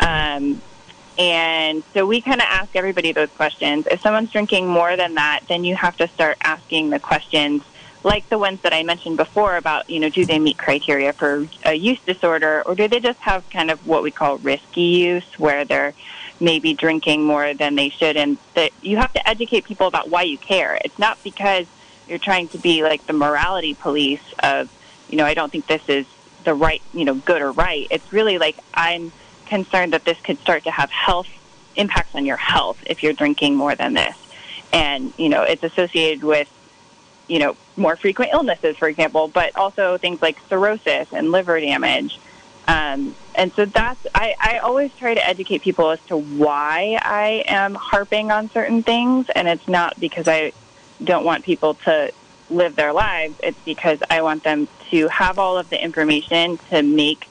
Um, 0.01 0.61
and 1.19 1.83
so 1.95 2.07
we 2.07 2.21
kind 2.21 2.41
of 2.41 2.47
ask 2.49 2.77
everybody 2.77 3.13
those 3.13 3.31
questions. 3.31 3.87
If 3.91 4.01
someone's 4.03 4.31
drinking 4.31 4.67
more 4.67 4.97
than 4.97 5.15
that, 5.15 5.41
then 5.49 5.65
you 5.65 5.75
have 5.77 5.97
to 5.99 6.09
start 6.09 6.37
asking 6.43 6.91
the 6.91 6.99
questions 6.99 7.63
like 8.03 8.29
the 8.29 8.39
ones 8.39 8.61
that 8.63 8.73
I 8.73 8.83
mentioned 8.83 9.17
before 9.17 9.57
about, 9.57 9.91
you 9.91 10.01
know, 10.01 10.09
do 10.09 10.25
they 10.25 10.39
meet 10.39 10.57
criteria 10.57 11.13
for 11.13 11.47
a 11.65 11.75
use 11.75 12.01
disorder 12.01 12.63
or 12.65 12.75
do 12.75 12.89
they 12.89 13.01
just 13.01 13.19
have 13.21 13.49
kind 13.51 13.71
of 13.71 13.87
what 13.87 14.03
we 14.03 14.11
call 14.11 14.39
risky 14.39 14.81
use 14.81 15.39
where 15.39 15.65
they're 15.65 15.95
maybe 16.41 16.73
drinking 16.73 17.23
more 17.23 17.53
than 17.53 17.75
they 17.75 17.91
should 17.91 18.17
and 18.17 18.39
that 18.55 18.73
you 18.81 18.97
have 18.97 19.13
to 19.13 19.29
educate 19.29 19.65
people 19.65 19.87
about 19.87 20.09
why 20.09 20.23
you 20.23 20.39
care. 20.39 20.79
It's 20.85 20.99
not 20.99 21.23
because 21.23 21.67
you're 22.09 22.19
trying 22.19 22.49
to 22.49 22.59
be 22.59 22.83
like 22.83 23.07
the 23.07 23.13
morality 23.13 23.75
police 23.75 24.23
of, 24.43 24.71
you 25.11 25.19
know, 25.19 25.25
I 25.25 25.35
don't 25.35 25.53
think 25.53 25.67
this 25.67 25.87
is 25.89 26.07
the 26.45 26.55
right, 26.55 26.81
you 26.95 27.05
know, 27.05 27.15
good 27.15 27.43
or 27.43 27.53
right. 27.53 27.87
It's 27.91 28.13
really 28.13 28.39
like 28.39 28.57
I'm 28.73 29.13
concerned 29.47 29.93
that 29.93 30.05
this 30.05 30.19
could 30.21 30.39
start 30.39 30.65
to 30.65 30.71
have 30.71 30.91
health 30.91 31.29
impacts 31.77 32.15
on 32.15 32.25
your 32.25 32.37
health 32.37 32.83
if 32.87 33.03
you're 33.03 33.13
drinking 33.13 33.55
more 33.55 33.75
than 33.75 33.95
this. 33.95 34.17
And, 34.73 35.13
you 35.19 35.29
know, 35.29 35.43
it's 35.43 35.63
associated 35.63 36.25
with, 36.25 36.49
you 37.31 37.39
know, 37.39 37.57
more 37.77 37.95
frequent 37.95 38.33
illnesses, 38.33 38.77
for 38.77 38.89
example, 38.89 39.29
but 39.29 39.55
also 39.55 39.97
things 39.99 40.21
like 40.21 40.37
cirrhosis 40.49 41.07
and 41.13 41.31
liver 41.31 41.61
damage. 41.61 42.19
Um, 42.67 43.15
and 43.37 43.53
so 43.53 43.67
that's, 43.67 44.05
I, 44.15 44.35
I 44.41 44.59
always 44.59 44.93
try 44.95 45.15
to 45.15 45.27
educate 45.27 45.63
people 45.63 45.91
as 45.91 46.01
to 46.07 46.17
why 46.17 46.99
I 47.01 47.45
am 47.47 47.77
harping 47.77 48.33
on 48.33 48.51
certain 48.51 48.83
things. 48.83 49.31
And 49.31 49.47
it's 49.47 49.69
not 49.69 49.99
because 50.01 50.27
I 50.27 50.53
don't 51.03 51.25
want 51.25 51.45
people 51.45 51.75
to 51.87 52.13
live 52.51 52.75
their 52.75 52.93
lives. 52.93 53.37
It's 53.45 53.59
because 53.65 54.01
I 54.11 54.23
want 54.23 54.43
them 54.43 54.67
to 54.91 55.07
have 55.07 55.39
all 55.39 55.57
of 55.57 55.71
the 55.71 55.83
information 55.83 56.59
to 56.71 56.83
make, 56.83 57.29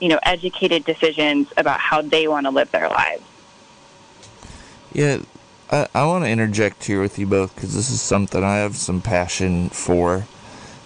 you 0.00 0.08
know, 0.08 0.18
educated 0.24 0.84
decisions 0.84 1.46
about 1.56 1.78
how 1.78 2.02
they 2.02 2.26
want 2.26 2.46
to 2.46 2.50
live 2.50 2.72
their 2.72 2.88
lives. 2.88 3.22
Yeah, 4.92 5.20
I, 5.70 5.86
I 5.94 6.06
want 6.06 6.24
to 6.24 6.30
interject 6.30 6.84
here 6.84 7.00
with 7.00 7.18
you 7.18 7.26
both 7.26 7.54
because 7.54 7.74
this 7.74 7.90
is 7.90 8.00
something 8.00 8.42
I 8.42 8.56
have 8.56 8.76
some 8.76 9.02
passion 9.02 9.68
for, 9.68 10.26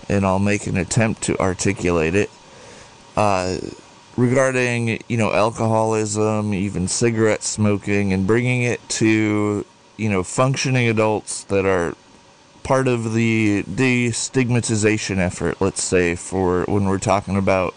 and 0.08 0.26
I'll 0.26 0.40
make 0.40 0.66
an 0.66 0.76
attempt 0.76 1.22
to 1.24 1.38
articulate 1.38 2.14
it. 2.14 2.30
Uh, 3.16 3.58
regarding, 4.16 5.02
you 5.08 5.16
know, 5.16 5.32
alcoholism, 5.32 6.52
even 6.52 6.88
cigarette 6.88 7.42
smoking, 7.42 8.12
and 8.12 8.26
bringing 8.26 8.62
it 8.62 8.86
to, 8.88 9.64
you 9.96 10.08
know, 10.08 10.22
functioning 10.24 10.88
adults 10.88 11.44
that 11.44 11.64
are 11.64 11.94
part 12.64 12.88
of 12.88 13.14
the 13.14 13.62
destigmatization 13.64 15.18
effort, 15.18 15.60
let's 15.60 15.82
say, 15.82 16.14
for 16.16 16.64
when 16.64 16.86
we're 16.86 16.98
talking 16.98 17.36
about 17.36 17.74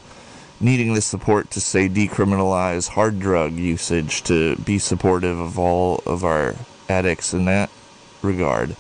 needing 0.60 0.94
the 0.94 1.02
support 1.02 1.52
to 1.52 1.62
say 1.62 1.88
decriminalize 1.88 2.90
hard 2.90 3.20
drug 3.20 3.54
usage 3.54 4.24
to 4.24 4.56
be 4.58 4.80
supportive 4.80 5.38
of 5.38 5.60
all 5.60 6.02
of 6.06 6.24
our 6.24 6.56
addicts 6.90 7.34
in 7.34 7.46
that 7.46 7.70
regard 8.22 8.76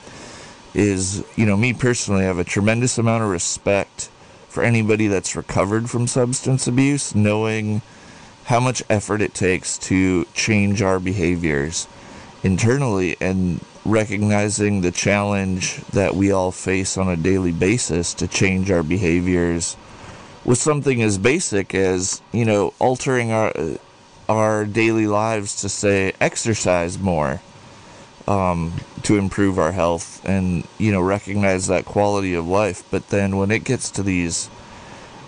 is 0.74 1.24
you 1.36 1.46
know 1.46 1.56
me 1.56 1.74
personally 1.74 2.24
I 2.24 2.28
have 2.28 2.40
a 2.40 2.44
tremendous 2.44 2.98
amount 2.98 3.24
of 3.24 3.30
respect 3.30 4.10
for 4.50 4.64
anybody 4.64 5.08
that's 5.08 5.36
recovered 5.36 5.90
from 5.90 6.08
substance 6.08 6.68
abuse 6.68 7.16
knowing 7.16 7.82
how 8.46 8.60
much 8.60 8.84
effort 8.90 9.22
it 9.22 9.34
takes 9.34 9.78
to 9.78 10.26
change 10.34 10.82
our 10.82 11.00
behaviors 11.00 11.88
internally 12.44 13.16
and 13.20 13.60
recognizing 13.86 14.82
the 14.82 14.92
challenge 14.92 15.78
that 15.94 16.16
we 16.16 16.32
all 16.32 16.52
face 16.52 16.98
on 16.98 17.08
a 17.08 17.16
daily 17.16 17.52
basis 17.52 18.14
to 18.16 18.28
change 18.28 18.70
our 18.72 18.84
behaviors 18.84 19.78
with 20.44 20.58
something 20.58 21.02
as 21.02 21.18
basic 21.18 21.74
as 21.74 22.22
you 22.32 22.46
know 22.46 22.74
altering 22.80 23.32
our 23.32 23.54
our 24.28 24.66
daily 24.66 25.08
lives 25.08 25.62
to 25.62 25.70
say 25.70 26.14
exercise 26.20 26.98
more 27.00 27.40
um, 28.28 28.74
to 29.04 29.18
improve 29.18 29.60
our 29.60 29.72
health 29.72 30.24
and 30.26 30.68
you 30.78 30.92
know 30.92 31.02
recognize 31.02 31.68
that 31.68 31.86
quality 31.86 32.34
of 32.34 32.48
life. 32.48 32.84
But 32.92 33.10
then 33.10 33.38
when 33.38 33.52
it 33.52 33.64
gets 33.64 33.90
to 33.92 34.04
these 34.04 34.50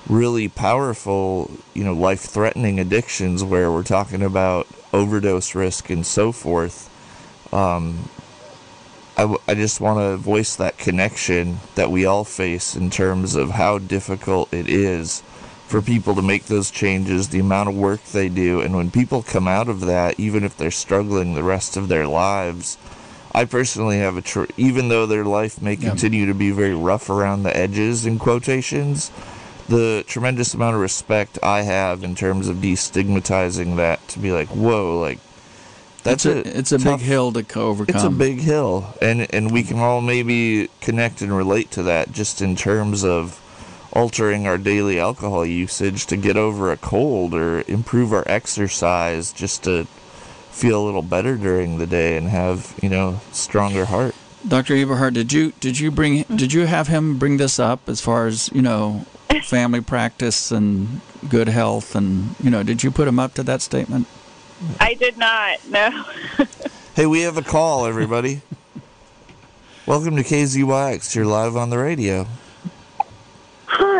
really 0.10 0.48
powerful 0.48 1.52
you 1.74 1.84
know 1.84 1.94
life 1.94 2.22
threatening 2.22 2.80
addictions 2.80 3.44
where 3.44 3.72
we're 3.72 3.84
talking 3.84 4.22
about 4.24 4.68
overdose 4.94 5.54
risk 5.54 5.90
and 5.90 6.06
so 6.06 6.32
forth 6.32 6.90
um, 7.54 8.10
I, 9.18 9.22
w- 9.22 9.42
I 9.48 9.56
just 9.56 9.82
want 9.82 10.00
to 10.00 10.16
voice 10.18 10.56
that 10.56 10.78
connection 10.78 11.60
that 11.76 11.92
we 11.92 12.06
all 12.06 12.24
face 12.24 12.76
in 12.76 12.90
terms 12.90 13.36
of 13.36 13.52
how 13.52 13.80
difficult 13.80 14.54
it 14.54 14.70
is 14.70 15.22
for 15.68 15.82
people 15.82 16.16
to 16.16 16.22
make 16.22 16.46
those 16.46 16.72
changes, 16.72 17.30
the 17.30 17.40
amount 17.40 17.70
of 17.70 17.76
work 17.76 18.02
they 18.06 18.30
do, 18.30 18.62
and 18.62 18.76
when 18.76 18.90
people 18.90 19.22
come 19.22 19.48
out 19.48 19.68
of 19.68 19.82
that, 19.82 20.18
even 20.20 20.44
if 20.44 20.56
they're 20.58 20.72
struggling 20.72 21.34
the 21.36 21.44
rest 21.44 21.76
of 21.76 21.90
their 21.90 22.08
lives, 22.08 22.78
I 23.36 23.46
personally 23.46 24.00
have 24.00 24.16
a 24.18 24.22
tr- 24.22 24.46
even 24.56 24.88
though 24.90 25.06
their 25.06 25.26
life 25.26 25.62
may 25.62 25.76
continue 25.76 26.26
to 26.26 26.34
be 26.34 26.52
very 26.52 26.74
rough 26.74 27.10
around 27.10 27.44
the 27.44 27.56
edges 27.56 28.06
in 28.06 28.18
quotations, 28.18 29.12
the 29.68 30.06
tremendous 30.08 30.54
amount 30.54 30.76
of 30.76 30.82
respect 30.82 31.38
I 31.44 31.64
have 31.64 32.04
in 32.04 32.16
terms 32.16 32.48
of 32.48 32.58
destigmatizing 32.58 33.76
that 33.76 34.08
to 34.10 34.20
be 34.20 34.32
like, 34.32 34.48
whoa, 34.48 35.00
like 35.00 35.20
that's 36.04 36.26
it's 36.26 36.48
a, 36.50 36.58
it's 36.58 36.72
a 36.72 36.78
tough- 36.78 37.00
big 37.02 37.08
hill 37.08 37.34
to 37.34 37.60
overcome. 37.60 37.94
it's 37.96 38.04
a 38.06 38.10
big 38.10 38.40
hill, 38.40 38.94
and 39.02 39.28
and 39.34 39.52
we 39.52 39.64
can 39.64 39.78
all 39.80 40.00
maybe 40.00 40.70
connect 40.80 41.22
and 41.22 41.36
relate 41.36 41.70
to 41.72 41.84
that 41.84 42.14
just 42.14 42.42
in 42.42 42.56
terms 42.56 43.04
of 43.04 43.42
altering 43.98 44.46
our 44.46 44.60
daily 44.60 45.00
alcohol 45.00 45.44
usage 45.44 46.06
to 46.06 46.16
get 46.16 46.38
over 46.38 46.72
a 46.72 46.78
cold 46.78 47.34
or 47.34 47.64
improve 47.68 48.14
our 48.14 48.24
exercise 48.28 49.34
just 49.34 49.64
to 49.64 49.86
feel 50.52 50.84
a 50.84 50.86
little 50.86 51.02
better 51.02 51.36
during 51.36 51.80
the 51.80 51.88
day 51.88 52.16
and 52.16 52.28
have 52.28 52.78
you 52.80 52.90
know 52.90 53.20
stronger 53.32 53.86
heart. 53.86 54.14
Dr. 54.48 54.76
Eberhardt, 54.76 55.16
did 55.16 55.34
you 55.34 55.52
did 55.60 55.80
you 55.80 55.90
bring 55.90 56.22
did 56.36 56.54
you 56.54 56.68
have 56.68 56.88
him 56.88 57.18
bring 57.18 57.38
this 57.38 57.58
up 57.60 57.90
as 57.90 58.00
far 58.00 58.28
as 58.28 58.52
you 58.54 58.62
know 58.62 59.04
family 59.44 59.82
practice 59.82 60.52
and 60.52 61.02
good 61.28 61.48
health 61.48 61.96
and 61.96 62.36
you 62.42 62.52
know 62.52 62.62
did 62.62 62.84
you 62.84 62.92
put 62.92 63.08
him 63.08 63.18
up 63.18 63.34
to 63.34 63.42
that 63.42 63.64
statement? 63.64 64.06
I 64.80 64.94
did 64.94 65.18
not. 65.18 65.58
No. 65.68 66.06
Hey, 66.98 67.06
we 67.06 67.22
have 67.22 67.38
a 67.38 67.44
call, 67.44 67.86
everybody. 67.86 68.42
Welcome 69.86 70.16
to 70.16 70.24
KZYX. 70.24 71.14
You're 71.14 71.28
live 71.28 71.56
on 71.56 71.70
the 71.70 71.78
radio. 71.78 72.26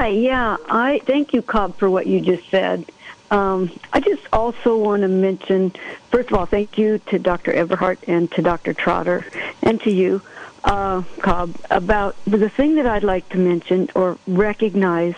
Hi, 0.08 0.14
yeah, 0.14 0.56
I 0.70 1.02
thank 1.06 1.34
you, 1.34 1.42
Cobb, 1.42 1.76
for 1.76 1.90
what 1.90 2.08
you 2.08 2.22
just 2.22 2.50
said. 2.50 2.86
Um, 3.30 3.70
I 3.92 4.00
just 4.00 4.26
also 4.32 4.78
want 4.78 5.02
to 5.02 5.10
mention, 5.10 5.74
first 6.12 6.32
of 6.32 6.36
all, 6.36 6.46
thank 6.46 6.78
you 6.78 7.00
to 7.08 7.20
Dr. 7.20 7.52
Everhart 7.52 7.98
and 8.08 8.32
to 8.32 8.42
Dr. 8.42 8.74
Trotter 8.74 9.26
and 9.64 9.82
to 9.82 9.92
you, 9.92 10.22
uh, 10.64 11.02
Cobb, 11.20 11.58
about 11.70 12.16
the 12.24 12.48
thing 12.48 12.76
that 12.76 12.88
I'd 12.88 13.04
like 13.04 13.28
to 13.32 13.38
mention 13.38 13.90
or 13.96 14.18
recognize 14.28 15.16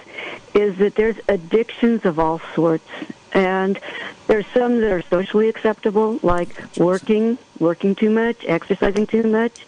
is 0.56 0.76
that 0.80 0.96
there's 0.96 1.18
addictions 1.28 2.04
of 2.04 2.18
all 2.18 2.42
sorts. 2.56 2.90
And 3.32 3.80
there's 4.26 4.48
some 4.56 4.82
that 4.82 4.92
are 4.92 5.04
socially 5.04 5.50
acceptable, 5.50 6.20
like 6.24 6.50
working, 6.78 7.38
working 7.60 7.94
too 7.94 8.10
much, 8.10 8.44
exercising 8.44 9.06
too 9.06 9.22
much. 9.22 9.68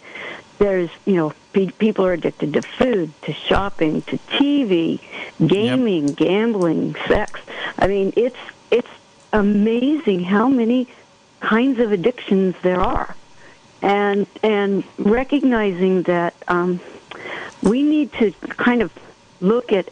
There's, 0.58 0.90
you 1.04 1.14
know, 1.14 1.32
pe- 1.52 1.70
people 1.70 2.06
are 2.06 2.12
addicted 2.12 2.52
to 2.54 2.62
food, 2.62 3.12
to 3.22 3.32
shopping, 3.32 4.02
to 4.02 4.18
TV, 4.18 5.00
gaming, 5.44 6.06
gambling, 6.06 6.94
sex. 7.08 7.40
I 7.78 7.86
mean, 7.86 8.12
it's 8.16 8.36
it's 8.70 8.88
amazing 9.32 10.24
how 10.24 10.48
many 10.48 10.88
kinds 11.40 11.80
of 11.80 11.92
addictions 11.92 12.54
there 12.62 12.80
are, 12.80 13.16
and 13.80 14.26
and 14.42 14.84
recognizing 14.98 16.02
that 16.02 16.34
um, 16.48 16.80
we 17.62 17.82
need 17.82 18.12
to 18.14 18.32
kind 18.32 18.82
of 18.82 18.92
look 19.40 19.72
at 19.72 19.88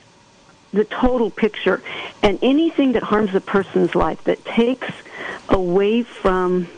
the 0.72 0.84
total 0.84 1.30
picture 1.30 1.82
and 2.22 2.38
anything 2.42 2.92
that 2.92 3.02
harms 3.02 3.34
a 3.34 3.40
person's 3.40 3.94
life 3.94 4.22
that 4.24 4.44
takes 4.44 4.92
away 5.48 6.02
from 6.02 6.68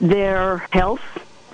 their 0.00 0.58
health 0.72 1.02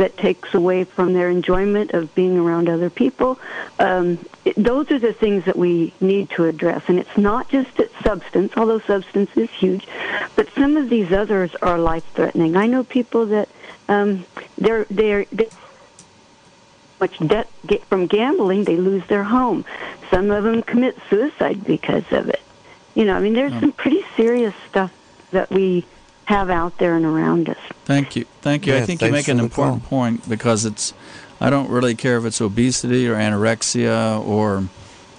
that 0.00 0.16
takes 0.16 0.54
away 0.54 0.82
from 0.82 1.12
their 1.12 1.28
enjoyment 1.28 1.92
of 1.92 2.12
being 2.14 2.38
around 2.38 2.68
other 2.68 2.90
people 2.90 3.38
um, 3.78 4.18
it, 4.44 4.54
those 4.56 4.90
are 4.90 4.98
the 4.98 5.12
things 5.12 5.44
that 5.44 5.56
we 5.56 5.92
need 6.00 6.28
to 6.30 6.46
address 6.46 6.82
and 6.88 6.98
it's 6.98 7.18
not 7.18 7.48
just 7.48 7.76
that 7.76 7.90
substance 8.02 8.52
although 8.56 8.80
substance 8.80 9.30
is 9.36 9.50
huge 9.50 9.86
but 10.36 10.48
some 10.54 10.76
of 10.76 10.88
these 10.88 11.12
others 11.12 11.54
are 11.62 11.78
life 11.78 12.04
threatening 12.14 12.56
i 12.56 12.66
know 12.66 12.82
people 12.82 13.26
that 13.26 13.48
um, 13.88 14.24
they're 14.56 14.86
they're, 14.90 15.26
they're 15.32 15.48
much 17.00 17.18
debt 17.26 17.48
get 17.66 17.82
from 17.84 18.06
gambling, 18.06 18.64
they 18.64 18.76
lose 18.76 19.04
their 19.06 19.24
home. 19.24 19.64
Some 20.10 20.30
of 20.30 20.44
them 20.44 20.62
commit 20.62 20.96
suicide 21.08 21.64
because 21.64 22.04
of 22.12 22.28
it. 22.28 22.42
You 22.94 23.04
know, 23.06 23.16
I 23.16 23.20
mean, 23.20 23.32
there's 23.32 23.58
some 23.58 23.72
pretty 23.72 24.04
serious 24.16 24.54
stuff 24.68 24.92
that 25.30 25.50
we 25.50 25.86
have 26.30 26.48
out 26.48 26.78
there 26.78 26.96
and 26.96 27.04
around 27.04 27.48
us. 27.48 27.58
Thank 27.84 28.16
you. 28.16 28.24
Thank 28.40 28.66
you. 28.66 28.76
I 28.76 28.82
think 28.82 29.02
you 29.02 29.10
make 29.10 29.28
an 29.28 29.36
for 29.36 29.42
the 29.42 29.44
important 29.44 29.84
point 29.84 30.28
because 30.28 30.64
it's 30.64 30.94
I 31.40 31.50
don't 31.50 31.68
really 31.68 31.94
care 31.94 32.16
if 32.18 32.24
it's 32.24 32.40
obesity 32.40 33.08
or 33.08 33.16
anorexia 33.16 34.24
or 34.24 34.68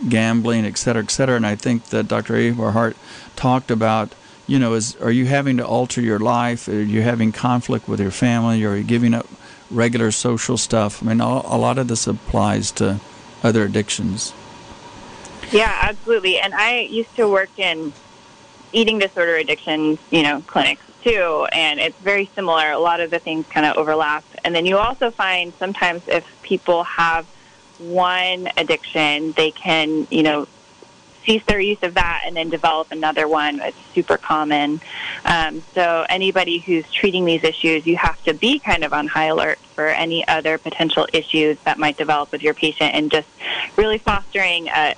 gambling, 0.07 0.65
et 0.65 0.77
cetera, 0.77 1.03
et 1.03 1.11
cetera. 1.11 1.35
And 1.35 1.45
I 1.45 1.55
think 1.55 1.85
that 1.87 2.07
Dr. 2.07 2.35
Eberhardt 2.35 2.95
talked 3.35 3.69
about, 3.69 4.13
you 4.47 4.57
know, 4.57 4.73
is 4.73 4.95
are 4.97 5.11
you 5.11 5.25
having 5.25 5.57
to 5.57 5.67
alter 5.67 6.01
your 6.01 6.19
life? 6.19 6.67
Are 6.67 6.81
you 6.81 7.01
having 7.01 7.31
conflict 7.31 7.87
with 7.89 7.99
your 7.99 8.11
family? 8.11 8.63
Are 8.63 8.75
you 8.77 8.83
giving 8.83 9.13
up 9.13 9.27
regular 9.69 10.11
social 10.11 10.57
stuff? 10.57 11.03
I 11.03 11.07
mean, 11.07 11.19
a 11.19 11.25
a 11.25 11.57
lot 11.57 11.77
of 11.77 11.89
this 11.89 12.07
applies 12.07 12.71
to 12.73 13.01
other 13.43 13.63
addictions. 13.63 14.33
Yeah, 15.51 15.77
absolutely. 15.81 16.39
And 16.39 16.53
I 16.53 16.79
used 16.79 17.13
to 17.17 17.27
work 17.27 17.49
in 17.57 17.91
eating 18.71 18.99
disorder 18.99 19.35
addiction, 19.35 19.97
you 20.09 20.23
know, 20.23 20.41
clinics 20.47 20.85
too, 21.03 21.47
and 21.51 21.79
it's 21.79 21.97
very 21.99 22.29
similar. 22.35 22.71
A 22.71 22.79
lot 22.79 22.99
of 22.99 23.11
the 23.11 23.19
things 23.19 23.45
kind 23.47 23.65
of 23.65 23.77
overlap. 23.77 24.23
And 24.43 24.55
then 24.55 24.65
you 24.65 24.77
also 24.77 25.11
find 25.11 25.53
sometimes 25.59 26.03
if 26.07 26.25
people 26.41 26.83
have 26.83 27.25
one 27.79 28.49
addiction, 28.57 29.31
they 29.33 29.51
can, 29.51 30.07
you 30.11 30.23
know, 30.23 30.47
cease 31.25 31.43
their 31.45 31.59
use 31.59 31.81
of 31.83 31.93
that 31.95 32.23
and 32.25 32.35
then 32.35 32.49
develop 32.49 32.91
another 32.91 33.27
one. 33.27 33.59
It's 33.59 33.77
super 33.93 34.17
common. 34.17 34.81
Um, 35.25 35.63
so 35.75 36.05
anybody 36.09 36.59
who's 36.59 36.91
treating 36.91 37.25
these 37.25 37.43
issues, 37.43 37.85
you 37.85 37.95
have 37.97 38.21
to 38.23 38.33
be 38.33 38.59
kind 38.59 38.83
of 38.83 38.93
on 38.93 39.07
high 39.07 39.25
alert 39.25 39.59
for 39.75 39.87
any 39.87 40.27
other 40.27 40.57
potential 40.57 41.07
issues 41.13 41.57
that 41.63 41.77
might 41.77 41.97
develop 41.97 42.31
with 42.31 42.41
your 42.41 42.53
patient 42.53 42.93
and 42.95 43.11
just 43.11 43.27
really 43.75 43.97
fostering 43.97 44.67
a 44.69 44.95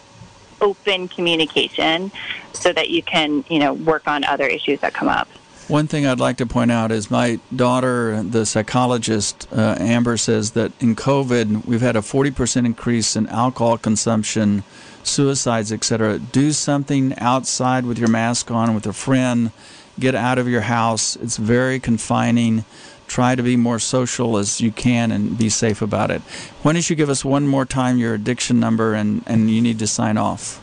open 0.61 1.09
communication 1.09 2.11
so 2.53 2.71
that 2.71 2.89
you 2.89 3.03
can, 3.03 3.43
you 3.49 3.59
know, 3.59 3.73
work 3.73 4.07
on 4.07 4.23
other 4.23 4.45
issues 4.45 4.79
that 4.79 4.93
come 4.93 5.09
up. 5.09 5.27
One 5.69 5.87
thing 5.87 6.05
I'd 6.05 6.19
like 6.19 6.37
to 6.37 6.45
point 6.45 6.71
out 6.71 6.91
is 6.91 7.09
my 7.09 7.39
daughter, 7.55 8.21
the 8.21 8.45
psychologist, 8.45 9.47
uh, 9.51 9.77
Amber, 9.79 10.17
says 10.17 10.51
that 10.51 10.73
in 10.81 10.93
COVID, 10.93 11.65
we've 11.65 11.81
had 11.81 11.95
a 11.95 12.01
40% 12.01 12.65
increase 12.65 13.15
in 13.15 13.27
alcohol 13.27 13.77
consumption, 13.77 14.63
suicides, 15.03 15.71
etc. 15.71 16.19
Do 16.19 16.51
something 16.51 17.17
outside 17.17 17.85
with 17.85 17.97
your 17.97 18.09
mask 18.09 18.51
on, 18.51 18.75
with 18.75 18.85
a 18.85 18.93
friend. 18.93 19.51
Get 19.97 20.15
out 20.15 20.37
of 20.37 20.49
your 20.49 20.61
house. 20.61 21.15
It's 21.15 21.37
very 21.37 21.79
confining. 21.79 22.65
try 23.07 23.35
to 23.35 23.43
be 23.43 23.55
more 23.55 23.79
social 23.79 24.37
as 24.37 24.59
you 24.59 24.71
can 24.71 25.11
and 25.11 25.37
be 25.37 25.47
safe 25.47 25.81
about 25.81 26.09
it. 26.11 26.21
Why 26.61 26.73
don't 26.73 26.89
you 26.89 26.95
give 26.95 27.09
us 27.09 27.23
one 27.23 27.47
more 27.47 27.65
time 27.65 27.97
your 27.97 28.13
addiction 28.13 28.59
number 28.59 28.93
and, 28.95 29.23
and 29.27 29.49
you 29.49 29.61
need 29.61 29.79
to 29.79 29.87
sign 29.87 30.17
off? 30.17 30.61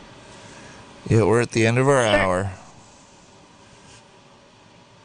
Yeah, 1.09 1.23
we're 1.23 1.41
at 1.41 1.51
the 1.51 1.65
end 1.65 1.77
of 1.77 1.87
our 1.87 2.03
hour. 2.03 2.51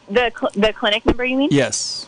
The 0.09 0.31
cl- 0.37 0.51
the 0.55 0.73
clinic 0.73 1.05
number, 1.05 1.25
you 1.25 1.37
mean? 1.37 1.49
Yes. 1.51 2.07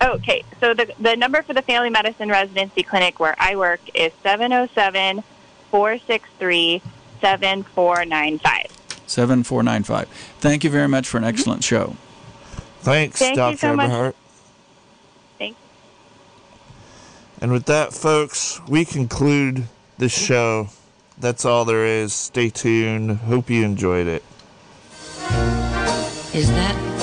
Oh, 0.00 0.12
okay. 0.14 0.44
So 0.60 0.74
the 0.74 0.92
the 1.00 1.16
number 1.16 1.42
for 1.42 1.54
the 1.54 1.62
family 1.62 1.90
medicine 1.90 2.28
residency 2.28 2.82
clinic 2.82 3.18
where 3.18 3.34
I 3.38 3.56
work 3.56 3.80
is 3.94 4.12
707 4.22 5.24
463 5.70 6.82
7495. 7.20 8.78
7495. 9.06 10.08
Thank 10.40 10.64
you 10.64 10.70
very 10.70 10.88
much 10.88 11.08
for 11.08 11.16
an 11.16 11.24
mm-hmm. 11.24 11.28
excellent 11.30 11.64
show. 11.64 11.96
Thanks, 12.80 13.18
Thank 13.18 13.36
you 13.36 13.42
Dr. 13.42 13.56
so 13.56 13.76
much. 13.76 13.86
Eberhardt. 13.86 14.16
Thanks. 15.38 15.58
And 17.40 17.52
with 17.52 17.64
that, 17.66 17.92
folks, 17.92 18.60
we 18.68 18.84
conclude 18.84 19.64
the 19.98 20.08
show. 20.08 20.68
That's 21.18 21.44
all 21.44 21.64
there 21.64 21.84
is. 21.84 22.12
Stay 22.12 22.50
tuned. 22.50 23.16
Hope 23.18 23.50
you 23.50 23.64
enjoyed 23.64 24.06
it. 24.06 24.22
Is 26.34 26.48
that 26.50 26.97